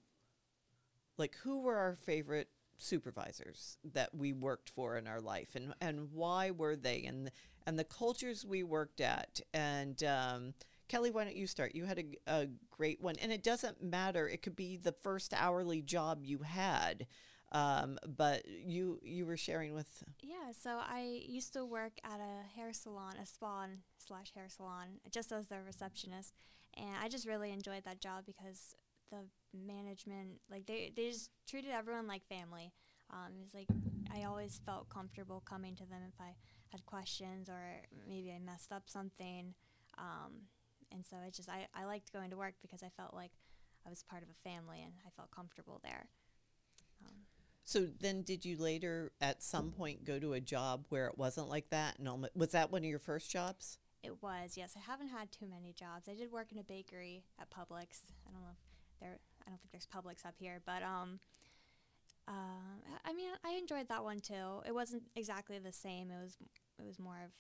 like 1.17 1.37
who 1.41 1.61
were 1.61 1.77
our 1.77 1.95
favorite 1.95 2.49
supervisors 2.77 3.77
that 3.93 4.13
we 4.13 4.33
worked 4.33 4.69
for 4.69 4.97
in 4.97 5.07
our 5.07 5.21
life 5.21 5.55
and, 5.55 5.73
and 5.79 6.11
why 6.11 6.51
were 6.51 6.75
they 6.75 7.05
and, 7.05 7.31
and 7.65 7.79
the 7.79 7.85
cultures 7.85 8.45
we 8.45 8.63
worked 8.63 8.99
at. 8.99 9.39
And, 9.53 10.03
um, 10.03 10.53
Kelly, 10.89 11.09
why 11.09 11.23
don't 11.23 11.37
you 11.37 11.47
start? 11.47 11.73
You 11.73 11.85
had 11.85 11.99
a, 11.99 12.05
a 12.27 12.47
great 12.69 12.99
one, 12.99 13.15
and 13.21 13.31
it 13.31 13.43
doesn't 13.43 13.81
matter. 13.81 14.27
It 14.27 14.41
could 14.41 14.57
be 14.57 14.75
the 14.75 14.91
first 14.91 15.33
hourly 15.33 15.81
job 15.81 16.25
you 16.25 16.39
had, 16.39 17.07
um, 17.53 17.99
but 18.17 18.47
you 18.47 18.99
you 19.03 19.25
were 19.25 19.37
sharing 19.37 19.73
with. 19.73 20.03
Yeah, 20.21 20.51
so 20.59 20.79
I 20.79 21.21
used 21.27 21.53
to 21.53 21.65
work 21.65 21.93
at 22.03 22.19
a 22.19 22.59
hair 22.59 22.73
salon, 22.73 23.13
a 23.21 23.25
spa 23.25 23.67
slash 23.97 24.33
hair 24.33 24.47
salon, 24.49 24.99
just 25.11 25.31
as 25.31 25.47
the 25.47 25.61
receptionist, 25.65 26.33
and 26.75 26.95
I 27.01 27.07
just 27.07 27.27
really 27.27 27.51
enjoyed 27.51 27.83
that 27.85 28.01
job 28.01 28.25
because 28.25 28.75
the 29.11 29.27
management, 29.53 30.41
like 30.49 30.65
they 30.65 30.91
they 30.95 31.09
just 31.09 31.29
treated 31.47 31.71
everyone 31.71 32.07
like 32.07 32.25
family. 32.27 32.73
Um, 33.11 33.33
it 33.39 33.43
was 33.43 33.53
like 33.53 33.67
I 34.13 34.23
always 34.25 34.59
felt 34.65 34.89
comfortable 34.89 35.43
coming 35.45 35.75
to 35.75 35.85
them 35.85 36.01
if 36.07 36.19
I 36.19 36.35
had 36.69 36.85
questions 36.85 37.49
or 37.49 37.61
maybe 38.07 38.31
I 38.31 38.39
messed 38.39 38.71
up 38.71 38.83
something. 38.87 39.53
Um, 39.97 40.49
and 40.91 41.05
so 41.05 41.17
it 41.27 41.33
just 41.33 41.49
I, 41.49 41.67
I 41.75 41.85
liked 41.85 42.11
going 42.11 42.31
to 42.31 42.37
work 42.37 42.55
because 42.61 42.81
I 42.81 42.89
felt 42.97 43.13
like 43.13 43.31
I 43.85 43.89
was 43.89 44.03
part 44.03 44.23
of 44.23 44.29
a 44.29 44.49
family 44.49 44.81
and 44.83 44.93
I 45.05 45.09
felt 45.15 45.29
comfortable 45.31 45.79
there. 45.83 46.07
So 47.65 47.87
then, 47.99 48.23
did 48.23 48.43
you 48.43 48.57
later, 48.57 49.11
at 49.21 49.41
some 49.41 49.71
point, 49.71 50.03
go 50.03 50.19
to 50.19 50.33
a 50.33 50.41
job 50.41 50.85
where 50.89 51.07
it 51.07 51.17
wasn't 51.17 51.49
like 51.49 51.69
that? 51.69 51.97
And 51.97 52.07
almo- 52.07 52.27
was 52.35 52.51
that 52.51 52.71
one 52.71 52.81
of 52.81 52.89
your 52.89 52.99
first 52.99 53.31
jobs? 53.31 53.77
It 54.03 54.21
was, 54.21 54.57
yes. 54.57 54.73
I 54.75 54.81
haven't 54.81 55.07
had 55.07 55.31
too 55.31 55.45
many 55.47 55.71
jobs. 55.71 56.09
I 56.09 56.13
did 56.13 56.29
work 56.29 56.51
in 56.51 56.57
a 56.57 56.63
bakery 56.63 57.23
at 57.39 57.49
Publix. 57.49 58.01
I 58.27 58.31
don't 58.31 58.41
know 58.41 58.49
if 58.51 58.99
there. 58.99 59.17
I 59.45 59.49
don't 59.49 59.59
think 59.61 59.71
there's 59.71 59.87
Publix 59.87 60.25
up 60.25 60.35
here, 60.37 60.61
but 60.65 60.83
um, 60.83 61.19
uh, 62.27 62.31
I 63.05 63.13
mean, 63.13 63.31
I 63.45 63.53
enjoyed 63.53 63.87
that 63.89 64.03
one 64.03 64.19
too. 64.19 64.61
It 64.65 64.73
wasn't 64.73 65.03
exactly 65.15 65.59
the 65.59 65.71
same. 65.71 66.11
It 66.11 66.21
was, 66.21 66.37
it 66.79 66.85
was 66.85 66.99
more 66.99 67.19
of, 67.23 67.31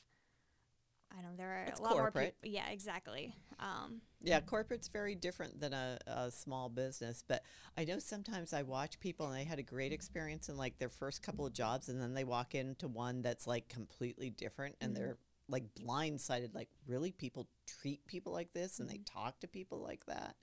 I 1.17 1.21
don't 1.21 1.31
know. 1.31 1.37
There 1.37 1.51
are 1.51 1.63
It's 1.65 1.79
a 1.79 1.83
lot 1.83 1.91
more 1.93 2.01
corporate. 2.03 2.35
people. 2.41 2.55
Yeah, 2.55 2.69
exactly. 2.69 3.35
Um, 3.59 4.01
Yeah, 4.21 4.39
corporate's 4.41 4.87
very 4.87 5.15
different 5.15 5.59
than 5.59 5.73
a, 5.73 5.99
a 6.07 6.31
small 6.31 6.69
business. 6.69 7.23
But 7.27 7.43
I 7.77 7.83
know 7.85 7.99
sometimes 7.99 8.53
I 8.53 8.63
watch 8.63 8.99
people 8.99 9.27
and 9.27 9.35
they 9.37 9.43
had 9.43 9.59
a 9.59 9.63
great 9.63 9.91
experience 9.91 10.49
in 10.49 10.57
like 10.57 10.79
their 10.79 10.89
first 10.89 11.21
couple 11.21 11.45
of 11.45 11.53
jobs, 11.53 11.89
and 11.89 12.01
then 12.01 12.13
they 12.13 12.23
walk 12.23 12.55
into 12.55 12.87
one 12.87 13.21
that's 13.21 13.45
like 13.47 13.69
completely 13.69 14.29
different, 14.29 14.75
and 14.81 14.91
Mhm. 14.91 14.95
they're 14.95 15.17
like 15.49 15.65
blindsided. 15.75 16.55
Like, 16.55 16.69
really, 16.87 17.11
people 17.11 17.47
treat 17.67 18.05
people 18.07 18.31
like 18.33 18.53
this, 18.53 18.79
and 18.79 18.89
they 18.89 18.99
talk 19.05 19.39
to 19.41 19.47
people 19.47 19.79
like 19.79 20.05
that. 20.07 20.35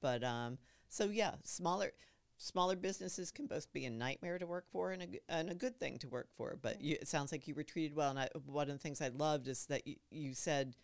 But 0.00 0.22
um, 0.22 0.58
so 0.88 1.06
yeah, 1.06 1.32
smaller 1.44 1.92
smaller 2.36 2.76
businesses 2.76 3.30
can 3.30 3.46
both 3.46 3.72
be 3.72 3.84
a 3.84 3.90
nightmare 3.90 4.38
to 4.38 4.46
work 4.46 4.66
for 4.70 4.92
and 4.92 5.02
a, 5.02 5.08
and 5.28 5.50
a 5.50 5.54
good 5.54 5.78
thing 5.78 5.98
to 5.98 6.08
work 6.08 6.28
for. 6.36 6.58
But 6.60 6.80
you, 6.80 6.96
it 7.00 7.08
sounds 7.08 7.32
like 7.32 7.46
you 7.48 7.54
were 7.54 7.62
treated 7.62 7.94
well. 7.94 8.10
And 8.10 8.18
I, 8.18 8.28
one 8.46 8.68
of 8.68 8.74
the 8.74 8.82
things 8.82 9.00
I 9.00 9.08
loved 9.08 9.48
is 9.48 9.66
that 9.66 9.86
you, 9.86 9.96
you 10.10 10.34
said 10.34 10.74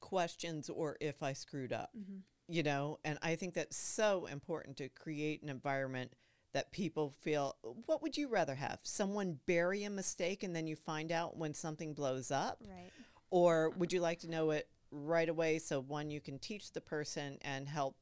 questions 0.00 0.68
or 0.70 0.96
if 1.00 1.22
I 1.22 1.32
screwed 1.32 1.72
up, 1.72 1.90
mhm. 1.96 2.20
you 2.48 2.62
know. 2.62 2.98
And 3.04 3.18
I 3.22 3.34
think 3.36 3.54
that's 3.54 3.76
so 3.76 4.26
important 4.26 4.76
to 4.78 4.88
create 4.88 5.42
an 5.42 5.48
environment 5.48 6.12
that 6.52 6.72
people 6.72 7.10
feel. 7.20 7.56
What 7.86 8.02
would 8.02 8.16
you 8.16 8.28
rather 8.28 8.54
have? 8.54 8.78
Someone 8.82 9.40
bury 9.46 9.84
a 9.84 9.90
mistake 9.90 10.42
and 10.42 10.54
then 10.54 10.66
you 10.66 10.76
find 10.76 11.12
out 11.12 11.36
when 11.36 11.52
something 11.54 11.92
blows 11.94 12.30
up, 12.30 12.62
Right. 12.66 12.90
or 13.30 13.70
would 13.70 13.92
you 13.92 14.00
like 14.00 14.20
to 14.20 14.30
know 14.30 14.50
it 14.52 14.68
right 14.90 15.28
away 15.28 15.58
so 15.58 15.80
one 15.80 16.10
you 16.10 16.20
can 16.20 16.38
teach 16.38 16.72
the 16.72 16.80
person 16.80 17.38
and 17.42 17.68
help 17.68 17.96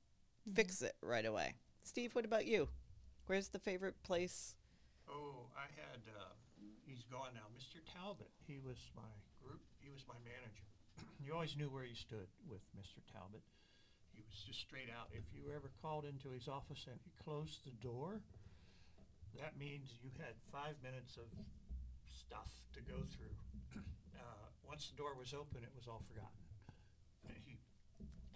fix 0.53 0.83
it 0.83 0.95
right 1.01 1.25
away? 1.25 1.55
Steve, 1.85 2.15
what 2.17 2.25
about 2.25 2.49
you? 2.49 2.69
Where's 3.29 3.49
the 3.49 3.61
favorite 3.61 4.01
place? 4.03 4.57
Oh, 5.05 5.53
I 5.53 5.69
had, 5.77 6.01
uh, 6.17 6.33
he's 6.89 7.05
gone 7.13 7.37
now, 7.37 7.45
Mr. 7.53 7.85
Talbot. 7.85 8.33
He 8.49 8.57
was 8.57 8.81
my 8.97 9.13
group, 9.37 9.61
he 9.85 9.93
was 9.93 10.01
my 10.09 10.17
manager. 10.25 10.65
you 11.23 11.37
always 11.37 11.61
knew 11.61 11.69
where 11.69 11.85
you 11.85 11.95
stood 11.95 12.33
with 12.49 12.65
Mr. 12.73 13.05
Talbot. 13.13 13.45
He 14.17 14.25
was 14.25 14.33
just 14.49 14.65
straight 14.65 14.89
out. 14.89 15.13
If 15.13 15.29
you 15.37 15.53
ever 15.53 15.69
called 15.85 16.09
into 16.09 16.33
his 16.33 16.49
office 16.49 16.89
and 16.89 16.97
he 17.05 17.13
closed 17.21 17.69
the 17.69 17.77
door, 17.85 18.25
that 19.37 19.61
means 19.61 19.93
you 20.01 20.09
had 20.17 20.41
five 20.49 20.81
minutes 20.81 21.21
of 21.21 21.29
stuff 22.09 22.49
to 22.73 22.81
go 22.81 23.05
through. 23.13 23.37
uh, 24.25 24.49
once 24.65 24.89
the 24.89 24.97
door 24.97 25.13
was 25.21 25.37
open, 25.37 25.61
it 25.61 25.75
was 25.77 25.85
all 25.85 26.01
forgotten. 26.09 26.41
He, 27.45 27.61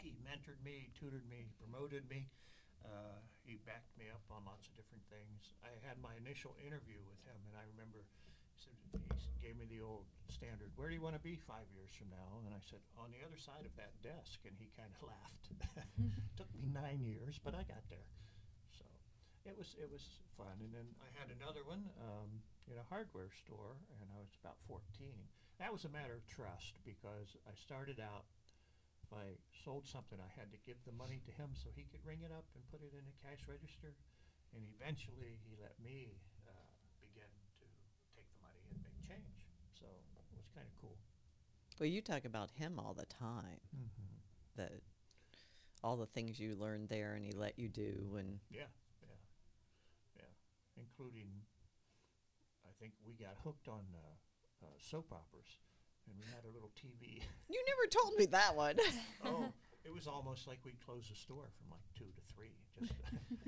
he 0.05 0.21
mentored 0.21 0.61
me, 0.61 0.93
tutored 0.93 1.25
me, 1.33 1.49
promoted 1.57 2.05
me. 2.13 2.29
Uh, 2.85 3.19
he 3.43 3.57
backed 3.65 3.97
me 3.97 4.13
up 4.13 4.23
on 4.29 4.45
lots 4.45 4.69
of 4.69 4.77
different 4.77 5.05
things. 5.09 5.57
I 5.65 5.73
had 5.83 5.97
my 5.99 6.13
initial 6.21 6.53
interview 6.61 7.01
with 7.09 7.21
him, 7.25 7.39
and 7.49 7.55
I 7.57 7.65
remember 7.75 8.05
he, 8.55 8.61
said, 8.61 8.77
he 8.77 9.39
gave 9.41 9.57
me 9.57 9.65
the 9.65 9.81
old 9.81 10.05
standard, 10.29 10.69
"Where 10.77 10.89
do 10.91 10.95
you 10.95 11.03
want 11.03 11.17
to 11.17 11.25
be 11.25 11.39
five 11.39 11.67
years 11.73 11.91
from 11.97 12.13
now?" 12.13 12.45
And 12.45 12.53
I 12.53 12.61
said, 12.61 12.83
"On 13.01 13.09
the 13.11 13.25
other 13.25 13.39
side 13.39 13.65
of 13.65 13.73
that 13.81 13.95
desk." 14.05 14.45
And 14.45 14.55
he 14.59 14.69
kind 14.77 14.91
of 14.93 15.01
laughed. 15.13 15.47
Took 16.39 16.51
me 16.55 16.69
nine 16.69 17.01
years, 17.01 17.41
but 17.41 17.55
I 17.55 17.65
got 17.65 17.83
there. 17.89 18.09
So 18.77 18.85
it 19.47 19.57
was 19.57 19.75
it 19.81 19.89
was 19.89 20.21
fun. 20.37 20.55
And 20.61 20.71
then 20.75 20.87
I 21.01 21.09
had 21.17 21.33
another 21.33 21.65
one 21.65 21.89
um, 22.05 22.31
in 22.69 22.77
a 22.77 22.87
hardware 22.87 23.33
store, 23.33 23.81
and 24.01 24.07
I 24.13 24.21
was 24.21 24.35
about 24.45 24.61
14. 24.69 24.85
That 25.59 25.73
was 25.73 25.83
a 25.83 25.91
matter 25.91 26.15
of 26.15 26.23
trust 26.31 26.79
because 26.87 27.35
I 27.49 27.55
started 27.59 27.99
out 27.99 28.29
if 29.09 29.17
I 29.17 29.41
sold 29.65 29.89
something, 29.89 30.21
I 30.21 30.29
had 30.37 30.53
to 30.53 30.61
give 30.69 30.77
the 30.85 30.93
money 30.93 31.25
to 31.25 31.33
him 31.33 31.57
so 31.57 31.73
he 31.73 31.89
could 31.89 32.05
ring 32.05 32.21
it 32.21 32.33
up 32.33 32.45
and 32.53 32.61
put 32.69 32.85
it 32.85 32.93
in 32.93 33.09
a 33.09 33.17
cash 33.25 33.41
register. 33.49 33.97
And 34.53 34.61
eventually, 34.77 35.41
he 35.49 35.57
let 35.57 35.73
me 35.81 36.21
uh, 36.45 36.73
begin 37.01 37.33
to 37.61 37.67
take 38.13 38.29
the 38.37 38.41
money 38.45 38.61
and 38.69 38.77
make 38.85 39.01
change. 39.01 39.33
So 39.73 39.89
it 39.89 40.37
was 40.37 40.45
kind 40.53 40.69
of 40.69 40.77
cool. 40.77 41.01
Well, 41.81 41.89
you 41.89 42.05
talk 42.05 42.25
about 42.29 42.53
him 42.53 42.77
all 42.77 42.93
the 42.93 43.09
time. 43.09 43.65
Mm-hmm. 43.73 44.13
That 44.57 44.73
all 45.83 45.97
the 45.97 46.11
things 46.11 46.41
you 46.41 46.57
learned 46.57 46.89
there, 46.89 47.15
and 47.15 47.25
he 47.25 47.33
let 47.33 47.59
you 47.59 47.69
do, 47.69 48.17
and 48.19 48.41
Yeah, 48.51 48.69
yeah, 49.01 49.21
yeah. 50.17 50.33
Including, 50.77 51.29
I 52.67 52.73
think 52.81 52.93
we 53.07 53.15
got 53.15 53.37
hooked 53.45 53.69
on 53.69 53.85
uh, 53.95 54.67
uh, 54.67 54.77
soap 54.81 55.13
operas, 55.13 55.63
and 56.09 56.17
we 56.17 56.27
had 56.33 56.45
a 56.49 56.53
little 56.53 56.73
TV. 56.75 57.21
you 57.53 57.61
never 57.69 57.87
told 57.87 58.17
me 58.17 58.27
that 58.33 58.57
one. 58.57 58.77
oh, 59.25 59.53
it 59.87 59.93
was 59.93 60.09
almost 60.09 60.49
like 60.49 60.59
we'd 60.65 60.81
close 60.81 61.09
the 61.09 61.17
store 61.17 61.49
from 61.61 61.69
like 61.71 61.85
two 61.93 62.09
to 62.09 62.23
three. 62.33 62.57
Just 62.81 62.95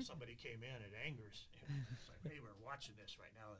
somebody 0.05 0.35
came 0.35 0.61
in 0.61 0.77
at 0.81 0.93
Angers. 1.05 1.47
It's 1.65 2.09
like, 2.11 2.21
hey, 2.27 2.39
we're 2.43 2.57
watching 2.59 2.95
this 2.99 3.15
right 3.17 3.31
now. 3.33 3.55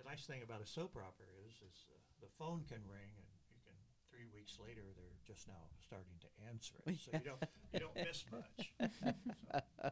The 0.00 0.08
nice 0.08 0.24
thing 0.24 0.40
about 0.40 0.64
a 0.64 0.66
soap 0.66 0.96
opera 0.96 1.28
is, 1.44 1.60
is 1.60 1.84
uh, 1.92 2.00
the 2.24 2.32
phone 2.40 2.64
can 2.64 2.80
ring, 2.88 3.12
and 3.20 3.28
you 3.52 3.60
can 3.60 3.76
three 4.08 4.24
weeks 4.32 4.56
later 4.56 4.80
they're 4.96 5.20
just 5.28 5.46
now 5.46 5.68
starting 5.84 6.16
to 6.24 6.28
answer 6.48 6.72
it, 6.86 6.96
so 7.04 7.10
you 7.12 7.26
don't 7.28 7.44
you 7.72 7.80
don't 7.84 7.96
miss 8.00 8.24
much. 8.32 8.72
So, 8.80 9.90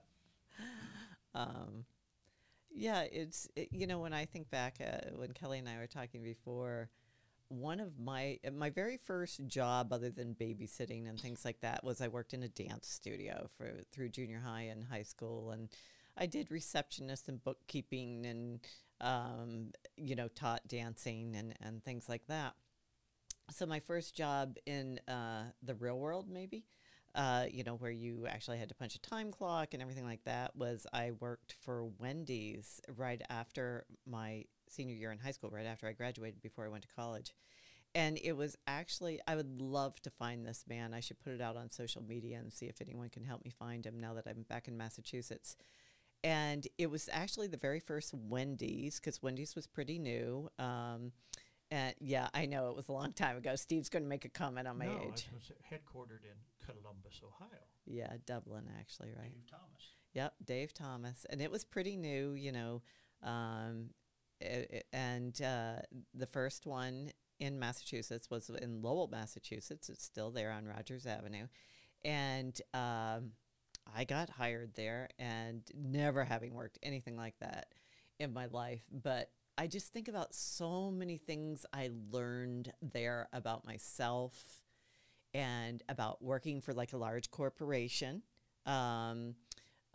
um, 1.35 1.85
yeah, 2.73 3.03
it's 3.03 3.49
it, 3.57 3.69
you 3.73 3.87
know 3.87 3.99
when 3.99 4.13
I 4.13 4.25
think 4.25 4.51
back 4.51 4.77
uh, 4.81 5.11
when 5.17 5.33
Kelly 5.33 5.59
and 5.59 5.69
I 5.69 5.77
were 5.77 5.87
talking 5.87 6.23
before, 6.23 6.89
one 7.49 7.81
of 7.81 7.99
my 7.99 8.39
my 8.53 8.71
very 8.71 8.97
first 8.97 9.47
job 9.47 9.93
other 9.93 10.11
than 10.11 10.35
babysitting 10.35 11.09
and 11.09 11.19
things 11.19 11.45
like 11.45 11.61
that 11.61 11.83
was 11.83 12.01
I 12.01 12.09
worked 12.09 12.35
in 12.35 12.43
a 12.43 12.49
dance 12.49 12.89
studio 12.89 13.49
for 13.57 13.71
through 13.93 14.11
junior 14.11 14.41
high 14.45 14.63
and 14.63 14.85
high 14.85 15.03
school 15.03 15.51
and 15.51 15.69
I 16.17 16.27
did 16.27 16.51
receptionist 16.51 17.29
and 17.29 17.43
bookkeeping 17.43 18.27
and 18.27 18.61
um, 19.01 19.73
you 19.97 20.17
know 20.17 20.29
taught 20.29 20.67
dancing 20.69 21.37
and 21.37 21.55
and 21.61 21.83
things 21.83 22.09
like 22.09 22.27
that. 22.29 22.55
So 23.51 23.65
my 23.65 23.81
first 23.81 24.15
job 24.15 24.57
in 24.67 25.01
uh, 25.09 25.45
the 25.63 25.75
real 25.75 25.99
world 25.99 26.29
maybe 26.31 26.65
uh, 27.15 27.47
you 27.51 27.65
know, 27.65 27.75
where 27.75 27.91
you 27.91 28.27
actually 28.29 28.59
had 28.59 28.69
to 28.69 28.75
punch 28.75 28.95
a 28.95 29.01
time 29.01 29.33
clock 29.33 29.73
and 29.73 29.83
everything 29.83 30.05
like 30.05 30.23
that, 30.25 30.55
was 30.55 30.87
I 30.93 31.13
worked 31.19 31.57
for 31.61 31.85
Wendy's 31.99 32.81
right 32.97 33.21
after 33.29 33.87
my 34.07 34.45
senior 34.73 34.95
year 34.95 35.13
in 35.13 35.19
high 35.19 35.31
school, 35.33 35.51
right 35.51 35.67
after 35.67 35.87
I 35.87 35.93
graduated, 35.93 36.41
before 36.43 36.65
I 36.65 36.69
went 36.69 36.83
to 36.83 36.95
college. 36.95 37.35
And 37.95 38.19
it 38.23 38.33
was 38.37 38.57
actually, 38.67 39.19
I 39.27 39.35
would 39.35 39.61
love 39.61 40.01
to 40.03 40.11
find 40.11 40.45
this 40.45 40.65
man. 40.69 40.93
I 40.93 41.01
should 41.01 41.19
put 41.21 41.33
it 41.33 41.41
out 41.41 41.57
on 41.57 41.71
social 41.71 42.03
media 42.03 42.39
and 42.39 42.53
see 42.53 42.67
if 42.67 42.81
anyone 42.81 43.09
can 43.09 43.25
help 43.25 43.45
me 43.45 43.51
find 43.51 43.85
him 43.85 43.99
now 43.99 44.15
that 44.15 44.27
I'm 44.27 44.43
back 44.43 44.69
in 44.69 44.77
Massachusetts. 44.77 45.57
And 46.23 46.67
it 46.77 46.91
was 46.91 47.09
actually 47.13 47.47
the 47.47 47.57
very 47.57 47.81
first 47.81 48.13
Wendy's, 48.13 49.01
because 49.01 49.23
Wendy's 49.23 49.55
was 49.55 49.67
pretty 49.67 49.99
new. 49.99 50.51
Um, 50.59 51.13
and 51.71 51.95
yeah, 52.01 52.29
I 52.35 52.47
know 52.47 52.71
it 52.71 52.77
was 52.77 52.89
a 52.89 52.93
long 52.93 53.13
time 53.13 53.37
ago. 53.37 53.55
Steve's 53.57 53.89
going 53.89 54.03
to 54.03 54.09
make 54.09 54.25
a 54.25 54.29
comment 54.31 54.69
on 54.69 54.79
my 54.79 54.87
no, 54.87 54.93
age. 54.93 55.27
it 55.27 55.35
was 55.35 55.51
headquartered 55.71 56.25
in 56.25 56.37
Columbus, 56.67 57.21
Ohio. 57.25 57.61
Yeah, 57.87 58.13
Dublin, 58.27 58.65
actually, 58.79 59.13
right? 59.17 59.33
Dave 59.33 59.47
Thomas. 59.51 59.83
Yep, 60.15 60.35
Dave 60.45 60.75
Thomas, 60.75 61.27
and 61.31 61.41
it 61.41 61.51
was 61.51 61.65
pretty 61.65 61.97
new, 61.97 62.33
you 62.33 62.53
know. 62.53 62.83
Um, 63.23 63.31
i- 63.31 63.31
i- 63.31 64.08
and 64.93 65.41
uh, 65.43 65.77
the 66.15 66.27
first 66.27 66.67
one 66.67 67.11
in 67.41 67.59
Massachusetts 67.59 68.31
was 68.31 68.51
in 68.51 68.83
Lowell, 68.83 69.09
Massachusetts. 69.09 69.89
It's 69.89 70.05
still 70.05 70.31
there 70.31 70.51
on 70.51 70.65
Rogers 70.65 71.07
Avenue, 71.07 71.47
and 72.05 72.61
um, 72.75 73.33
I 73.95 74.05
got 74.05 74.31
hired 74.31 74.75
there, 74.75 75.09
and 75.19 75.63
never 75.75 76.25
having 76.25 76.55
worked 76.55 76.79
anything 76.83 77.17
like 77.17 77.39
that 77.41 77.69
in 78.19 78.33
my 78.33 78.47
life, 78.47 78.83
but 78.91 79.31
I 79.57 79.67
just 79.67 79.93
think 79.93 80.07
about 80.07 80.35
so 80.35 80.91
many 80.91 81.17
things 81.17 81.67
I 81.73 81.91
learned 82.13 82.73
there 82.81 83.29
about 83.33 83.67
myself 83.67 84.63
and 85.35 85.83
about 85.89 86.23
working 86.23 86.61
for 86.61 86.73
like 86.73 86.93
a 86.93 86.97
large 86.97 87.31
corporation. 87.31 88.23
Um, 88.67 89.35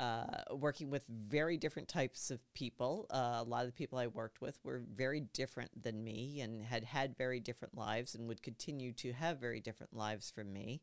uh, 0.03 0.55
working 0.55 0.89
with 0.89 1.05
very 1.07 1.55
different 1.55 1.87
types 1.87 2.29
of 2.29 2.41
people. 2.53 3.05
Uh, 3.09 3.37
a 3.39 3.43
lot 3.43 3.61
of 3.61 3.67
the 3.67 3.73
people 3.73 3.97
I 3.97 4.07
worked 4.07 4.41
with 4.41 4.59
were 4.63 4.83
very 4.93 5.21
different 5.21 5.81
than 5.81 6.03
me 6.03 6.41
and 6.41 6.65
had 6.65 6.83
had 6.83 7.17
very 7.17 7.39
different 7.39 7.77
lives 7.77 8.13
and 8.13 8.27
would 8.27 8.43
continue 8.43 8.91
to 8.93 9.13
have 9.13 9.39
very 9.39 9.61
different 9.61 9.95
lives 9.95 10.29
from 10.29 10.51
me. 10.51 10.81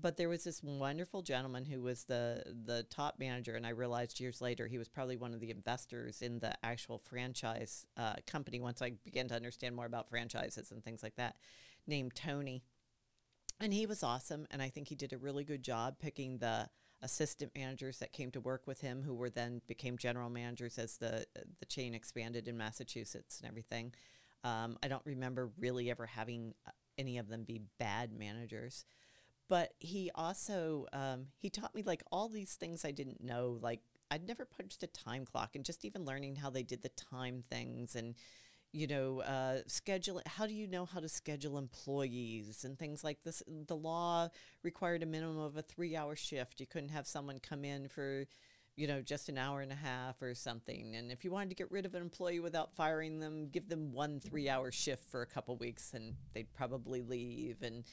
But 0.00 0.16
there 0.16 0.28
was 0.28 0.44
this 0.44 0.62
wonderful 0.62 1.22
gentleman 1.22 1.64
who 1.64 1.82
was 1.82 2.04
the 2.04 2.44
the 2.64 2.84
top 2.84 3.18
manager, 3.18 3.56
and 3.56 3.66
I 3.66 3.70
realized 3.70 4.20
years 4.20 4.40
later 4.40 4.68
he 4.68 4.78
was 4.78 4.88
probably 4.88 5.16
one 5.16 5.34
of 5.34 5.40
the 5.40 5.50
investors 5.50 6.22
in 6.22 6.38
the 6.38 6.54
actual 6.64 6.98
franchise 6.98 7.84
uh, 7.96 8.14
company. 8.26 8.60
Once 8.60 8.80
I 8.80 8.92
began 9.04 9.26
to 9.28 9.34
understand 9.34 9.74
more 9.74 9.86
about 9.86 10.08
franchises 10.08 10.70
and 10.70 10.84
things 10.84 11.02
like 11.02 11.16
that, 11.16 11.36
named 11.86 12.14
Tony, 12.14 12.62
and 13.60 13.74
he 13.74 13.86
was 13.86 14.02
awesome, 14.02 14.46
and 14.50 14.62
I 14.62 14.68
think 14.68 14.88
he 14.88 14.94
did 14.94 15.12
a 15.12 15.18
really 15.18 15.44
good 15.44 15.62
job 15.62 15.96
picking 15.98 16.38
the 16.38 16.68
assistant 17.02 17.52
managers 17.54 17.98
that 17.98 18.12
came 18.12 18.30
to 18.30 18.40
work 18.40 18.66
with 18.66 18.80
him, 18.80 19.02
who 19.02 19.14
were 19.14 19.30
then 19.30 19.60
became 19.66 19.98
general 19.98 20.30
managers 20.30 20.78
as 20.78 20.96
the 20.96 21.26
the 21.60 21.66
chain 21.66 21.94
expanded 21.94 22.48
in 22.48 22.56
Massachusetts 22.56 23.40
and 23.40 23.48
everything. 23.48 23.92
Um, 24.44 24.76
I 24.82 24.88
don't 24.88 25.04
remember 25.04 25.50
really 25.58 25.90
ever 25.90 26.06
having 26.06 26.54
uh, 26.66 26.70
any 26.98 27.18
of 27.18 27.28
them 27.28 27.44
be 27.44 27.62
bad 27.78 28.12
managers, 28.12 28.84
but 29.48 29.72
he 29.78 30.10
also 30.14 30.86
um, 30.92 31.26
he 31.38 31.50
taught 31.50 31.74
me 31.74 31.82
like 31.82 32.02
all 32.10 32.28
these 32.28 32.54
things 32.54 32.84
I 32.84 32.90
didn't 32.90 33.22
know. 33.22 33.58
Like 33.60 33.80
I'd 34.10 34.26
never 34.26 34.44
punched 34.44 34.82
a 34.82 34.86
time 34.86 35.24
clock, 35.24 35.54
and 35.54 35.64
just 35.64 35.84
even 35.84 36.04
learning 36.04 36.36
how 36.36 36.50
they 36.50 36.62
did 36.62 36.82
the 36.82 36.90
time 36.90 37.42
things 37.42 37.96
and 37.96 38.14
you 38.72 38.86
know, 38.86 39.20
uh, 39.20 39.58
schedule. 39.66 40.22
How 40.26 40.46
do 40.46 40.54
you 40.54 40.66
know 40.66 40.86
how 40.86 41.00
to 41.00 41.08
schedule 41.08 41.58
employees 41.58 42.64
and 42.64 42.78
things 42.78 43.04
like 43.04 43.22
this? 43.22 43.42
The 43.66 43.76
law 43.76 44.28
required 44.62 45.02
a 45.02 45.06
minimum 45.06 45.38
of 45.38 45.56
a 45.56 45.62
three-hour 45.62 46.16
shift. 46.16 46.58
You 46.58 46.66
couldn't 46.66 46.88
have 46.88 47.06
someone 47.06 47.38
come 47.38 47.66
in 47.66 47.88
for, 47.88 48.24
you 48.74 48.86
know, 48.86 49.02
just 49.02 49.28
an 49.28 49.36
hour 49.36 49.60
and 49.60 49.72
a 49.72 49.76
half 49.76 50.22
or 50.22 50.34
something. 50.34 50.96
And 50.96 51.12
if 51.12 51.22
you 51.22 51.30
wanted 51.30 51.50
to 51.50 51.54
get 51.54 51.70
rid 51.70 51.84
of 51.84 51.94
an 51.94 52.00
employee 52.00 52.40
without 52.40 52.74
firing 52.74 53.20
them, 53.20 53.48
give 53.50 53.68
them 53.68 53.92
one 53.92 54.20
three-hour 54.20 54.72
shift 54.72 55.04
for 55.10 55.20
a 55.20 55.26
couple 55.26 55.54
weeks, 55.56 55.92
and 55.92 56.14
they'd 56.32 56.52
probably 56.54 57.02
leave. 57.02 57.62
And 57.62 57.84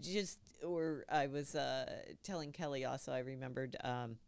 just, 0.00 0.38
or 0.64 1.04
I 1.10 1.26
was 1.26 1.56
uh, 1.56 1.90
telling 2.22 2.52
Kelly 2.52 2.84
also. 2.84 3.10
I 3.12 3.18
remembered. 3.18 3.76
Um, 3.82 4.18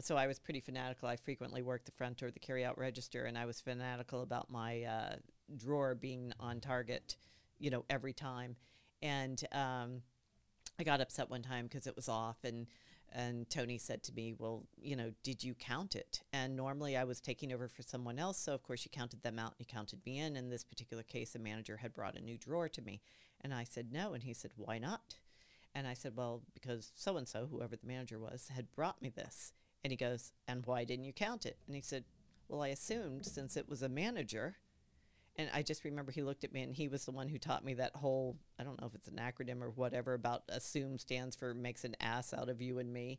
so 0.00 0.16
I 0.16 0.28
was 0.28 0.38
pretty 0.38 0.60
fanatical. 0.60 1.08
I 1.08 1.16
frequently 1.16 1.60
worked 1.60 1.86
the 1.86 1.92
front 1.92 2.22
or 2.22 2.30
the 2.30 2.38
carry-out 2.38 2.78
register, 2.78 3.24
and 3.24 3.36
I 3.36 3.44
was 3.44 3.60
fanatical 3.60 4.22
about 4.22 4.48
my 4.50 4.84
uh, 4.84 5.16
drawer 5.56 5.94
being 5.94 6.32
on 6.40 6.60
target, 6.60 7.16
you 7.58 7.70
know, 7.70 7.84
every 7.90 8.12
time. 8.12 8.56
And 9.02 9.42
um, 9.52 10.02
I 10.78 10.82
got 10.82 11.00
upset 11.00 11.30
one 11.30 11.42
time 11.42 11.66
because 11.66 11.86
it 11.86 11.96
was 11.96 12.08
off, 12.08 12.38
and 12.44 12.66
and 13.12 13.50
Tony 13.50 13.76
said 13.76 14.02
to 14.04 14.12
me, 14.12 14.34
"Well, 14.38 14.66
you 14.80 14.96
know, 14.96 15.12
did 15.22 15.42
you 15.42 15.54
count 15.54 15.96
it?" 15.96 16.22
And 16.32 16.56
normally 16.56 16.96
I 16.96 17.04
was 17.04 17.20
taking 17.20 17.52
over 17.52 17.68
for 17.68 17.82
someone 17.82 18.18
else, 18.18 18.38
so 18.38 18.54
of 18.54 18.62
course 18.62 18.84
you 18.84 18.90
counted 18.90 19.22
them 19.22 19.38
out 19.38 19.52
and 19.52 19.60
you 19.60 19.66
counted 19.66 20.04
me 20.06 20.18
in. 20.18 20.36
In 20.36 20.48
this 20.48 20.64
particular 20.64 21.02
case, 21.02 21.34
a 21.34 21.38
manager 21.38 21.78
had 21.78 21.92
brought 21.92 22.16
a 22.16 22.22
new 22.22 22.38
drawer 22.38 22.68
to 22.68 22.82
me, 22.82 23.00
and 23.40 23.52
I 23.52 23.64
said 23.64 23.92
no, 23.92 24.14
and 24.14 24.22
he 24.22 24.34
said, 24.34 24.52
"Why 24.56 24.78
not?" 24.78 25.16
And 25.74 25.86
I 25.86 25.94
said, 25.94 26.16
"Well, 26.16 26.42
because 26.54 26.92
so 26.94 27.16
and 27.16 27.28
so, 27.28 27.46
whoever 27.46 27.76
the 27.76 27.86
manager 27.86 28.18
was, 28.18 28.48
had 28.48 28.72
brought 28.72 29.02
me 29.02 29.10
this." 29.10 29.52
And 29.82 29.90
he 29.90 29.96
goes, 29.96 30.32
"And 30.46 30.64
why 30.66 30.84
didn't 30.84 31.04
you 31.04 31.12
count 31.12 31.46
it?" 31.46 31.58
And 31.66 31.74
he 31.74 31.82
said, 31.82 32.04
"Well, 32.48 32.62
I 32.62 32.68
assumed 32.68 33.26
since 33.26 33.56
it 33.56 33.68
was 33.68 33.82
a 33.82 33.88
manager." 33.88 34.56
And 35.36 35.48
I 35.54 35.62
just 35.62 35.84
remember 35.84 36.12
he 36.12 36.22
looked 36.22 36.44
at 36.44 36.52
me 36.52 36.62
and 36.62 36.74
he 36.74 36.88
was 36.88 37.04
the 37.04 37.12
one 37.12 37.28
who 37.28 37.38
taught 37.38 37.64
me 37.64 37.74
that 37.74 37.96
whole 37.96 38.36
I 38.58 38.64
don't 38.64 38.80
know 38.80 38.86
if 38.86 38.94
it's 38.94 39.08
an 39.08 39.20
acronym 39.20 39.62
or 39.62 39.70
whatever 39.70 40.14
about 40.14 40.42
assume 40.48 40.98
stands 40.98 41.36
for 41.36 41.54
makes 41.54 41.84
an 41.84 41.96
ass 42.00 42.34
out 42.34 42.48
of 42.48 42.60
you 42.60 42.78
and 42.78 42.92
me, 42.92 43.18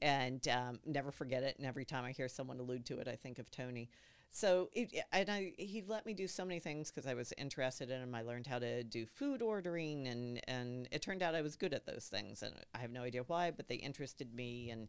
and 0.00 0.46
um, 0.48 0.80
never 0.84 1.10
forget 1.10 1.42
it. 1.42 1.56
And 1.58 1.66
every 1.66 1.84
time 1.84 2.04
I 2.04 2.12
hear 2.12 2.28
someone 2.28 2.58
allude 2.58 2.86
to 2.86 2.98
it, 2.98 3.08
I 3.08 3.16
think 3.16 3.38
of 3.38 3.50
Tony. 3.50 3.90
So 4.30 4.68
it, 4.74 4.94
and 5.12 5.30
I, 5.30 5.52
he 5.56 5.82
let 5.86 6.04
me 6.04 6.12
do 6.12 6.26
so 6.26 6.44
many 6.44 6.60
things 6.60 6.90
because 6.90 7.08
I 7.08 7.14
was 7.14 7.32
interested 7.38 7.90
in 7.90 8.02
him. 8.02 8.14
I 8.14 8.22
learned 8.22 8.46
how 8.46 8.58
to 8.58 8.82
do 8.84 9.06
food 9.06 9.40
ordering, 9.40 10.08
and 10.08 10.40
and 10.46 10.88
it 10.90 11.02
turned 11.02 11.22
out 11.22 11.34
I 11.34 11.42
was 11.42 11.56
good 11.56 11.72
at 11.72 11.86
those 11.86 12.08
things. 12.10 12.42
And 12.42 12.54
I 12.74 12.78
have 12.78 12.90
no 12.90 13.02
idea 13.02 13.22
why, 13.22 13.50
but 13.50 13.68
they 13.68 13.76
interested 13.76 14.34
me. 14.34 14.70
And 14.70 14.88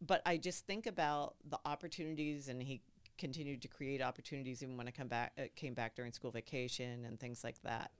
but 0.00 0.22
I 0.26 0.36
just 0.36 0.66
think 0.66 0.86
about 0.86 1.34
the 1.48 1.58
opportunities, 1.64 2.48
and 2.48 2.62
he 2.62 2.82
continued 3.18 3.62
to 3.62 3.68
create 3.68 4.02
opportunities 4.02 4.62
even 4.62 4.76
when 4.76 4.88
I 4.88 4.90
come 4.90 5.08
back 5.08 5.32
uh, 5.38 5.44
came 5.56 5.74
back 5.74 5.94
during 5.94 6.12
school 6.12 6.30
vacation 6.30 7.04
and 7.04 7.18
things 7.18 7.44
like 7.44 7.60
that. 7.62 7.90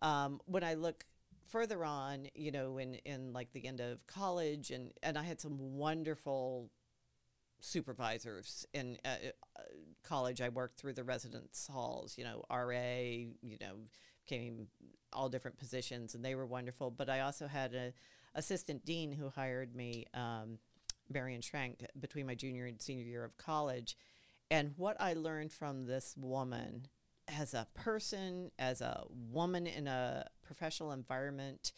Um, 0.00 0.40
when 0.46 0.64
I 0.64 0.74
look 0.74 1.04
further 1.48 1.84
on, 1.84 2.26
you 2.34 2.50
know, 2.50 2.78
in 2.78 2.94
in 3.04 3.32
like 3.32 3.52
the 3.52 3.66
end 3.66 3.80
of 3.80 4.04
college, 4.06 4.70
and 4.70 4.92
and 5.02 5.18
I 5.18 5.22
had 5.22 5.40
some 5.40 5.76
wonderful 5.76 6.70
supervisors 7.60 8.66
in 8.74 8.98
uh, 9.04 9.08
uh, 9.56 9.62
college. 10.02 10.40
I 10.40 10.48
worked 10.48 10.78
through 10.80 10.94
the 10.94 11.04
residence 11.04 11.68
halls, 11.72 12.16
you 12.18 12.24
know, 12.24 12.44
RA, 12.50 12.98
you 13.42 13.56
know, 13.60 13.76
came 14.26 14.66
all 15.12 15.28
different 15.28 15.58
positions, 15.58 16.14
and 16.14 16.24
they 16.24 16.34
were 16.34 16.46
wonderful. 16.46 16.90
But 16.90 17.08
I 17.08 17.20
also 17.20 17.46
had 17.46 17.74
a 17.74 17.92
assistant 18.34 18.84
dean 18.84 19.12
who 19.12 19.28
hired 19.28 19.74
me, 19.76 20.06
um, 20.14 20.58
Marion 21.08 21.42
Schrank, 21.42 21.84
between 22.00 22.26
my 22.26 22.34
junior 22.34 22.66
and 22.66 22.80
senior 22.80 23.04
year 23.04 23.24
of 23.24 23.36
college 23.36 23.96
and 24.52 24.72
what 24.76 25.00
I 25.00 25.14
learned 25.14 25.50
from 25.50 25.86
this 25.86 26.14
woman 26.14 26.86
as 27.26 27.54
a 27.54 27.66
person, 27.74 28.50
as 28.58 28.82
a 28.82 29.04
woman 29.08 29.66
in 29.66 29.86
a 29.86 30.26
professional 30.42 30.92
environment, 30.92 31.72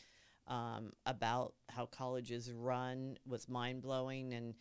um, 0.48 0.92
about 1.06 1.54
how 1.68 1.86
colleges 1.86 2.52
run 2.52 3.16
was 3.24 3.48
mind 3.48 3.80
blowing 3.80 4.34
and, 4.34 4.54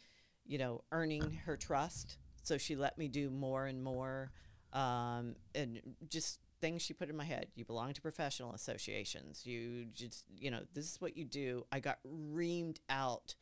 you 0.46 0.60
know, 0.60 0.84
earning 0.92 1.40
her 1.46 1.58
trust. 1.58 2.20
So 2.44 2.60
she 2.60 2.76
let 2.76 3.00
me 3.00 3.08
do 3.08 3.32
more 3.32 3.66
and 3.66 3.84
more. 3.84 4.32
Um, 4.74 5.36
and 5.56 5.82
just 6.08 6.40
things 6.62 6.84
she 6.84 6.94
put 6.94 7.10
in 7.10 7.18
my 7.18 7.26
head. 7.26 7.48
You 7.56 7.66
belong 7.66 7.94
to 7.94 8.02
professional 8.02 8.54
associations. 8.54 9.44
You 9.44 9.86
just, 9.86 10.24
you 10.38 10.52
know, 10.52 10.62
this 10.76 10.86
is 10.86 11.02
what 11.02 11.18
you 11.18 11.26
do. 11.26 11.66
I 11.72 11.80
got 11.80 11.98
reamed 12.08 12.78
out 12.90 13.34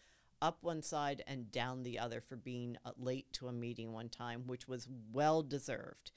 up 0.41 0.59
one 0.61 0.81
side 0.81 1.23
and 1.27 1.51
down 1.51 1.83
the 1.83 1.99
other 1.99 2.21
for 2.21 2.35
being 2.35 2.77
uh, 2.85 2.91
late 2.97 3.31
to 3.33 3.47
a 3.47 3.53
meeting 3.53 3.93
one 3.93 4.09
time, 4.09 4.43
which 4.47 4.67
was 4.67 4.87
well 5.11 5.43
deserved. 5.43 6.11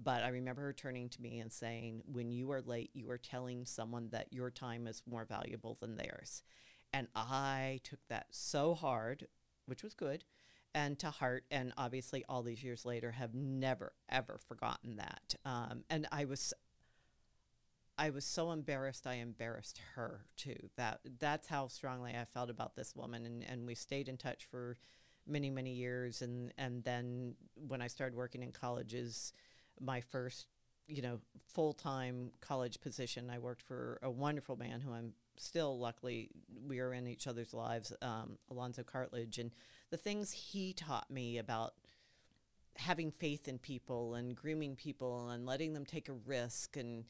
But 0.00 0.22
I 0.22 0.28
remember 0.28 0.62
her 0.62 0.72
turning 0.72 1.08
to 1.10 1.22
me 1.22 1.38
and 1.38 1.52
saying, 1.52 2.02
When 2.06 2.30
you 2.30 2.50
are 2.52 2.62
late, 2.62 2.90
you 2.94 3.10
are 3.10 3.18
telling 3.18 3.64
someone 3.64 4.08
that 4.10 4.32
your 4.32 4.50
time 4.50 4.86
is 4.86 5.02
more 5.08 5.24
valuable 5.24 5.76
than 5.80 5.96
theirs. 5.96 6.42
And 6.92 7.08
I 7.14 7.80
took 7.84 8.00
that 8.08 8.26
so 8.30 8.74
hard, 8.74 9.26
which 9.66 9.82
was 9.82 9.94
good, 9.94 10.24
and 10.74 10.98
to 11.00 11.10
heart. 11.10 11.44
And 11.50 11.72
obviously, 11.76 12.24
all 12.28 12.42
these 12.42 12.62
years 12.62 12.84
later, 12.84 13.12
have 13.12 13.34
never, 13.34 13.92
ever 14.08 14.38
forgotten 14.48 14.96
that. 14.96 15.34
Um, 15.44 15.84
and 15.90 16.06
I 16.10 16.24
was 16.24 16.52
I 17.96 18.10
was 18.10 18.24
so 18.24 18.50
embarrassed 18.50 19.06
I 19.06 19.14
embarrassed 19.14 19.80
her 19.94 20.24
too. 20.36 20.70
That 20.76 21.00
that's 21.18 21.46
how 21.46 21.68
strongly 21.68 22.14
I 22.18 22.24
felt 22.24 22.50
about 22.50 22.74
this 22.74 22.94
woman 22.96 23.24
and, 23.26 23.44
and 23.44 23.66
we 23.66 23.74
stayed 23.74 24.08
in 24.08 24.16
touch 24.16 24.44
for 24.50 24.76
many, 25.26 25.48
many 25.50 25.72
years 25.72 26.22
and, 26.22 26.52
and 26.58 26.82
then 26.84 27.34
when 27.54 27.80
I 27.80 27.86
started 27.86 28.16
working 28.16 28.42
in 28.42 28.52
colleges, 28.52 29.32
my 29.80 30.00
first, 30.00 30.46
you 30.88 31.02
know, 31.02 31.20
full 31.46 31.72
time 31.72 32.32
college 32.40 32.80
position, 32.80 33.30
I 33.30 33.38
worked 33.38 33.62
for 33.62 33.98
a 34.02 34.10
wonderful 34.10 34.56
man 34.56 34.80
who 34.80 34.92
I'm 34.92 35.12
still 35.36 35.78
luckily 35.78 36.30
we 36.66 36.80
are 36.80 36.92
in 36.92 37.06
each 37.06 37.26
other's 37.26 37.54
lives, 37.54 37.92
um, 38.02 38.38
Alonzo 38.50 38.82
Cartledge 38.82 39.38
and 39.38 39.52
the 39.90 39.96
things 39.96 40.32
he 40.32 40.72
taught 40.72 41.10
me 41.10 41.38
about 41.38 41.74
having 42.76 43.12
faith 43.12 43.46
in 43.46 43.58
people 43.58 44.14
and 44.14 44.34
grooming 44.34 44.74
people 44.74 45.30
and 45.30 45.46
letting 45.46 45.74
them 45.74 45.84
take 45.84 46.08
a 46.08 46.12
risk 46.26 46.76
and 46.76 47.04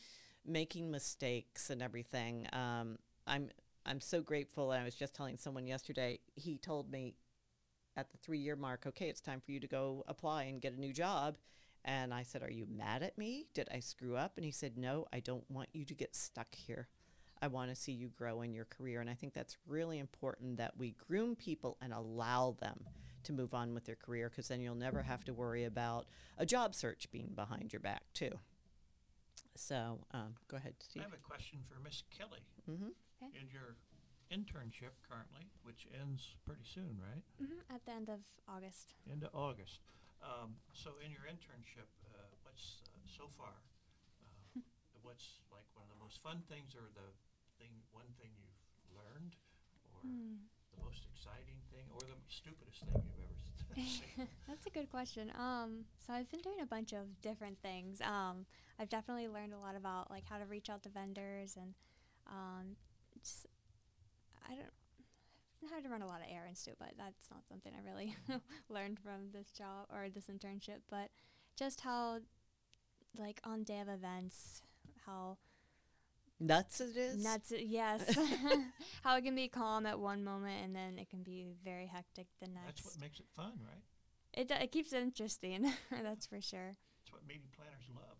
making 0.46 0.90
mistakes 0.90 1.70
and 1.70 1.82
everything. 1.82 2.46
Um, 2.52 2.98
I'm 3.26 3.50
I'm 3.86 4.00
so 4.00 4.22
grateful. 4.22 4.70
I 4.70 4.82
was 4.84 4.94
just 4.94 5.14
telling 5.14 5.36
someone 5.36 5.66
yesterday. 5.66 6.20
He 6.34 6.56
told 6.56 6.90
me 6.90 7.14
at 7.96 8.10
the 8.10 8.18
three 8.18 8.38
year 8.38 8.56
mark, 8.56 8.86
okay, 8.86 9.08
it's 9.08 9.20
time 9.20 9.40
for 9.44 9.52
you 9.52 9.60
to 9.60 9.66
go 9.66 10.04
apply 10.08 10.44
and 10.44 10.60
get 10.60 10.72
a 10.72 10.80
new 10.80 10.92
job. 10.92 11.36
And 11.84 12.14
I 12.14 12.22
said, 12.22 12.42
Are 12.42 12.50
you 12.50 12.66
mad 12.68 13.02
at 13.02 13.18
me? 13.18 13.46
Did 13.52 13.68
I 13.72 13.80
screw 13.80 14.16
up? 14.16 14.32
And 14.36 14.44
he 14.44 14.50
said, 14.50 14.78
No, 14.78 15.06
I 15.12 15.20
don't 15.20 15.48
want 15.50 15.68
you 15.72 15.84
to 15.84 15.94
get 15.94 16.16
stuck 16.16 16.54
here. 16.54 16.88
I 17.42 17.48
want 17.48 17.68
to 17.68 17.76
see 17.76 17.92
you 17.92 18.08
grow 18.08 18.40
in 18.40 18.54
your 18.54 18.64
career. 18.64 19.00
And 19.00 19.10
I 19.10 19.14
think 19.14 19.34
that's 19.34 19.58
really 19.66 19.98
important 19.98 20.56
that 20.56 20.78
we 20.78 20.92
groom 20.92 21.36
people 21.36 21.76
and 21.82 21.92
allow 21.92 22.56
them 22.60 22.86
to 23.24 23.32
move 23.32 23.52
on 23.52 23.74
with 23.74 23.84
their 23.84 23.96
career 23.96 24.30
because 24.30 24.48
then 24.48 24.60
you'll 24.60 24.74
never 24.74 25.02
have 25.02 25.24
to 25.24 25.34
worry 25.34 25.64
about 25.64 26.06
a 26.38 26.46
job 26.46 26.74
search 26.74 27.10
being 27.10 27.32
behind 27.34 27.72
your 27.72 27.80
back, 27.80 28.02
too. 28.14 28.38
So 29.56 30.02
um, 30.10 30.34
go 30.50 30.56
ahead, 30.56 30.74
Steve. 30.82 31.02
I 31.02 31.06
have 31.06 31.14
a 31.14 31.22
question 31.22 31.62
for 31.70 31.78
Miss 31.82 32.02
Kelly. 32.10 32.42
Mm-hmm. 32.68 32.90
Okay. 33.22 33.30
In 33.38 33.46
your 33.54 33.78
internship 34.34 34.98
currently, 35.06 35.46
which 35.62 35.86
ends 35.94 36.34
pretty 36.44 36.66
soon, 36.66 36.98
right? 36.98 37.22
Mm-hmm. 37.38 37.62
At 37.70 37.86
the 37.86 37.92
end 37.94 38.08
of 38.10 38.18
August. 38.50 38.94
Into 39.06 39.30
August. 39.30 39.78
Um, 40.24 40.58
so 40.74 40.90
in 41.04 41.12
your 41.14 41.28
internship, 41.30 41.86
uh, 42.10 42.18
what's 42.42 42.82
uh, 42.90 42.98
so 43.06 43.30
far? 43.30 43.54
Uh, 44.24 44.60
what's 45.06 45.38
like 45.54 45.68
one 45.78 45.86
of 45.86 45.92
the 45.94 46.00
most 46.02 46.18
fun 46.24 46.42
things, 46.50 46.74
or 46.74 46.90
the 46.98 47.06
thing, 47.62 47.70
one 47.94 48.10
thing 48.18 48.34
you've 48.34 48.58
learned, 48.90 49.38
or 49.94 50.02
Hmm. 50.02 50.50
the 50.74 50.80
most 50.82 51.06
exciting 51.06 51.62
thing, 51.70 51.86
or 51.94 52.02
the 52.02 52.18
stupidest 52.26 52.82
thing 52.82 52.98
you've 53.06 53.22
ever 53.22 53.38
seen? 53.38 53.53
That's 54.48 54.66
a 54.66 54.70
good 54.70 54.90
question. 54.90 55.32
Um, 55.38 55.84
so 56.06 56.12
I've 56.12 56.30
been 56.30 56.40
doing 56.40 56.60
a 56.62 56.66
bunch 56.66 56.92
of 56.92 57.20
different 57.22 57.58
things. 57.62 58.00
Um, 58.00 58.46
I've 58.78 58.88
definitely 58.88 59.28
learned 59.28 59.52
a 59.52 59.58
lot 59.58 59.76
about 59.76 60.10
like 60.10 60.24
how 60.28 60.38
to 60.38 60.46
reach 60.46 60.70
out 60.70 60.82
to 60.84 60.88
vendors 60.88 61.56
and 61.56 61.74
um, 62.26 62.76
just 63.22 63.46
I 64.48 64.54
don't 64.54 64.72
I 65.70 65.74
had 65.74 65.84
to 65.84 65.90
run 65.90 66.02
a 66.02 66.06
lot 66.06 66.20
of 66.20 66.26
errands 66.30 66.62
too, 66.62 66.72
but 66.78 66.92
that's 66.98 67.30
not 67.30 67.40
something 67.48 67.72
I 67.74 67.88
really 67.88 68.16
learned 68.68 68.98
from 68.98 69.30
this 69.32 69.50
job 69.50 69.86
or 69.90 70.08
this 70.08 70.26
internship. 70.26 70.80
But 70.90 71.10
just 71.56 71.80
how 71.80 72.20
like 73.18 73.40
on 73.44 73.64
day 73.64 73.80
of 73.80 73.88
events, 73.88 74.62
how 75.06 75.38
Nuts 76.46 76.80
it 76.80 76.96
is. 76.96 77.22
Nuts, 77.24 77.52
yes. 77.56 78.16
How 79.02 79.16
it 79.16 79.22
can 79.24 79.34
be 79.34 79.48
calm 79.48 79.86
at 79.86 79.98
one 79.98 80.22
moment 80.24 80.62
and 80.64 80.74
then 80.74 80.98
it 80.98 81.08
can 81.08 81.22
be 81.22 81.46
very 81.64 81.86
hectic 81.86 82.26
the 82.40 82.48
next. 82.48 82.66
That's 82.66 82.84
what 82.84 83.00
makes 83.00 83.20
it 83.20 83.26
fun, 83.36 83.52
right? 83.66 83.82
It, 84.34 84.50
it 84.50 84.72
keeps 84.72 84.92
it 84.92 85.02
interesting, 85.02 85.72
that's 85.90 86.26
for 86.26 86.40
sure. 86.40 86.76
That's 87.00 87.12
what 87.12 87.26
meeting 87.26 87.48
planners 87.56 87.84
love. 87.94 88.16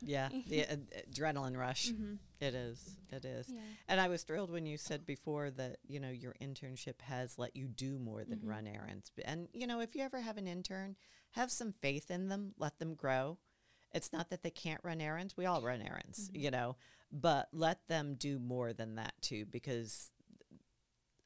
Yeah, 0.00 0.28
the 0.46 0.62
uh, 0.64 0.76
adrenaline 1.12 1.56
rush. 1.56 1.90
hmm 1.90 2.14
It 2.40 2.54
is. 2.54 2.96
It 3.10 3.24
is. 3.24 3.48
Yeah. 3.52 3.60
And 3.88 4.00
I 4.00 4.08
was 4.08 4.22
thrilled 4.22 4.50
when 4.50 4.64
you 4.64 4.76
said 4.78 5.04
before 5.04 5.50
that, 5.50 5.78
you 5.88 5.98
know, 5.98 6.10
your 6.10 6.34
internship 6.40 7.00
has 7.02 7.36
let 7.38 7.56
you 7.56 7.66
do 7.66 7.98
more 7.98 8.24
than 8.24 8.38
Mhm. 8.38 8.48
run 8.48 8.66
errands. 8.68 9.10
And, 9.24 9.48
you 9.52 9.66
know, 9.66 9.80
if 9.80 9.96
you 9.96 10.02
ever 10.02 10.20
have 10.20 10.36
an 10.36 10.46
intern, 10.46 10.96
have 11.32 11.50
some 11.50 11.72
faith 11.72 12.10
in 12.12 12.28
them, 12.28 12.54
let 12.58 12.78
them 12.78 12.94
grow. 12.94 13.38
It's 13.92 14.12
not 14.12 14.30
that 14.30 14.42
they 14.42 14.50
can't 14.50 14.80
run 14.84 15.00
errands. 15.00 15.36
We 15.36 15.46
all 15.46 15.62
run 15.62 15.82
errands, 15.82 16.30
Mhm. 16.30 16.40
you 16.42 16.50
know, 16.52 16.76
but 17.10 17.48
let 17.52 17.86
them 17.88 18.16
do 18.18 18.38
more 18.38 18.72
than 18.72 18.96
that 18.96 19.14
too, 19.20 19.46
because 19.46 20.10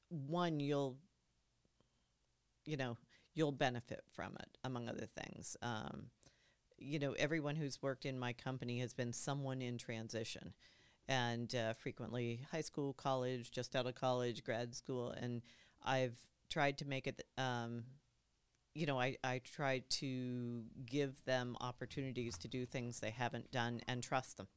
one, 0.09 0.61
you'll, 0.61 0.97
you 2.65 2.77
know, 2.77 2.97
you'll 3.35 3.53
benefit 3.53 4.03
from 4.13 4.37
it, 4.41 4.59
among 4.63 4.89
other 4.89 5.07
things. 5.07 5.57
Um, 5.63 6.11
you 6.79 6.99
know, 6.99 7.13
everyone 7.13 7.57
who's 7.57 7.83
worked 7.83 8.05
in 8.05 8.19
my 8.19 8.33
company 8.33 8.81
has 8.81 8.93
been 8.93 9.13
someone 9.13 9.63
in 9.63 9.79
transition 9.79 10.53
and 11.09 11.55
uh, 11.55 11.73
frequently 11.73 12.41
high 12.51 12.61
school, 12.61 12.93
college, 12.93 13.51
just 13.51 13.75
out 13.75 13.87
of 13.87 13.95
college, 13.95 14.45
grad 14.45 14.75
school. 14.75 15.11
And 15.11 15.43
I've 15.83 16.19
tried 16.51 16.79
to 16.79 16.85
make 16.85 17.07
it, 17.07 17.23
um, 17.39 17.85
you 18.75 18.87
know, 18.87 19.01
I, 19.01 19.17
I 19.25 19.41
tried 19.45 19.89
to 19.91 20.63
give 20.85 21.25
them 21.25 21.57
opportunities 21.61 22.39
to 22.39 22.49
do 22.49 22.67
things 22.67 23.01
they 23.01 23.11
haven't 23.11 23.51
done 23.51 23.81
and 23.89 24.03
trust 24.03 24.37
them. 24.37 24.49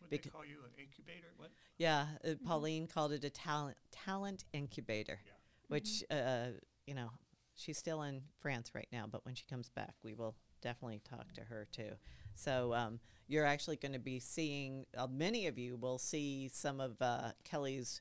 Would 0.00 0.10
they 0.10 0.18
call 0.18 0.44
you 0.44 0.58
an 0.64 0.70
incubator? 0.82 1.28
What? 1.36 1.50
Yeah, 1.78 2.06
uh, 2.24 2.34
Pauline 2.44 2.86
called 2.86 3.12
it 3.12 3.24
a 3.24 3.30
talent 3.30 3.76
talent 3.90 4.44
incubator, 4.52 5.20
Yeah. 5.24 5.32
which 5.68 6.04
uh, 6.10 6.48
you 6.86 6.94
know 6.94 7.10
she's 7.54 7.78
still 7.78 8.02
in 8.02 8.22
France 8.40 8.72
right 8.74 8.88
now, 8.92 9.06
but 9.10 9.24
when 9.24 9.34
she 9.34 9.44
comes 9.48 9.68
back, 9.70 9.94
we 10.02 10.14
will 10.14 10.34
definitely 10.62 11.00
talk 11.08 11.32
to 11.34 11.42
her 11.42 11.66
too. 11.70 11.92
So 12.34 12.72
um, 12.74 13.00
you're 13.28 13.44
actually 13.46 13.76
going 13.76 13.92
to 13.92 13.98
be 13.98 14.18
seeing 14.20 14.86
uh, 14.96 15.06
many 15.06 15.46
of 15.46 15.58
you 15.58 15.76
will 15.76 15.98
see 15.98 16.48
some 16.52 16.80
of 16.80 17.00
uh, 17.00 17.32
Kelly's 17.44 18.00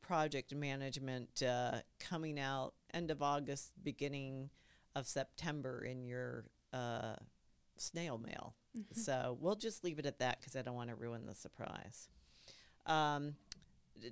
project 0.00 0.54
management 0.54 1.42
uh, 1.42 1.80
coming 1.98 2.38
out 2.38 2.74
end 2.94 3.10
of 3.10 3.22
August, 3.22 3.72
beginning 3.82 4.50
of 4.94 5.06
September 5.06 5.84
in 5.84 6.02
your 6.04 6.44
uh, 6.72 7.14
snail 7.80 8.18
mail. 8.18 8.54
So 8.92 9.36
we'll 9.40 9.56
just 9.56 9.84
leave 9.84 9.98
it 9.98 10.06
at 10.06 10.18
that 10.20 10.40
because 10.40 10.56
I 10.56 10.62
don't 10.62 10.74
want 10.74 10.90
to 10.90 10.96
ruin 10.96 11.26
the 11.26 11.34
surprise. 11.34 12.08
Um, 12.86 13.34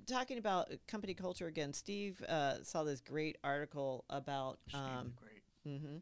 talking 0.05 0.37
about 0.37 0.69
company 0.87 1.13
culture 1.13 1.47
again, 1.47 1.73
Steve 1.73 2.21
uh, 2.23 2.63
saw 2.63 2.83
this 2.83 3.01
great 3.01 3.37
article 3.43 4.05
about 4.09 4.59
um, 4.73 5.13
the 5.15 5.25
Great. 5.65 5.79
hmm 5.79 5.97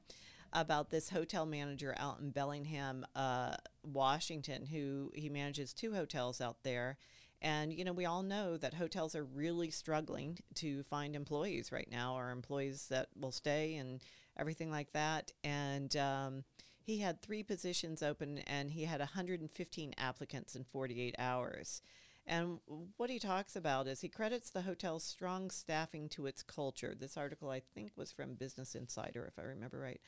about 0.53 0.89
this 0.89 1.09
hotel 1.09 1.45
manager 1.45 1.93
out 1.97 2.19
in 2.21 2.29
Bellingham, 2.29 3.05
uh, 3.13 3.55
Washington, 3.83 4.65
who 4.65 5.11
he 5.13 5.27
manages 5.27 5.73
two 5.73 5.93
hotels 5.93 6.39
out 6.39 6.57
there. 6.63 6.97
And, 7.41 7.73
you 7.73 7.83
know, 7.83 7.91
we 7.91 8.05
all 8.05 8.23
know 8.23 8.55
that 8.57 8.73
hotels 8.75 9.15
are 9.15 9.23
really 9.25 9.69
struggling 9.69 10.39
to 10.55 10.83
find 10.83 11.13
employees 11.13 11.71
right 11.73 11.89
now, 11.91 12.17
or 12.17 12.31
employees 12.31 12.87
that 12.87 13.09
will 13.19 13.33
stay 13.33 13.75
and 13.75 14.01
everything 14.37 14.71
like 14.71 14.93
that. 14.93 15.31
And 15.43 15.95
um, 15.97 16.43
he 16.85 16.99
had 16.99 17.19
three 17.19 17.41
positions 17.41 18.03
open 18.03 18.37
and 18.45 18.69
he 18.69 18.83
had 18.83 18.99
115 18.99 19.93
applicants 19.97 20.55
in 20.55 20.63
48 20.63 21.15
hours. 21.17 21.81
And 22.27 22.59
what 22.97 23.09
he 23.09 23.17
talks 23.17 23.55
about 23.55 23.87
is 23.87 24.01
he 24.01 24.07
credits 24.07 24.51
the 24.51 24.61
hotel's 24.61 25.03
strong 25.03 25.49
staffing 25.49 26.09
to 26.09 26.27
its 26.27 26.43
culture. 26.43 26.93
This 26.97 27.17
article, 27.17 27.49
I 27.49 27.61
think, 27.73 27.91
was 27.95 28.11
from 28.11 28.35
Business 28.35 28.75
Insider, 28.75 29.25
if 29.25 29.39
I 29.39 29.47
remember 29.47 29.79
right, 29.79 30.01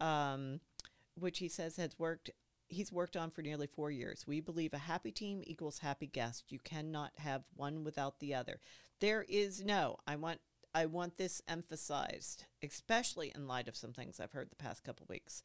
um, 0.00 0.60
which 1.16 1.40
he 1.40 1.48
says 1.48 1.76
has 1.76 1.98
worked. 1.98 2.30
He's 2.68 2.92
worked 2.92 3.16
on 3.16 3.32
for 3.32 3.42
nearly 3.42 3.66
four 3.66 3.90
years. 3.90 4.28
We 4.28 4.40
believe 4.40 4.72
a 4.72 4.78
happy 4.78 5.10
team 5.10 5.42
equals 5.44 5.80
happy 5.80 6.06
guests. 6.06 6.52
You 6.52 6.60
cannot 6.60 7.10
have 7.16 7.42
one 7.56 7.82
without 7.82 8.20
the 8.20 8.32
other. 8.32 8.60
There 9.00 9.26
is 9.28 9.64
no. 9.64 9.96
I 10.06 10.14
want. 10.14 10.40
I 10.72 10.86
want 10.86 11.18
this 11.18 11.42
emphasized, 11.48 12.44
especially 12.62 13.32
in 13.34 13.48
light 13.48 13.66
of 13.66 13.74
some 13.74 13.92
things 13.92 14.20
I've 14.20 14.30
heard 14.30 14.50
the 14.50 14.56
past 14.56 14.84
couple 14.84 15.06
weeks. 15.08 15.42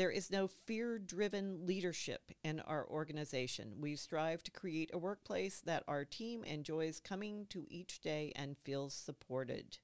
There 0.00 0.10
is 0.10 0.30
no 0.30 0.48
fear 0.48 0.98
driven 0.98 1.66
leadership 1.66 2.32
in 2.42 2.60
our 2.60 2.88
organization. 2.88 3.74
We 3.82 3.96
strive 3.96 4.42
to 4.44 4.50
create 4.50 4.88
a 4.94 4.98
workplace 4.98 5.60
that 5.66 5.84
our 5.86 6.06
team 6.06 6.42
enjoys 6.42 7.00
coming 7.00 7.44
to 7.50 7.66
each 7.68 8.00
day 8.00 8.32
and 8.34 8.56
feels 8.56 8.94
supported. 8.94 9.76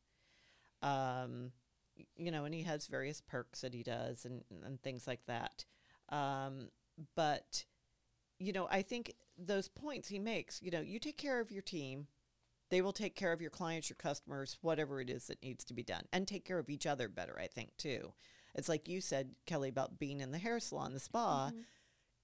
Um, 0.81 1.53
you 2.17 2.31
know, 2.31 2.47
and 2.47 2.55
he 2.55 2.63
has 2.63 2.87
various 2.87 3.21
perks 3.21 3.61
that 3.61 3.75
he 3.75 3.83
does 3.83 4.25
and, 4.25 4.43
and 4.65 4.81
things 4.81 5.07
like 5.07 5.21
that. 5.27 5.67
Um, 6.09 6.71
but, 7.15 7.67
you 8.39 8.55
know, 8.55 8.69
I 8.71 8.81
think 8.81 9.13
those 9.37 9.69
points 9.69 10.09
he 10.09 10.19
makes, 10.19 10.63
you 10.63 10.71
know, 10.71 10.81
you 10.81 10.99
take 10.99 11.19
care 11.19 11.41
of 11.41 11.53
your 11.53 11.61
team, 11.61 12.07
they 12.71 12.81
will 12.81 12.95
take 12.95 13.17
care 13.17 13.35
of 13.35 13.43
your 13.43 13.51
clients, 13.51 13.91
your 13.91 13.97
customers, 13.97 14.57
whatever 14.63 14.99
it 14.99 15.11
is 15.11 15.27
that 15.27 15.43
needs 15.43 15.63
to 15.67 15.75
be 15.75 15.83
done, 15.83 16.05
and 16.11 16.27
take 16.27 16.47
care 16.47 16.59
of 16.59 16.71
each 16.71 16.87
other 16.87 17.07
better, 17.07 17.39
I 17.39 17.49
think, 17.49 17.77
too. 17.77 18.15
It's 18.57 18.69
like 18.69 18.89
you 18.89 19.01
said, 19.01 19.37
Kelly, 19.47 19.69
about 19.69 19.99
being 19.99 20.21
in 20.21 20.33
the 20.33 20.39
hair 20.39 20.59
salon, 20.59 20.93
the 20.95 20.99
spa. 21.01 21.51
Mhm. 21.51 21.65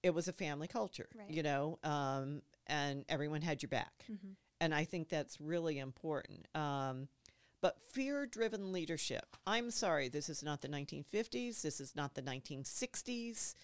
It 0.01 0.09
was 0.09 0.27
a 0.27 0.33
family 0.33 0.67
culture, 0.67 1.07
Right. 1.15 1.29
you 1.29 1.43
know, 1.43 1.79
um, 1.83 2.41
and 2.67 3.05
everyone 3.07 3.41
had 3.41 3.61
your 3.61 3.69
back. 3.69 4.03
Mhm. 4.11 4.35
And 4.59 4.75
I 4.75 4.83
think 4.83 5.07
that's 5.09 5.39
really 5.39 5.79
important. 5.79 6.47
Um, 6.55 7.07
but 7.61 7.81
fear 7.81 8.25
driven 8.25 8.71
leadership. 8.73 9.37
I'm 9.47 9.71
sorry, 9.71 10.09
this 10.09 10.27
is 10.27 10.43
not 10.43 10.61
the 10.61 10.67
1950s. 10.67 11.61
This 11.61 11.79
is 11.79 11.95
not 11.95 12.15
the 12.15 12.21
1960s. 12.21 13.55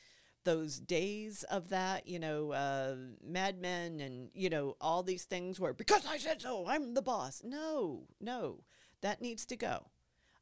Those 0.45 0.79
days 0.79 1.43
of 1.43 1.67
that, 1.69 2.07
you 2.07 2.17
know, 2.19 2.51
uh, 2.53 2.95
Mad 3.21 3.59
Men 3.59 3.99
and, 3.99 4.31
you 4.33 4.49
know, 4.49 4.77
all 4.79 5.03
these 5.03 5.25
things 5.25 5.59
where, 5.59 5.73
because 5.73 6.05
I 6.05 6.17
said 6.17 6.41
so, 6.41 6.65
I'm 6.67 6.93
the 6.93 7.01
boss. 7.01 7.43
No, 7.43 8.07
no, 8.21 8.63
that 9.01 9.21
needs 9.21 9.45
to 9.47 9.57
go. 9.57 9.87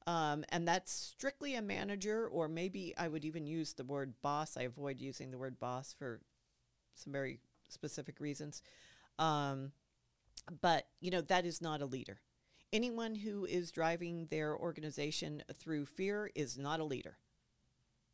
Um, 0.08 0.46
and 0.50 0.66
that's 0.66 0.92
strictly 0.92 1.56
a 1.56 1.62
manager, 1.62 2.28
or 2.28 2.48
maybe 2.48 2.94
I 2.98 3.10
would 3.10 3.26
even 3.26 3.46
use 3.46 3.74
the 3.74 3.84
word 3.84 4.14
boss. 4.22 4.56
I 4.56 4.62
avoid 4.62 5.02
using 5.02 5.32
the 5.32 5.38
word 5.38 5.60
boss 5.60 5.94
for 5.94 6.22
some 6.96 7.12
very 7.12 7.42
specific 7.68 8.22
reasons. 8.22 8.62
Um, 9.20 9.74
but, 10.62 10.88
you 11.02 11.12
know, 11.12 11.20
that 11.22 11.46
is 11.46 11.62
not 11.62 11.82
a 11.82 11.86
leader. 11.86 12.22
Anyone 12.72 13.16
who 13.16 13.44
is 13.44 13.70
driving 13.70 14.28
their 14.32 14.56
organization 14.56 15.44
through 15.54 15.86
fear 15.86 16.32
is 16.36 16.58
not 16.58 16.80
a 16.80 16.86
leader. 16.86 17.18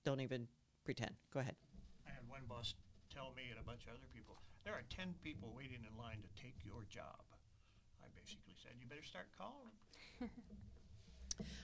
Don't 0.03 0.19
even 0.19 0.47
pretend. 0.83 1.13
Go 1.31 1.41
ahead. 1.41 1.55
I 2.07 2.09
had 2.09 2.27
one 2.27 2.41
boss 2.49 2.73
tell 3.13 3.33
me 3.37 3.43
and 3.51 3.59
a 3.59 3.63
bunch 3.63 3.85
of 3.85 3.93
other 3.93 4.09
people, 4.11 4.41
there 4.65 4.73
are 4.73 4.83
10 4.89 5.13
people 5.23 5.53
waiting 5.55 5.85
in 5.85 5.93
line 6.01 6.17
to 6.25 6.41
take 6.41 6.55
your 6.65 6.85
job. 6.89 7.21
I 8.01 8.07
basically 8.17 8.55
said, 8.57 8.73
you 8.81 8.87
better 8.89 9.05
start 9.05 9.27
calling 9.37 9.69
them. 10.19 10.29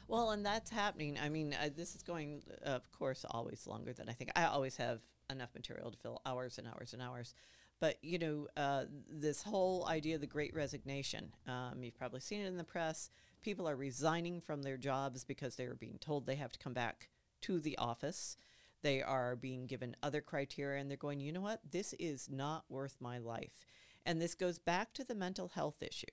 Well, 0.08 0.32
and 0.32 0.46
that's 0.46 0.70
happening. 0.70 1.18
I 1.22 1.30
mean, 1.30 1.54
uh, 1.54 1.70
this 1.76 1.96
is 1.96 2.04
going, 2.04 2.42
of 2.64 2.92
course, 2.92 3.26
always 3.30 3.68
longer 3.68 3.94
than 3.94 4.10
I 4.10 4.14
think. 4.14 4.32
I 4.36 4.46
always 4.46 4.78
have 4.78 5.02
enough 5.30 5.50
material 5.54 5.92
to 5.92 5.98
fill 5.98 6.22
hours 6.26 6.58
and 6.58 6.68
hours 6.68 6.94
and 6.94 7.02
hours. 7.02 7.34
But, 7.80 7.98
you 8.02 8.20
know, 8.20 8.48
uh, 8.58 8.86
this 9.10 9.44
whole 9.44 9.88
idea 9.88 10.16
of 10.16 10.22
the 10.22 10.28
great 10.28 10.54
resignation, 10.54 11.32
um, 11.48 11.82
you've 11.82 11.98
probably 11.98 12.20
seen 12.20 12.42
it 12.42 12.48
in 12.48 12.58
the 12.58 12.64
press. 12.64 13.10
People 13.42 13.70
are 13.70 13.76
resigning 13.76 14.42
from 14.42 14.64
their 14.64 14.78
jobs 14.78 15.24
because 15.24 15.56
they 15.56 15.66
are 15.66 15.76
being 15.76 15.98
told 16.00 16.26
they 16.26 16.36
have 16.36 16.52
to 16.52 16.60
come 16.60 16.74
back 16.74 17.10
to 17.42 17.60
the 17.60 17.78
office. 17.78 18.36
They 18.82 19.02
are 19.02 19.36
being 19.36 19.66
given 19.66 19.96
other 20.04 20.22
criteria 20.22 20.82
and 20.82 20.90
they're 20.90 20.98
going, 20.98 21.20
you 21.20 21.32
know 21.32 21.42
what? 21.42 21.62
This 21.70 21.94
is 22.00 22.30
not 22.30 22.66
worth 22.70 22.98
my 23.00 23.18
life. 23.18 23.66
And 24.06 24.22
this 24.22 24.36
goes 24.36 24.60
back 24.60 24.94
to 24.94 25.04
the 25.04 25.16
mental 25.16 25.50
health 25.50 25.82
issue 25.82 26.06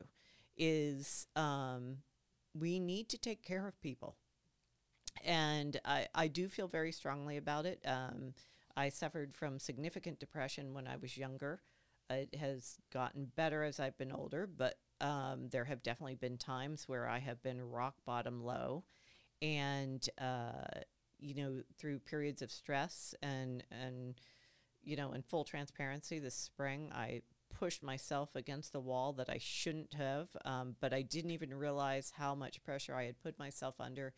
is 0.57 1.27
um, 1.37 1.99
we 2.59 2.79
need 2.79 3.09
to 3.11 3.19
take 3.19 3.43
care 3.43 3.67
of 3.67 3.81
people. 3.81 4.17
And 5.25 5.81
I, 5.85 6.07
I 6.15 6.29
do 6.29 6.49
feel 6.49 6.69
very 6.69 6.93
strongly 6.93 7.37
about 7.37 7.67
it. 7.67 7.81
Um, 7.87 8.35
I 8.77 8.91
suffered 8.91 9.35
from 9.35 9.59
significant 9.59 10.21
depression 10.21 10.75
when 10.75 10.87
I 10.87 10.97
was 10.97 11.17
younger. 11.17 11.63
It 12.11 12.35
has 12.37 12.77
gotten 12.93 13.33
better 13.35 13.65
as 13.65 13.81
I've 13.81 13.99
been 13.99 14.13
older, 14.13 14.47
but 14.47 14.79
um, 15.01 15.49
there 15.51 15.65
have 15.65 15.83
definitely 15.83 16.15
been 16.15 16.37
times 16.37 16.87
where 16.87 17.09
I 17.09 17.19
have 17.19 17.43
been 17.43 17.71
rock 17.71 17.97
bottom 18.05 18.45
low. 18.45 18.85
And, 19.43 20.07
uh, 20.21 20.81
you 21.19 21.35
know, 21.35 21.63
through 21.79 21.99
periods 22.01 22.43
of 22.43 22.51
stress 22.51 23.15
and, 23.23 23.65
and, 23.71 24.15
you 24.83 24.97
know, 24.97 25.13
in 25.13 25.23
full 25.23 25.45
transparency, 25.45 26.19
this 26.19 26.35
spring 26.35 26.91
I 26.95 27.23
pushed 27.59 27.83
myself 27.83 28.35
against 28.35 28.73
the 28.73 28.81
wall 28.81 29.13
that 29.15 29.31
I 29.31 29.39
shouldn't 29.39 29.95
have, 29.95 30.29
um, 30.45 30.77
but 30.81 30.93
I 30.93 31.03
didn't 31.03 31.31
even 31.31 31.55
realize 31.55 32.13
how 32.17 32.35
much 32.35 32.63
pressure 32.63 32.95
I 32.95 33.05
had 33.05 33.23
put 33.23 33.39
myself 33.39 33.77
under 33.81 34.13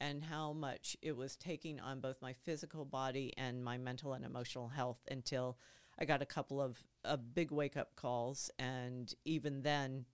and 0.00 0.24
how 0.24 0.52
much 0.52 0.96
it 1.02 1.16
was 1.16 1.36
taking 1.36 1.80
on 1.80 2.00
both 2.00 2.20
my 2.20 2.32
physical 2.32 2.84
body 2.84 3.32
and 3.36 3.64
my 3.64 3.78
mental 3.78 4.12
and 4.12 4.24
emotional 4.24 4.68
health 4.68 5.00
until 5.10 5.56
I 5.98 6.04
got 6.04 6.22
a 6.22 6.26
couple 6.26 6.60
of, 6.60 6.78
of 7.04 7.34
big 7.34 7.50
wake 7.50 7.76
up 7.76 7.94
calls, 7.96 8.50
and 8.58 9.12
even 9.24 9.62
then, 9.62 10.04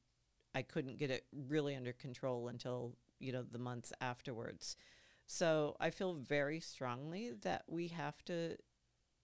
I 0.54 0.62
couldn't 0.62 0.98
get 0.98 1.10
it 1.10 1.24
really 1.32 1.74
under 1.74 1.92
control 1.92 2.48
until 2.48 2.96
you 3.18 3.32
know 3.32 3.44
the 3.50 3.58
months 3.58 3.92
afterwards. 4.00 4.76
So 5.26 5.76
I 5.80 5.90
feel 5.90 6.14
very 6.14 6.60
strongly 6.60 7.32
that 7.42 7.64
we 7.68 7.88
have 7.88 8.22
to 8.24 8.56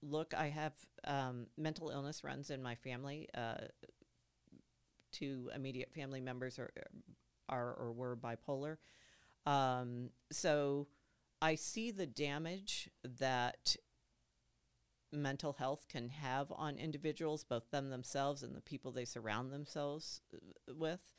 look. 0.09 0.35
I 0.35 0.49
have 0.49 0.73
um, 1.05 1.47
mental 1.57 1.91
illness 1.91 2.25
runs 2.25 2.51
in 2.51 2.63
my 2.63 2.75
family. 2.75 3.29
Uh, 3.35 3.67
two 5.13 5.51
immediate 5.55 5.93
family 5.93 6.21
members 6.21 6.59
are 6.59 6.71
are 7.49 7.75
or 7.75 7.93
were 7.93 8.17
bipolar. 8.17 8.77
Um, 9.47 10.11
so 10.33 10.89
I 11.41 11.55
see 11.55 11.91
the 11.91 12.07
damage 12.07 12.91
that 13.05 13.77
mental 15.13 15.53
health 15.53 15.87
can 15.89 16.09
have 16.09 16.53
on 16.55 16.77
individuals, 16.77 17.45
both 17.45 17.71
them 17.71 17.91
themselves 17.91 18.43
and 18.43 18.55
the 18.55 18.61
people 18.61 18.91
they 18.91 19.05
surround 19.05 19.53
themselves 19.53 20.21
uh, 20.35 20.75
with. 20.75 21.13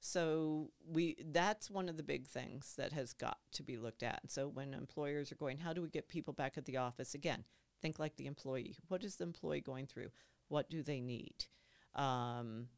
So 0.00 0.70
we 0.86 1.16
that's 1.32 1.70
one 1.70 1.88
of 1.88 1.96
the 1.96 2.02
big 2.02 2.26
things 2.26 2.74
that 2.76 2.92
has 2.92 3.12
got 3.12 3.38
to 3.52 3.62
be 3.62 3.76
looked 3.76 4.02
at. 4.02 4.20
So 4.28 4.48
when 4.48 4.74
employers 4.74 5.32
are 5.32 5.36
going, 5.36 5.58
how 5.58 5.72
do 5.72 5.82
we 5.82 5.88
get 5.88 6.08
people 6.08 6.32
back 6.32 6.56
at 6.56 6.66
the 6.66 6.76
office 6.76 7.14
again? 7.14 7.44
Think 7.80 7.98
like 7.98 8.16
the 8.16 8.26
employee. 8.26 8.76
What 8.88 9.04
is 9.04 9.16
the 9.16 9.24
employee 9.24 9.60
going 9.60 9.86
through? 9.86 10.10
What 10.48 10.70
do 10.70 10.82
they 10.82 11.00
need? 11.00 11.46
Um, 11.94 12.68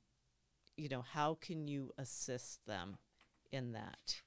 you 0.76 0.88
know, 0.88 1.02
how 1.02 1.34
can 1.40 1.68
you 1.68 1.92
assist 1.98 2.66
them 2.66 2.96
in 3.52 3.72
that? 3.72 4.20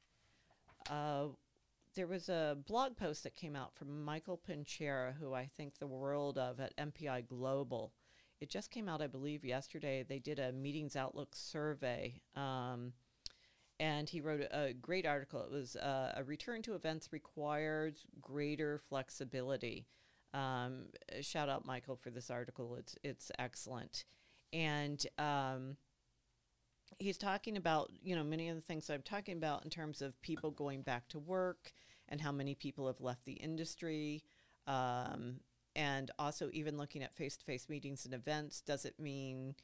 Uh, 0.89 1.27
there 1.95 2.07
was 2.07 2.29
a 2.29 2.57
blog 2.67 2.97
post 2.97 3.23
that 3.23 3.35
came 3.35 3.55
out 3.55 3.75
from 3.75 4.03
Michael 4.03 4.39
Pinchera, 4.47 5.13
who 5.19 5.33
I 5.33 5.49
think 5.57 5.77
the 5.77 5.87
world 5.87 6.37
of 6.37 6.59
at 6.59 6.75
MPI 6.77 7.27
Global. 7.27 7.93
It 8.41 8.49
just 8.49 8.71
came 8.71 8.89
out, 8.89 9.01
I 9.01 9.07
believe, 9.07 9.45
yesterday. 9.45 10.03
They 10.03 10.19
did 10.19 10.39
a 10.39 10.51
meetings 10.51 10.95
outlook 10.95 11.29
survey. 11.33 12.21
Um, 12.35 12.93
and 13.79 14.09
he 14.09 14.21
wrote 14.21 14.41
a 14.51 14.73
great 14.73 15.05
article. 15.05 15.41
It 15.43 15.51
was 15.51 15.75
uh, 15.75 16.13
a 16.15 16.23
return 16.23 16.61
to 16.63 16.75
events 16.75 17.09
requires 17.11 18.05
greater 18.21 18.79
flexibility. 18.89 19.87
Um, 20.33 20.85
shout 21.21 21.49
out 21.49 21.65
Michael 21.65 21.95
for 21.95 22.09
this 22.09 22.29
article. 22.29 22.75
It's 22.75 22.95
it's 23.03 23.31
excellent, 23.37 24.05
and 24.51 25.05
um, 25.17 25.77
he's 26.99 27.17
talking 27.17 27.57
about 27.57 27.91
you 28.01 28.15
know 28.15 28.23
many 28.23 28.49
of 28.49 28.55
the 28.55 28.61
things 28.61 28.89
I'm 28.89 29.03
talking 29.03 29.37
about 29.37 29.63
in 29.63 29.69
terms 29.69 30.01
of 30.01 30.19
people 30.21 30.51
going 30.51 30.81
back 30.81 31.07
to 31.09 31.19
work 31.19 31.73
and 32.09 32.21
how 32.21 32.31
many 32.31 32.55
people 32.55 32.87
have 32.87 33.01
left 33.01 33.25
the 33.25 33.33
industry. 33.33 34.23
Um, 34.67 35.39
and 35.75 36.11
also, 36.19 36.49
even 36.53 36.77
looking 36.77 37.03
at 37.03 37.15
face 37.15 37.35
to 37.37 37.45
face 37.45 37.67
meetings 37.69 38.05
and 38.05 38.13
events, 38.13 38.61
does 38.61 38.85
it 38.85 38.99
mean 38.99 39.55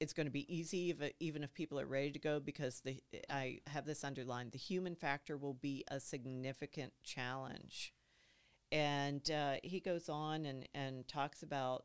it's 0.00 0.12
going 0.12 0.26
to 0.26 0.32
be 0.32 0.52
easy 0.54 0.90
if, 0.90 1.12
even 1.20 1.42
if 1.44 1.54
people 1.54 1.78
are 1.80 1.86
ready 1.86 2.10
to 2.10 2.18
go? 2.18 2.40
Because 2.40 2.80
the, 2.80 3.00
I 3.30 3.60
have 3.68 3.86
this 3.86 4.04
underlined 4.04 4.52
the 4.52 4.58
human 4.58 4.94
factor 4.94 5.36
will 5.36 5.54
be 5.54 5.84
a 5.88 6.00
significant 6.00 6.92
challenge. 7.04 7.92
And 8.72 9.30
uh, 9.30 9.54
he 9.62 9.80
goes 9.80 10.08
on 10.08 10.44
and, 10.46 10.68
and 10.74 11.06
talks 11.06 11.42
about 11.42 11.84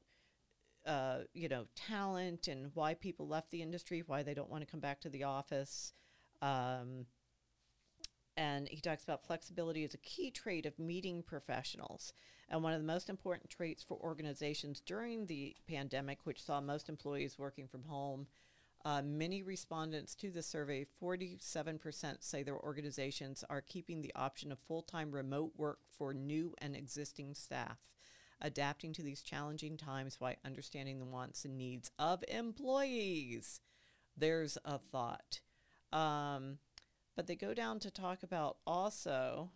uh, 0.85 1.19
you 1.33 1.47
know, 1.47 1.65
talent 1.75 2.47
and 2.47 2.71
why 2.73 2.93
people 2.93 3.27
left 3.27 3.51
the 3.51 3.61
industry, 3.61 4.03
why 4.05 4.23
they 4.23 4.33
don't 4.33 4.49
want 4.49 4.65
to 4.65 4.69
come 4.69 4.79
back 4.79 4.99
to 5.01 5.09
the 5.09 5.23
office. 5.23 5.93
Um, 6.41 7.05
and 8.35 8.67
he 8.69 8.81
talks 8.81 9.03
about 9.03 9.25
flexibility 9.25 9.83
as 9.83 9.93
a 9.93 9.99
key 9.99 10.31
trait 10.31 10.65
of 10.65 10.79
meeting 10.79 11.21
professionals 11.21 12.13
and 12.49 12.63
one 12.63 12.73
of 12.73 12.81
the 12.81 12.87
most 12.87 13.09
important 13.09 13.49
traits 13.49 13.83
for 13.83 13.97
organizations 13.97 14.81
during 14.81 15.25
the 15.25 15.55
pandemic, 15.67 16.19
which 16.23 16.43
saw 16.43 16.59
most 16.59 16.89
employees 16.89 17.37
working 17.37 17.67
from 17.67 17.83
home. 17.83 18.27
Uh, 18.83 19.01
many 19.03 19.43
respondents 19.43 20.15
to 20.15 20.31
the 20.31 20.41
survey, 20.41 20.85
47% 21.01 22.23
say 22.23 22.41
their 22.41 22.59
organizations 22.59 23.43
are 23.49 23.61
keeping 23.61 24.01
the 24.01 24.13
option 24.15 24.51
of 24.51 24.59
full 24.59 24.81
time 24.81 25.11
remote 25.11 25.53
work 25.55 25.79
for 25.91 26.13
new 26.13 26.55
and 26.59 26.75
existing 26.75 27.35
staff 27.35 27.77
adapting 28.41 28.91
to 28.93 29.03
these 29.03 29.21
challenging 29.21 29.77
times 29.77 30.17
by 30.17 30.35
understanding 30.43 30.99
the 30.99 31.05
wants 31.05 31.45
and 31.45 31.57
needs 31.57 31.91
of 31.99 32.23
employees. 32.27 33.61
There's 34.17 34.57
a 34.65 34.79
thought. 34.79 35.39
Um, 35.93 36.57
but 37.15 37.27
they 37.27 37.35
go 37.35 37.53
down 37.53 37.79
to 37.79 37.91
talk 37.91 38.23
about 38.23 38.57
also, 38.65 39.51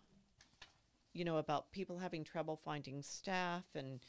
you 1.12 1.24
know, 1.24 1.38
about 1.38 1.72
people 1.72 1.98
having 1.98 2.22
trouble 2.22 2.60
finding 2.64 3.02
staff 3.02 3.64
and, 3.74 4.00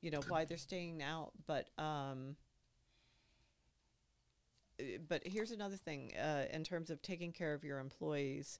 you 0.00 0.10
know, 0.10 0.20
why 0.28 0.44
they're 0.44 0.58
staying 0.58 1.02
out. 1.02 1.32
But, 1.46 1.70
um, 1.78 2.36
but 5.08 5.22
here's 5.26 5.50
another 5.50 5.76
thing 5.76 6.12
uh, 6.16 6.44
in 6.52 6.64
terms 6.64 6.90
of 6.90 7.02
taking 7.02 7.32
care 7.32 7.54
of 7.54 7.64
your 7.64 7.78
employees 7.78 8.58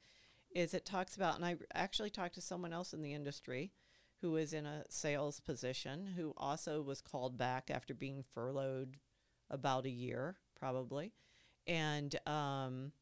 is 0.51 0.75
it 0.75 0.87
talks 0.87 1.17
about 1.17 1.37
and 1.37 1.45
i 1.45 1.57
actually 1.75 2.11
talked 2.11 2.35
to 2.35 2.41
someone 2.41 2.73
else 2.73 2.93
in 2.93 3.03
the 3.03 3.13
industry 3.13 3.73
who 4.21 4.37
is 4.37 4.53
in 4.53 4.67
a 4.67 4.85
sales 4.89 5.41
position, 5.41 6.07
who 6.17 6.33
also 6.37 6.83
was 6.83 7.01
called 7.01 7.37
back 7.37 7.71
after 7.71 7.95
being 7.95 8.25
furloughed 8.35 8.99
about 9.51 9.85
a 9.85 9.91
year, 9.91 10.37
probably. 10.59 11.13
And, 11.67 12.15
um, 12.27 12.93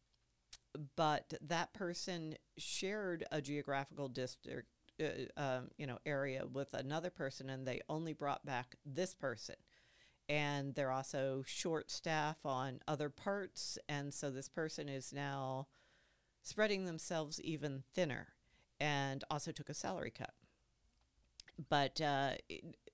but 0.97 1.35
that 1.41 1.73
person 1.73 2.35
shared 2.59 3.25
a 3.31 3.41
geographical 3.41 4.09
district, 4.09 4.69
uh, 5.01 5.41
um, 5.41 5.71
you 5.79 5.87
know, 5.87 5.99
area 6.05 6.45
with 6.47 6.75
another 6.75 7.11
person, 7.11 7.49
and 7.49 7.67
they 7.67 7.81
only 7.89 8.13
brought 8.13 8.45
back 8.45 8.75
this 8.85 9.15
person. 9.15 9.57
And 10.29 10.75
they're 10.75 10.91
also 10.91 11.43
short 11.47 11.91
staff 11.91 12.39
on 12.47 12.81
other 12.89 13.11
parts, 13.11 13.79
and 13.89 14.15
so 14.15 14.31
this 14.31 14.49
person 14.49 14.89
is 14.89 15.13
now 15.13 15.67
spreading 16.43 16.87
themselves 16.87 17.41
even 17.43 17.83
thinner, 17.95 18.29
and 18.81 19.23
also 19.31 19.53
took 19.53 19.69
a 19.69 19.75
salary 19.75 20.11
cut. 20.11 20.33
But 21.69 22.01
uh, 22.01 22.33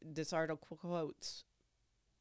this 0.02 0.32
article 0.32 0.76
quotes 0.76 1.44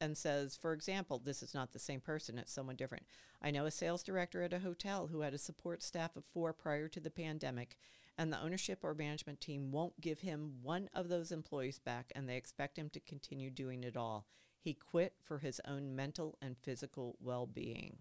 and 0.00 0.16
says, 0.16 0.56
for 0.56 0.72
example, 0.72 1.20
this 1.22 1.42
is 1.42 1.54
not 1.54 1.72
the 1.72 1.78
same 1.78 2.00
person, 2.00 2.38
it's 2.38 2.52
someone 2.52 2.76
different. 2.76 3.04
I 3.42 3.50
know 3.50 3.66
a 3.66 3.70
sales 3.70 4.02
director 4.02 4.42
at 4.42 4.52
a 4.52 4.60
hotel 4.60 5.08
who 5.08 5.20
had 5.22 5.34
a 5.34 5.38
support 5.38 5.82
staff 5.82 6.16
of 6.16 6.24
four 6.32 6.52
prior 6.52 6.88
to 6.88 7.00
the 7.00 7.10
pandemic, 7.10 7.76
and 8.16 8.32
the 8.32 8.40
ownership 8.40 8.78
or 8.82 8.94
management 8.94 9.40
team 9.40 9.72
won't 9.72 10.00
give 10.00 10.20
him 10.20 10.54
one 10.62 10.88
of 10.94 11.08
those 11.08 11.32
employees 11.32 11.78
back, 11.78 12.12
and 12.14 12.28
they 12.28 12.36
expect 12.36 12.78
him 12.78 12.88
to 12.90 13.00
continue 13.00 13.50
doing 13.50 13.82
it 13.82 13.96
all. 13.96 14.26
He 14.62 14.74
quit 14.74 15.14
for 15.22 15.38
his 15.38 15.60
own 15.66 15.96
mental 15.96 16.36
and 16.42 16.56
physical 16.58 17.16
well 17.20 17.46
being. 17.46 17.96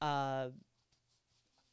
Uh, 0.00 0.48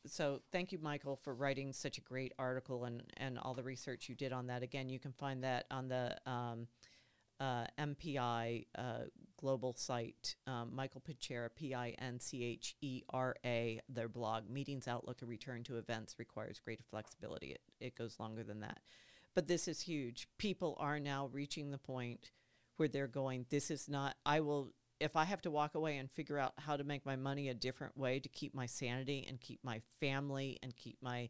so 0.07 0.41
thank 0.51 0.71
you, 0.71 0.79
Michael, 0.79 1.15
for 1.15 1.33
writing 1.35 1.73
such 1.73 1.97
a 1.97 2.01
great 2.01 2.33
article 2.39 2.85
and, 2.85 3.03
and 3.17 3.37
all 3.37 3.53
the 3.53 3.63
research 3.63 4.09
you 4.09 4.15
did 4.15 4.33
on 4.33 4.47
that. 4.47 4.63
Again, 4.63 4.89
you 4.89 4.99
can 4.99 5.11
find 5.11 5.43
that 5.43 5.65
on 5.69 5.89
the 5.89 6.15
um, 6.25 6.67
uh, 7.39 7.65
MPI 7.79 8.65
uh, 8.77 8.99
global 9.37 9.73
site, 9.73 10.35
um, 10.47 10.71
Michael 10.73 11.01
Pinchera, 11.01 11.49
P 11.53 11.73
I 11.75 11.89
N 11.99 12.19
C 12.19 12.43
H 12.43 12.75
E 12.81 13.03
R 13.09 13.35
A, 13.45 13.81
their 13.89 14.07
blog, 14.07 14.49
Meetings 14.49 14.87
Outlook, 14.87 15.21
a 15.21 15.25
return 15.25 15.63
to 15.63 15.77
events 15.77 16.15
requires 16.17 16.59
greater 16.59 16.83
flexibility. 16.89 17.51
It, 17.51 17.61
it 17.79 17.97
goes 17.97 18.19
longer 18.19 18.43
than 18.43 18.61
that. 18.61 18.79
But 19.33 19.47
this 19.47 19.67
is 19.67 19.81
huge. 19.81 20.27
People 20.37 20.77
are 20.79 20.99
now 20.99 21.29
reaching 21.31 21.71
the 21.71 21.77
point 21.77 22.31
where 22.81 22.87
they're 22.87 23.05
going, 23.05 23.45
this 23.51 23.69
is 23.69 23.87
not, 23.87 24.15
I 24.25 24.39
will 24.39 24.73
if 24.99 25.15
I 25.15 25.25
have 25.25 25.41
to 25.43 25.51
walk 25.51 25.75
away 25.75 25.97
and 25.97 26.09
figure 26.09 26.39
out 26.39 26.53
how 26.57 26.77
to 26.77 26.83
make 26.83 27.05
my 27.05 27.15
money 27.15 27.49
a 27.49 27.53
different 27.53 27.95
way 27.95 28.19
to 28.19 28.27
keep 28.27 28.55
my 28.55 28.65
sanity 28.65 29.23
and 29.29 29.39
keep 29.39 29.59
my 29.63 29.81
family 29.99 30.57
and 30.63 30.75
keep 30.75 30.97
my, 30.99 31.29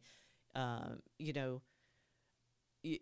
uh, 0.56 0.96
you 1.20 1.34
know, 1.34 1.62
y- 2.86 3.00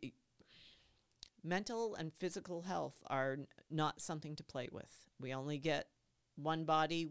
mental 1.43 1.93
and 1.93 2.11
physical 2.11 2.63
health 2.63 3.03
are 3.07 3.33
n- 3.33 3.47
not 3.69 4.01
something 4.01 4.35
to 4.35 4.43
play 4.43 4.67
with. 4.71 5.07
We 5.19 5.31
only 5.31 5.59
get 5.59 5.87
one 6.35 6.65
body, 6.65 7.07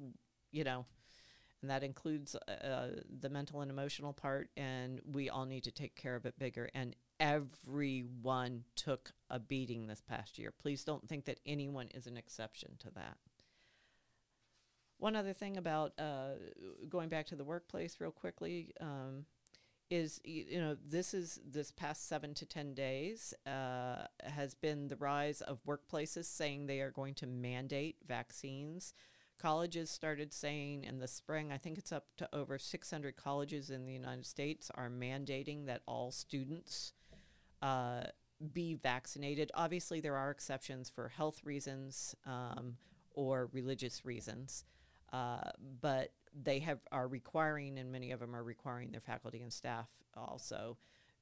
you 0.50 0.64
know, 0.64 0.86
and 1.62 1.70
that 1.70 1.84
includes 1.84 2.34
uh, 2.34 2.88
the 3.20 3.28
mental 3.28 3.60
and 3.60 3.70
emotional 3.70 4.12
part, 4.12 4.50
and 4.56 5.00
we 5.04 5.30
all 5.30 5.46
need 5.46 5.64
to 5.64 5.72
take 5.72 5.94
care 5.94 6.16
of 6.16 6.26
it 6.26 6.36
bigger. 6.36 6.68
And 6.74 6.96
everyone 7.20 8.64
took 8.76 9.12
a 9.30 9.38
beating 9.38 9.86
this 9.86 10.00
past 10.00 10.38
year. 10.38 10.52
Please 10.52 10.84
don't 10.84 11.08
think 11.08 11.24
that 11.26 11.40
anyone 11.44 11.88
is 11.94 12.06
an 12.06 12.16
exception 12.16 12.72
to 12.78 12.90
that. 12.92 13.16
One 14.98 15.14
other 15.14 15.32
thing 15.32 15.56
about 15.56 15.92
uh, 15.98 16.32
going 16.88 17.08
back 17.08 17.26
to 17.26 17.36
the 17.36 17.44
workplace, 17.44 17.96
real 18.00 18.10
quickly, 18.10 18.72
um, 18.80 19.26
is 19.90 20.20
you 20.24 20.60
know 20.60 20.76
this 20.86 21.14
is 21.14 21.40
this 21.50 21.70
past 21.70 22.08
seven 22.08 22.34
to 22.34 22.44
ten 22.44 22.74
days 22.74 23.32
uh, 23.46 24.04
has 24.22 24.54
been 24.54 24.88
the 24.88 24.96
rise 24.96 25.40
of 25.40 25.64
workplaces 25.64 26.24
saying 26.24 26.66
they 26.66 26.80
are 26.80 26.90
going 26.90 27.14
to 27.14 27.26
mandate 27.26 27.96
vaccines. 28.06 28.92
Colleges 29.40 29.88
started 29.88 30.32
saying 30.32 30.82
in 30.82 30.98
the 30.98 31.06
spring, 31.06 31.52
I 31.52 31.58
think 31.58 31.78
it's 31.78 31.92
up 31.92 32.06
to 32.16 32.28
over 32.34 32.58
600 32.58 33.14
colleges 33.14 33.70
in 33.70 33.86
the 33.86 33.92
United 33.92 34.26
States 34.26 34.68
are 34.74 34.90
mandating 34.90 35.66
that 35.66 35.82
all 35.86 36.10
students 36.10 36.92
uh, 37.62 38.02
be 38.52 38.74
vaccinated. 38.74 39.50
Obviously, 39.54 40.00
there 40.00 40.16
are 40.16 40.30
exceptions 40.30 40.88
for 40.88 41.08
health 41.08 41.40
reasons 41.44 42.14
um, 42.26 42.76
or 43.12 43.48
religious 43.52 44.04
reasons, 44.04 44.64
uh, 45.12 45.50
but 45.80 46.12
they 46.34 46.60
have 46.60 46.78
are 46.92 47.08
requiring, 47.08 47.78
and 47.78 47.90
many 47.90 48.12
of 48.12 48.20
them 48.20 48.34
are 48.34 48.44
requiring 48.44 48.90
their 48.90 49.00
faculty 49.00 49.42
and 49.42 49.52
staff 49.52 49.88
also 50.16 50.76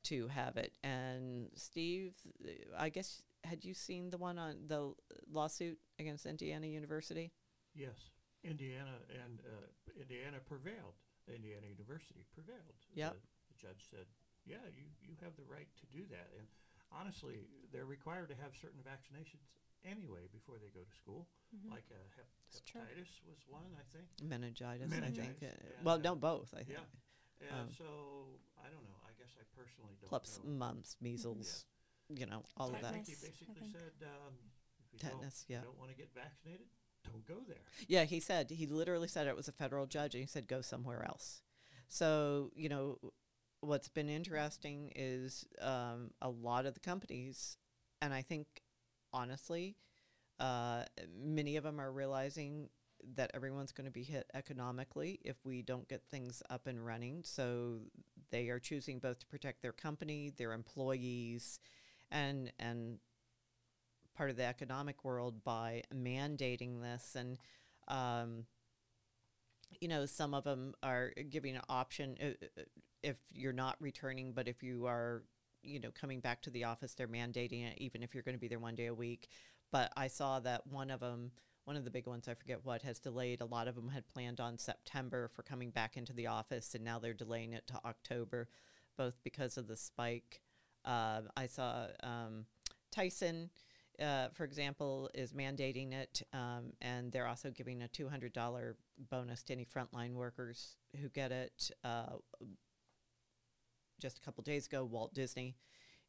to 0.04 0.28
have 0.28 0.56
it. 0.56 0.72
And 0.84 1.48
Steve, 1.54 2.14
I 2.76 2.90
guess 2.90 3.22
had 3.44 3.64
you 3.64 3.74
seen 3.74 4.10
the 4.10 4.18
one 4.18 4.38
on 4.38 4.56
the 4.66 4.92
lawsuit 5.30 5.78
against 5.98 6.26
Indiana 6.26 6.66
University? 6.66 7.32
Yes, 7.74 7.96
Indiana 8.44 8.98
and 9.10 9.40
uh, 9.40 10.00
Indiana 10.00 10.38
prevailed. 10.44 10.94
Indiana 11.28 11.66
University 11.66 12.24
prevailed. 12.32 12.78
Yep. 12.94 13.14
The, 13.14 13.18
the 13.18 13.68
judge 13.68 13.86
said, 13.90 14.06
"Yeah, 14.46 14.62
you, 14.74 14.84
you 15.02 15.14
have 15.22 15.34
the 15.36 15.44
right 15.44 15.68
to 15.80 15.86
do 15.92 16.06
that." 16.10 16.30
And 16.38 16.46
honestly, 16.92 17.46
they're 17.72 17.84
required 17.86 18.28
to 18.30 18.36
have 18.36 18.54
certain 18.56 18.80
vaccinations 18.86 19.44
anyway 19.84 20.26
before 20.32 20.56
they 20.58 20.70
go 20.70 20.80
to 20.82 20.94
school, 20.96 21.28
Mhm. 21.54 21.70
like 21.70 21.84
uh, 21.90 21.98
hep- 22.16 22.26
It's 22.48 22.60
true. 22.62 22.80
hepatitis 22.80 23.22
was 23.26 23.38
one, 23.48 23.74
I 23.78 23.84
think. 23.94 24.08
Meningitis, 24.22 24.86
I 24.86 24.88
think. 24.88 25.02
Meningitis, 25.14 25.52
Uh, 25.54 25.82
well, 25.84 25.96
uh, 25.96 26.06
no, 26.08 26.16
both. 26.16 26.54
I 26.54 26.62
think. 26.64 26.78
Yeah. 26.78 27.46
And 27.48 27.68
Um, 27.68 27.70
so 27.70 28.40
I 28.58 28.68
don't 28.70 28.82
know. 28.88 28.96
I 29.04 29.12
guess 29.18 29.36
I 29.38 29.44
personally 29.54 29.94
don't 30.00 30.08
Clubs, 30.08 30.38
know. 30.42 30.50
mumps, 30.50 30.96
measles, 31.00 31.66
you 32.08 32.24
know, 32.26 32.44
all 32.56 32.70
of 32.70 32.76
I 32.76 32.82
that. 32.82 32.92
think 32.94 33.06
he 33.06 33.14
Tetanus, 33.14 33.24
I 33.24 33.30
basically 33.44 33.60
think. 33.60 33.72
said, 33.72 33.92
um, 34.08 34.34
if 34.80 34.92
you 34.92 34.98
Tetanus, 34.98 35.44
don't, 35.44 35.54
yeah. 35.54 35.62
don't 35.62 35.78
want 35.78 35.90
to 35.90 35.96
get 35.96 36.12
vaccinated, 36.14 36.66
don't 37.04 37.24
go 37.26 37.40
there. 37.46 37.62
Yeah, 37.88 38.04
he 38.04 38.20
said 38.20 38.50
he 38.50 38.66
literally 38.66 39.06
said 39.08 39.26
it 39.26 39.36
was 39.36 39.48
a 39.48 39.52
federal 39.52 39.86
judge, 39.86 40.14
and 40.14 40.22
he 40.22 40.26
said 40.26 40.48
go 40.48 40.62
somewhere 40.62 41.04
else. 41.04 41.42
So 41.88 42.50
you 42.56 42.68
know, 42.68 42.98
what's 43.66 43.88
been 43.88 44.08
interesting 44.08 44.92
is 44.94 45.44
um, 45.60 46.10
a 46.22 46.28
lot 46.28 46.66
of 46.66 46.74
the 46.74 46.80
companies, 46.80 47.56
and 48.00 48.14
I 48.14 48.22
think 48.22 48.46
honestly, 49.12 49.76
uh, 50.38 50.84
many 51.18 51.56
of 51.56 51.64
them 51.64 51.80
are 51.80 51.90
realizing 51.90 52.68
that 53.14 53.30
everyone's 53.34 53.72
going 53.72 53.84
to 53.84 53.92
be 53.92 54.02
hit 54.02 54.26
economically 54.34 55.20
if 55.24 55.36
we 55.44 55.62
don't 55.62 55.88
get 55.88 56.02
things 56.10 56.42
up 56.50 56.66
and 56.66 56.84
running. 56.84 57.22
So 57.24 57.80
they 58.30 58.48
are 58.48 58.58
choosing 58.58 58.98
both 58.98 59.18
to 59.20 59.26
protect 59.26 59.62
their 59.62 59.72
company, 59.72 60.32
their 60.36 60.52
employees, 60.52 61.58
and 62.10 62.52
and 62.58 62.98
part 64.16 64.30
of 64.30 64.36
the 64.36 64.44
economic 64.44 65.04
world 65.04 65.44
by 65.44 65.82
mandating 65.94 66.80
this 66.80 67.14
and 67.14 67.38
um, 67.88 68.46
you 69.80 69.88
know 69.88 70.06
some 70.06 70.34
of 70.34 70.44
them 70.44 70.74
are 70.82 71.12
giving 71.28 71.54
an 71.56 71.62
option 71.68 72.16
uh, 72.22 72.26
uh, 72.26 72.62
if 73.06 73.16
you're 73.32 73.52
not 73.52 73.76
returning 73.80 74.32
but 74.32 74.48
if 74.48 74.62
you 74.62 74.86
are 74.86 75.22
you 75.62 75.78
know 75.78 75.90
coming 75.90 76.20
back 76.20 76.42
to 76.42 76.50
the 76.50 76.64
office 76.64 76.94
they're 76.94 77.06
mandating 77.06 77.64
it 77.64 77.78
even 77.78 78.02
if 78.02 78.12
you're 78.12 78.22
going 78.22 78.34
to 78.34 78.40
be 78.40 78.48
there 78.48 78.58
one 78.58 78.74
day 78.74 78.86
a 78.86 78.94
week. 78.94 79.28
But 79.70 79.92
i 79.96 80.08
saw 80.08 80.40
that 80.40 80.66
one 80.66 80.90
of 80.90 81.00
them 81.00 81.30
one 81.64 81.76
of 81.76 81.84
the 81.84 81.90
big 81.90 82.06
ones 82.06 82.28
i 82.28 82.34
forget 82.34 82.64
what 82.64 82.82
has 82.82 82.98
delayed. 82.98 83.40
A 83.40 83.46
lot 83.46 83.68
of 83.68 83.76
them 83.76 83.88
had 83.88 84.08
planned 84.08 84.40
on 84.40 84.58
september 84.58 85.28
for 85.28 85.42
coming 85.42 85.70
back 85.70 85.96
into 85.96 86.12
the 86.12 86.26
office 86.26 86.74
and 86.74 86.84
now 86.84 86.98
they're 86.98 87.14
delaying 87.14 87.52
it 87.52 87.66
to 87.68 87.80
october 87.84 88.48
both 88.96 89.14
because 89.22 89.56
of 89.56 89.68
the 89.68 89.76
spike. 89.76 90.42
Uh, 90.84 91.22
i 91.36 91.46
saw 91.46 91.86
um, 92.02 92.46
tyson 92.90 93.50
uh, 94.00 94.28
for 94.34 94.44
example, 94.44 95.08
is 95.14 95.32
mandating 95.32 95.92
it, 95.94 96.22
um, 96.32 96.72
and 96.82 97.10
they're 97.12 97.26
also 97.26 97.50
giving 97.50 97.82
a 97.82 97.88
two 97.88 98.08
hundred 98.08 98.32
dollar 98.32 98.76
bonus 99.10 99.42
to 99.44 99.52
any 99.54 99.64
frontline 99.64 100.12
workers 100.12 100.76
who 101.00 101.08
get 101.08 101.32
it. 101.32 101.70
Uh, 101.82 102.16
just 104.00 104.18
a 104.18 104.20
couple 104.20 104.42
days 104.42 104.66
ago, 104.66 104.84
Walt 104.84 105.14
Disney 105.14 105.56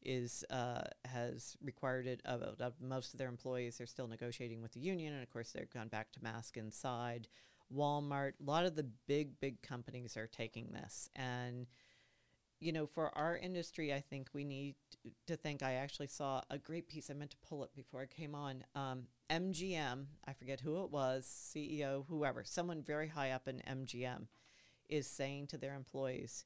is 0.03 0.43
uh, 0.49 0.81
has 1.05 1.57
required 1.61 2.07
it 2.07 2.21
of, 2.25 2.41
of 2.59 2.73
most 2.81 3.13
of 3.13 3.19
their 3.19 3.29
employees. 3.29 3.77
They're 3.77 3.88
still 3.88 4.07
negotiating 4.07 4.61
with 4.61 4.73
the 4.73 4.79
union, 4.79 5.13
and 5.13 5.23
of 5.23 5.29
course, 5.29 5.51
they've 5.51 5.69
gone 5.69 5.88
back 5.88 6.11
to 6.13 6.23
mask 6.23 6.57
inside. 6.57 7.27
Walmart, 7.73 8.33
a 8.39 8.49
lot 8.49 8.65
of 8.65 8.75
the 8.75 8.88
big 9.07 9.39
big 9.39 9.61
companies 9.61 10.15
are 10.15 10.27
taking 10.27 10.71
this, 10.71 11.09
and 11.15 11.67
you 12.59 12.71
know, 12.71 12.88
for 12.88 13.15
our 13.15 13.38
industry, 13.38 13.93
I 13.93 13.99
think 13.99 14.29
we 14.33 14.43
need 14.43 14.75
to 15.27 15.35
think. 15.35 15.61
I 15.61 15.73
actually 15.73 16.07
saw 16.07 16.41
a 16.49 16.57
great 16.57 16.88
piece. 16.88 17.09
I 17.09 17.13
meant 17.13 17.31
to 17.31 17.38
pull 17.47 17.63
it 17.63 17.75
before 17.75 18.01
I 18.01 18.07
came 18.07 18.33
on. 18.33 18.63
Um, 18.73 19.03
MGM, 19.29 20.05
I 20.25 20.33
forget 20.33 20.61
who 20.61 20.83
it 20.83 20.91
was, 20.91 21.25
CEO, 21.25 22.05
whoever, 22.07 22.43
someone 22.43 22.81
very 22.81 23.09
high 23.09 23.31
up 23.31 23.47
in 23.47 23.61
MGM, 23.67 24.27
is 24.89 25.05
saying 25.05 25.47
to 25.47 25.57
their 25.57 25.75
employees, 25.75 26.45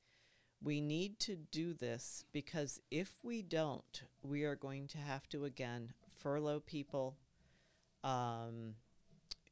we 0.64 0.80
need 0.80 1.20
to 1.20 1.36
do 1.36 1.74
this 1.74 2.24
because 2.32 2.80
if 2.92 3.20
we 3.24 3.42
don't, 3.42 4.04
we 4.22 4.44
are 4.44 4.56
going 4.56 4.88
to 4.88 4.98
have 4.98 5.28
to 5.30 5.46
again 5.46 5.94
furlough 6.18 6.60
people, 6.60 7.18
um, 8.04 8.76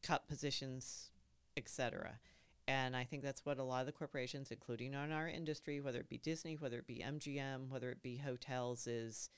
cut 0.03 0.27
positions, 0.27 1.09
etc. 1.57 2.19
And 2.67 2.95
I 2.95 3.03
think 3.03 3.23
that's 3.23 3.45
what 3.45 3.57
a 3.57 3.63
lot 3.63 3.79
of 3.79 3.87
the 3.87 3.91
corporations, 3.91 4.51
including 4.51 4.93
on 4.93 5.11
our 5.11 5.27
industry, 5.27 5.81
whether 5.81 5.99
it 5.99 6.09
be 6.09 6.19
Disney, 6.19 6.55
whether 6.55 6.77
it 6.77 6.87
be 6.87 7.03
MGM, 7.03 7.69
whether 7.69 7.89
it 7.89 8.03
be 8.03 8.17
hotels, 8.17 8.85
is 8.85 9.31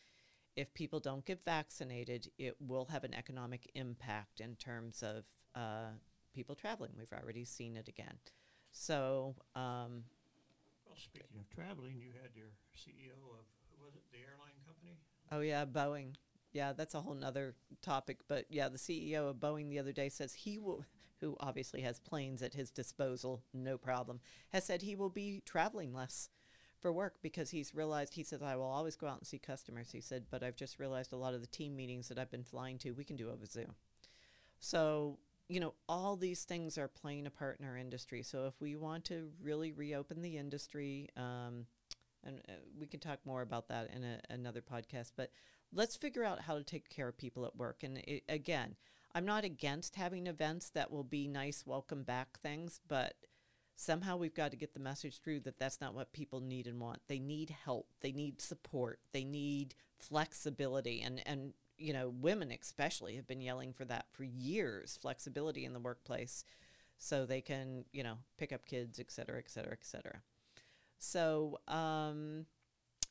if 0.58 0.74
people 0.74 1.00
don't 1.00 1.26
get 1.26 1.46
vaccinated, 1.46 2.30
it 2.38 2.58
will 2.60 2.86
have 2.92 3.06
an 3.06 3.14
economic 3.14 3.72
impact 3.74 4.42
in 4.42 4.56
terms 4.56 5.02
of 5.02 5.24
uh, 5.56 5.92
people 6.36 6.56
traveling. 6.56 6.92
We've 6.98 7.14
already 7.14 7.46
seen 7.46 7.78
it 7.78 7.88
again. 7.88 8.16
So, 8.74 9.36
um, 9.56 10.04
Well, 10.92 11.00
speaking 11.00 11.40
of 11.40 11.50
traveling, 11.50 12.02
you 12.02 12.10
had 12.22 12.32
your 12.36 12.52
CEO 12.76 13.16
of, 13.32 13.46
was 13.82 13.96
it, 13.96 14.04
the 14.12 14.18
airline 14.18 14.60
company? 14.68 14.98
oh 15.32 15.40
yeah, 15.40 15.64
Boeing. 15.64 16.16
Yeah, 16.52 16.74
that's 16.74 16.96
a 16.96 17.00
whole 17.00 17.14
nother 17.14 17.56
topic. 17.82 18.18
But 18.28 18.48
yeah, 18.50 18.68
the 18.68 18.78
CEO 18.78 19.30
of 19.30 19.38
Boeing 19.38 19.70
the 19.70 19.80
other 19.80 19.94
day 19.94 20.10
says 20.10 20.34
he 20.34 20.60
will, 20.60 20.84
who 21.22 21.38
obviously 21.40 21.80
has 21.80 22.02
planes 22.02 22.42
at 22.42 22.56
his 22.56 22.72
disposal, 22.72 23.42
no 23.54 23.78
problem, 23.78 24.20
has 24.50 24.66
said 24.66 24.82
he 24.82 24.98
will 24.98 25.10
be 25.10 25.42
traveling 25.46 25.94
less 25.94 26.28
for 26.82 26.92
work 26.92 27.16
because 27.22 27.52
he's 27.52 27.74
realized, 27.74 28.16
he 28.16 28.24
says, 28.26 28.42
I 28.42 28.58
will 28.58 28.66
always 28.66 28.98
go 28.98 29.08
out 29.08 29.20
and 29.20 29.28
see 29.28 29.40
customers. 29.40 29.92
He 29.94 30.02
said, 30.02 30.26
but 30.30 30.44
I've 30.44 30.58
just 30.58 30.78
realized 30.78 31.14
a 31.14 31.18
lot 31.18 31.34
of 31.34 31.40
the 31.40 31.48
team 31.48 31.74
meetings 31.74 32.10
that 32.10 32.20
I've 32.20 32.32
been 32.32 32.44
flying 32.44 32.78
to, 32.80 32.92
we 32.92 33.06
can 33.06 33.16
do 33.16 33.30
over 33.30 33.46
Zoom. 33.46 33.76
So, 34.60 35.20
you 35.48 35.60
know, 35.60 35.74
all 35.90 36.16
these 36.16 36.44
things 36.44 36.78
are 36.78 36.88
playing 36.88 37.28
a 37.28 37.32
part 37.32 37.60
in 37.60 37.66
our 37.66 37.78
industry. 37.78 38.24
So 38.24 38.48
if 38.48 38.54
we 38.60 38.76
want 38.76 39.06
to 39.06 39.30
really 39.42 39.72
reopen 39.72 40.22
the 40.22 40.38
industry, 40.38 41.10
um, 41.18 41.66
and 42.24 42.42
uh, 42.48 42.54
we 42.80 42.88
can 42.88 43.00
talk 43.00 43.20
more 43.26 43.42
about 43.42 43.68
that 43.68 43.90
in 43.94 44.04
a, 44.04 44.20
another 44.30 44.62
podcast, 44.62 45.12
but 45.16 45.32
let's 45.74 45.96
figure 45.96 46.24
out 46.24 46.42
how 46.42 46.58
to 46.58 46.64
take 46.64 46.90
care 46.90 47.08
of 47.08 47.18
people 47.18 47.46
at 47.46 47.56
work. 47.56 47.84
And 47.84 47.98
it, 48.00 48.24
again, 48.30 48.76
I'm 49.14 49.26
not 49.26 49.44
against 49.44 49.96
having 49.96 50.28
events 50.28 50.70
that 50.70 50.92
will 50.92 51.04
be 51.04 51.28
nice, 51.28 51.66
welcome 51.66 52.04
back 52.04 52.40
things, 52.40 52.80
but 52.88 53.16
somehow 53.76 54.16
we've 54.16 54.36
got 54.36 54.52
to 54.52 54.58
get 54.58 54.74
the 54.74 54.80
message 54.80 55.20
through 55.20 55.42
that 55.42 55.58
that's 55.58 55.82
not 55.82 55.94
what 55.94 56.14
people 56.14 56.40
need 56.40 56.68
and 56.68 56.80
want. 56.80 57.02
They 57.08 57.20
need 57.20 57.50
help. 57.66 57.88
They 58.02 58.12
need 58.12 58.40
support. 58.40 59.00
They 59.12 59.24
need 59.24 59.76
flexibility. 60.02 61.02
And, 61.02 61.22
and 61.26 61.54
you 61.78 61.94
know, 61.94 62.10
women 62.10 62.52
especially 62.52 63.16
have 63.16 63.28
been 63.28 63.42
yelling 63.42 63.74
for 63.74 63.86
that 63.86 64.06
for 64.12 64.24
years, 64.24 64.98
flexibility 65.02 65.66
in 65.66 65.74
the 65.74 65.80
workplace 65.80 66.44
so 66.98 67.26
they 67.26 67.42
can, 67.42 67.86
you 67.92 68.04
know, 68.04 68.18
pick 68.38 68.54
up 68.54 68.66
kids, 68.66 69.00
et 69.00 69.10
cetera, 69.10 69.40
et 69.40 69.50
cetera, 69.50 69.72
et 69.74 69.84
cetera. 69.84 70.22
So, 71.00 71.60
um, 71.68 72.46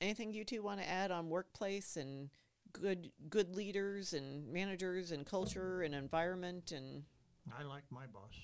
anything 0.00 0.32
you 0.32 0.44
two 0.44 0.62
want 0.62 0.80
to 0.80 0.88
add 0.88 1.10
on 1.10 1.28
workplace 1.28 1.96
and 1.96 2.30
good 2.72 3.10
good 3.28 3.56
leaders 3.56 4.12
and 4.12 4.46
managers 4.52 5.10
and 5.10 5.26
culture 5.26 5.82
and 5.82 5.92
environment 5.92 6.70
and 6.70 7.02
I 7.58 7.64
like 7.64 7.82
my 7.90 8.06
boss, 8.06 8.34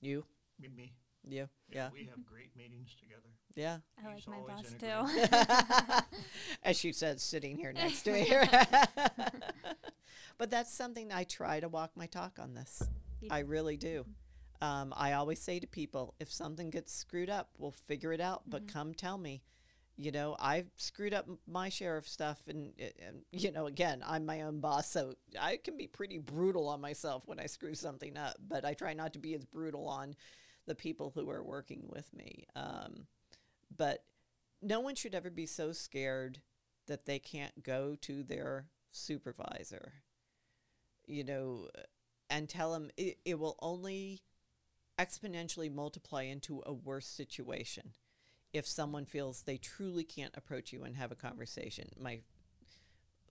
you, 0.00 0.24
me, 0.60 0.68
me. 0.76 0.92
you, 1.22 1.48
yeah, 1.70 1.90
We 1.92 2.06
have 2.06 2.24
great 2.26 2.56
meetings 2.56 2.96
together. 2.98 3.30
Yeah. 3.54 3.78
I 4.02 4.14
like 4.14 4.28
my 4.28 4.38
boss 4.46 4.74
too. 4.78 6.16
As 6.62 6.78
she 6.78 6.92
says, 6.92 7.22
sitting 7.22 7.56
here 7.56 7.72
next 7.72 8.02
to 8.02 8.12
me. 8.12 8.30
but 10.38 10.50
that's 10.50 10.72
something 10.72 11.12
I 11.12 11.24
try 11.24 11.60
to 11.60 11.68
walk 11.68 11.92
my 11.96 12.06
talk 12.06 12.38
on 12.38 12.54
this. 12.54 12.82
You- 13.20 13.28
I 13.30 13.40
really 13.40 13.76
do. 13.76 14.04
Um, 14.60 14.92
I 14.96 15.12
always 15.12 15.40
say 15.40 15.60
to 15.60 15.66
people, 15.66 16.14
if 16.18 16.32
something 16.32 16.70
gets 16.70 16.92
screwed 16.92 17.30
up, 17.30 17.50
we'll 17.58 17.74
figure 17.86 18.12
it 18.12 18.20
out. 18.20 18.42
But 18.46 18.66
come 18.66 18.94
tell 18.94 19.18
me. 19.18 19.42
You 20.00 20.12
know, 20.12 20.36
I've 20.38 20.68
screwed 20.76 21.12
up 21.12 21.26
my 21.48 21.70
share 21.70 21.96
of 21.96 22.06
stuff, 22.06 22.38
and, 22.46 22.72
uh, 22.80 22.84
and 23.04 23.22
you 23.32 23.50
know, 23.50 23.66
again, 23.66 24.00
I'm 24.06 24.24
my 24.24 24.42
own 24.42 24.60
boss, 24.60 24.88
so 24.88 25.14
I 25.40 25.56
can 25.56 25.76
be 25.76 25.88
pretty 25.88 26.18
brutal 26.18 26.68
on 26.68 26.80
myself 26.80 27.24
when 27.26 27.40
I 27.40 27.46
screw 27.46 27.74
something 27.74 28.16
up. 28.16 28.36
But 28.46 28.64
I 28.64 28.74
try 28.74 28.94
not 28.94 29.12
to 29.14 29.18
be 29.18 29.34
as 29.34 29.44
brutal 29.44 29.88
on 29.88 30.14
the 30.66 30.76
people 30.76 31.10
who 31.16 31.28
are 31.30 31.42
working 31.42 31.82
with 31.88 32.12
me. 32.14 32.46
Um, 32.54 33.08
but 33.74 34.04
no 34.60 34.80
one 34.80 34.94
should 34.94 35.14
ever 35.14 35.30
be 35.30 35.46
so 35.46 35.72
scared 35.72 36.40
that 36.86 37.06
they 37.06 37.18
can't 37.18 37.62
go 37.62 37.96
to 38.00 38.22
their 38.22 38.66
supervisor, 38.90 39.92
you 41.06 41.22
know, 41.24 41.68
and 42.30 42.48
tell 42.48 42.72
them 42.72 42.90
it, 42.96 43.18
it 43.24 43.38
will 43.38 43.56
only 43.60 44.22
exponentially 44.98 45.72
multiply 45.72 46.22
into 46.22 46.62
a 46.66 46.72
worse 46.72 47.06
situation 47.06 47.92
if 48.52 48.66
someone 48.66 49.04
feels 49.04 49.42
they 49.42 49.58
truly 49.58 50.02
can't 50.02 50.36
approach 50.36 50.72
you 50.72 50.82
and 50.82 50.96
have 50.96 51.12
a 51.12 51.16
conversation. 51.16 51.88
My 52.00 52.20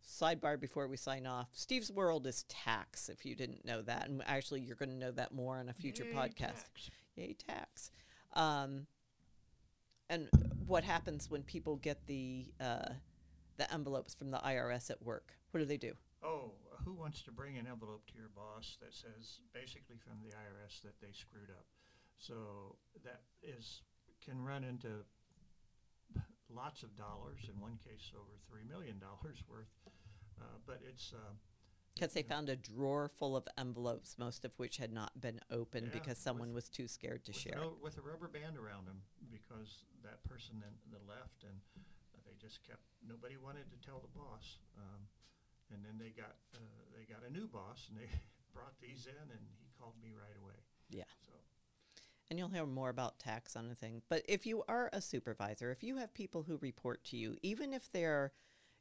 sidebar 0.08 0.60
before 0.60 0.88
we 0.88 0.98
sign 0.98 1.28
off. 1.28 1.50
Steve's 1.52 1.92
world 1.92 2.26
is 2.28 2.44
tax. 2.44 3.10
If 3.10 3.26
you 3.26 3.36
didn't 3.36 3.66
know 3.66 3.82
that, 3.82 4.08
and 4.08 4.24
actually, 4.26 4.62
you're 4.62 4.76
going 4.76 4.90
to 4.90 4.96
know 4.96 5.12
that 5.12 5.34
more 5.34 5.58
on 5.58 5.70
a 5.70 5.74
future 5.74 6.06
Yay, 6.06 6.14
podcast. 6.14 6.38
tax. 6.38 6.90
Yay, 7.16 7.34
tax. 7.34 7.92
Um, 8.34 8.88
and 10.10 10.30
what 10.66 10.84
happens 10.84 11.30
when 11.30 11.44
people 11.44 11.78
get 11.78 12.06
the 12.08 12.46
uh, 12.60 12.90
the 13.58 13.72
envelopes 13.74 14.14
from 14.14 14.32
the 14.32 14.38
IRS 14.40 14.90
at 14.90 15.02
work? 15.02 15.34
What 15.52 15.60
do 15.60 15.66
they 15.66 15.78
do? 15.78 15.94
Oh, 16.24 16.52
who 16.86 16.94
wants 16.94 17.22
to 17.24 17.32
bring 17.32 17.58
an 17.58 17.68
envelope 17.68 18.06
to 18.08 18.18
your 18.18 18.30
boss 18.36 18.78
that 18.82 18.94
says 18.94 19.40
basically 19.54 19.98
from 19.98 20.20
the 20.24 20.30
IRS 20.30 20.82
that 20.84 21.00
they 21.02 21.12
screwed 21.12 21.50
up? 21.50 21.66
So 22.18 22.76
that 23.04 23.22
is 23.42 23.82
can 24.24 24.44
run 24.44 24.64
into 24.64 25.06
lots 26.54 26.84
of 26.84 26.96
dollars. 26.96 27.50
In 27.52 27.60
one 27.60 27.78
case, 27.84 28.12
over 28.16 28.40
three 28.50 28.64
million 28.68 29.00
dollars 29.00 29.44
worth. 29.50 29.72
Uh, 30.40 30.58
but 30.66 30.80
it's 30.88 31.14
uh, 31.14 31.34
Because 32.00 32.14
they 32.14 32.24
found 32.24 32.50
a 32.50 32.56
drawer 32.56 33.08
full 33.10 33.36
of 33.36 33.48
envelopes, 33.58 34.18
most 34.18 34.46
of 34.46 34.54
which 34.60 34.78
had 34.78 34.92
not 34.94 35.20
been 35.20 35.40
opened 35.50 35.88
Yeah, 35.94 36.00
because 36.00 36.18
someone 36.18 36.50
with- 36.50 36.66
was 36.66 36.70
too 36.70 36.88
scared 36.88 37.24
to 37.26 37.34
share. 37.34 37.56
no, 37.56 37.78
with 37.82 37.98
a 37.98 38.02
rubber 38.02 38.28
band 38.28 38.58
around 38.58 38.86
them 38.86 39.02
because 39.32 39.84
that 40.04 40.24
person 40.24 40.60
then 40.60 40.74
that 40.92 41.06
left 41.08 41.44
and 41.44 41.60
uh, 41.78 42.20
they 42.26 42.34
just 42.40 42.64
kept 42.64 42.82
nobody 43.06 43.36
wanted 43.38 43.70
to 43.72 43.78
tell 43.86 44.00
the 44.00 44.08
boss 44.20 44.58
um, 44.78 45.08
and 45.72 45.84
then 45.84 45.98
they 45.98 46.10
got 46.10 46.36
uh, 46.56 46.60
they 46.96 47.04
got 47.12 47.24
a 47.28 47.32
new 47.32 47.48
boss 47.48 47.88
and 47.90 47.98
they 48.00 48.08
brought 48.54 48.80
these 48.80 49.08
in 49.08 49.32
and 49.32 49.40
he 49.60 49.68
called 49.78 49.94
me 50.02 50.12
right 50.14 50.36
away 50.42 50.56
Yeah. 50.90 51.04
so 51.26 51.34
And 52.30 52.38
you'll 52.40 52.50
hear 52.50 52.66
more 52.66 52.90
about 52.90 53.20
tax 53.20 53.56
on 53.56 53.70
a 53.70 53.76
thing. 53.76 54.02
But 54.10 54.24
if 54.28 54.46
you 54.46 54.64
are 54.68 54.90
a 54.94 55.02
supervisor, 55.02 55.72
if 55.72 55.84
you 55.84 55.98
have 55.98 56.14
people 56.14 56.44
who 56.44 56.58
report 56.58 57.04
to 57.06 57.18
you, 57.18 57.38
even 57.42 57.74
if 57.74 57.90
they're, 57.92 58.34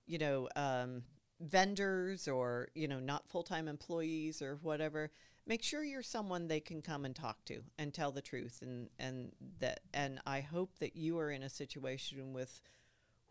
you 0.06 0.18
know, 0.18 0.48
um, 0.56 1.04
vendors 1.40 2.28
or, 2.28 2.68
you 2.74 2.88
know, 2.88 3.00
not 3.00 3.28
full 3.28 3.42
time 3.42 3.68
employees 3.68 4.40
or 4.40 4.58
whatever, 4.62 5.10
make 5.46 5.62
sure 5.62 5.84
you're 5.84 6.02
someone 6.02 6.48
they 6.48 6.60
can 6.60 6.82
come 6.82 7.04
and 7.04 7.14
talk 7.14 7.44
to 7.46 7.62
and 7.78 7.92
tell 7.92 8.10
the 8.10 8.22
truth. 8.22 8.60
And, 8.62 8.88
and 8.98 9.32
that, 9.60 9.80
and 9.92 10.20
I 10.26 10.40
hope 10.40 10.78
that 10.80 10.96
you 10.96 11.18
are 11.18 11.30
in 11.30 11.42
a 11.42 11.48
situation 11.48 12.32
with 12.32 12.60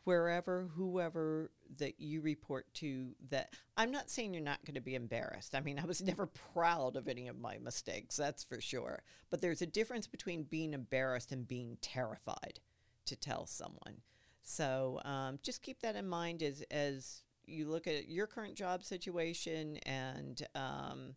wherever, 0.06 0.70
whoever 0.76 1.52
that 1.78 2.00
you 2.00 2.22
report 2.22 2.72
to 2.76 3.16
that 3.30 3.52
I'm 3.76 3.92
not 3.92 4.10
saying 4.10 4.34
you're 4.34 4.44
not 4.44 4.64
going 4.64 4.76
to 4.76 4.82
be 4.82 4.96
embarrassed. 4.96 5.56
I 5.56 5.62
mean, 5.62 5.80
I 5.80 5.86
was 5.86 6.02
never 6.04 6.28
proud 6.28 6.96
of 6.96 7.08
any 7.08 7.28
of 7.28 7.40
my 7.40 7.58
mistakes, 7.58 8.16
that's 8.16 8.44
for 8.44 8.62
sure. 8.62 9.04
But 9.30 9.42
there's 9.42 9.62
a 9.62 9.68
difference 9.68 10.08
between 10.08 10.44
being 10.44 10.74
embarrassed 10.74 11.32
and 11.32 11.48
being 11.48 11.78
terrified 11.82 12.60
to 13.06 13.16
tell 13.16 13.46
someone. 13.46 14.02
So 14.44 15.02
um, 15.04 15.40
just 15.42 15.64
keep 15.64 15.82
that 15.82 15.96
in 15.96 16.08
mind 16.08 16.44
as, 16.44 16.62
as 16.70 17.24
you 17.48 17.68
look 17.68 17.88
at 17.88 18.10
your 18.10 18.28
current 18.28 18.56
job 18.56 18.84
situation 18.84 19.78
and, 19.86 20.46
um, 20.56 21.16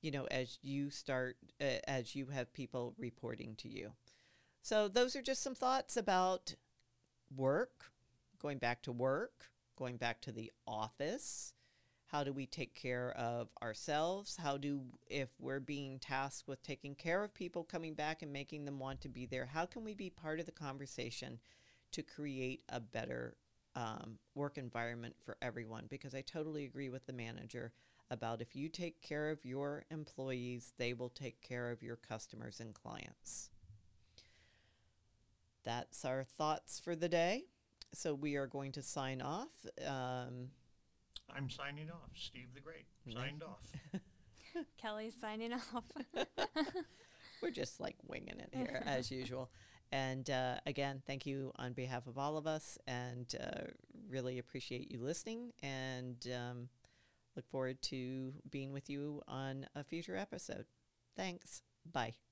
you 0.00 0.10
know, 0.10 0.26
as 0.30 0.58
you 0.62 0.90
start, 0.90 1.36
uh, 1.60 1.78
as 1.86 2.14
you 2.14 2.26
have 2.26 2.52
people 2.52 2.94
reporting 2.98 3.54
to 3.56 3.68
you. 3.68 3.92
So 4.62 4.88
those 4.88 5.14
are 5.16 5.22
just 5.22 5.42
some 5.42 5.54
thoughts 5.54 5.96
about 5.96 6.54
work, 7.34 7.90
going 8.40 8.58
back 8.58 8.82
to 8.82 8.92
work, 8.92 9.50
going 9.76 9.96
back 9.96 10.20
to 10.22 10.32
the 10.32 10.52
office. 10.66 11.52
How 12.08 12.22
do 12.22 12.32
we 12.32 12.46
take 12.46 12.74
care 12.74 13.12
of 13.16 13.48
ourselves? 13.62 14.36
How 14.36 14.56
do, 14.56 14.82
if 15.08 15.28
we're 15.40 15.60
being 15.60 15.98
tasked 15.98 16.46
with 16.46 16.62
taking 16.62 16.94
care 16.94 17.24
of 17.24 17.34
people 17.34 17.64
coming 17.64 17.94
back 17.94 18.22
and 18.22 18.32
making 18.32 18.64
them 18.64 18.78
want 18.78 19.00
to 19.00 19.08
be 19.08 19.26
there, 19.26 19.46
how 19.46 19.66
can 19.66 19.84
we 19.84 19.94
be 19.94 20.10
part 20.10 20.38
of 20.38 20.46
the 20.46 20.52
conversation 20.52 21.40
to 21.92 22.02
create 22.02 22.62
a 22.68 22.78
better 22.78 23.36
um, 23.76 24.18
work 24.34 24.58
environment 24.58 25.14
for 25.24 25.36
everyone? 25.40 25.84
Because 25.88 26.14
I 26.14 26.22
totally 26.22 26.64
agree 26.64 26.88
with 26.88 27.06
the 27.06 27.12
manager 27.12 27.72
about 28.10 28.40
if 28.40 28.56
you 28.56 28.68
take 28.68 29.00
care 29.02 29.30
of 29.30 29.44
your 29.44 29.84
employees, 29.90 30.72
they 30.78 30.92
will 30.92 31.08
take 31.10 31.40
care 31.40 31.70
of 31.70 31.82
your 31.82 31.96
customers 31.96 32.58
and 32.58 32.74
clients. 32.74 33.50
That's 35.64 36.04
our 36.04 36.24
thoughts 36.24 36.80
for 36.80 36.96
the 36.96 37.08
day. 37.08 37.44
So 37.92 38.14
we 38.14 38.36
are 38.36 38.46
going 38.46 38.72
to 38.72 38.82
sign 38.82 39.20
off. 39.20 39.48
Um, 39.86 40.50
I'm 41.34 41.50
signing 41.50 41.90
off 41.90 42.10
Steve 42.14 42.48
the 42.54 42.60
Great 42.60 42.86
signed 43.12 43.42
off 43.42 43.62
Kelly's 44.78 45.14
signing 45.20 45.52
off. 45.52 45.84
we're 47.42 47.50
just 47.50 47.80
like 47.80 47.96
winging 48.06 48.40
it 48.40 48.50
here 48.54 48.82
as 48.86 49.10
usual. 49.10 49.50
And 49.92 50.28
uh, 50.28 50.56
again, 50.66 51.02
thank 51.06 51.26
you 51.26 51.52
on 51.56 51.72
behalf 51.72 52.06
of 52.06 52.18
all 52.18 52.36
of 52.36 52.46
us, 52.46 52.78
and 52.86 53.32
uh, 53.40 53.70
really 54.08 54.38
appreciate 54.38 54.90
you 54.90 55.00
listening. 55.00 55.52
And 55.62 56.26
um, 56.34 56.68
look 57.36 57.48
forward 57.48 57.80
to 57.82 58.34
being 58.50 58.72
with 58.72 58.90
you 58.90 59.22
on 59.28 59.66
a 59.74 59.84
future 59.84 60.16
episode. 60.16 60.66
Thanks. 61.16 61.62
Bye. 61.90 62.25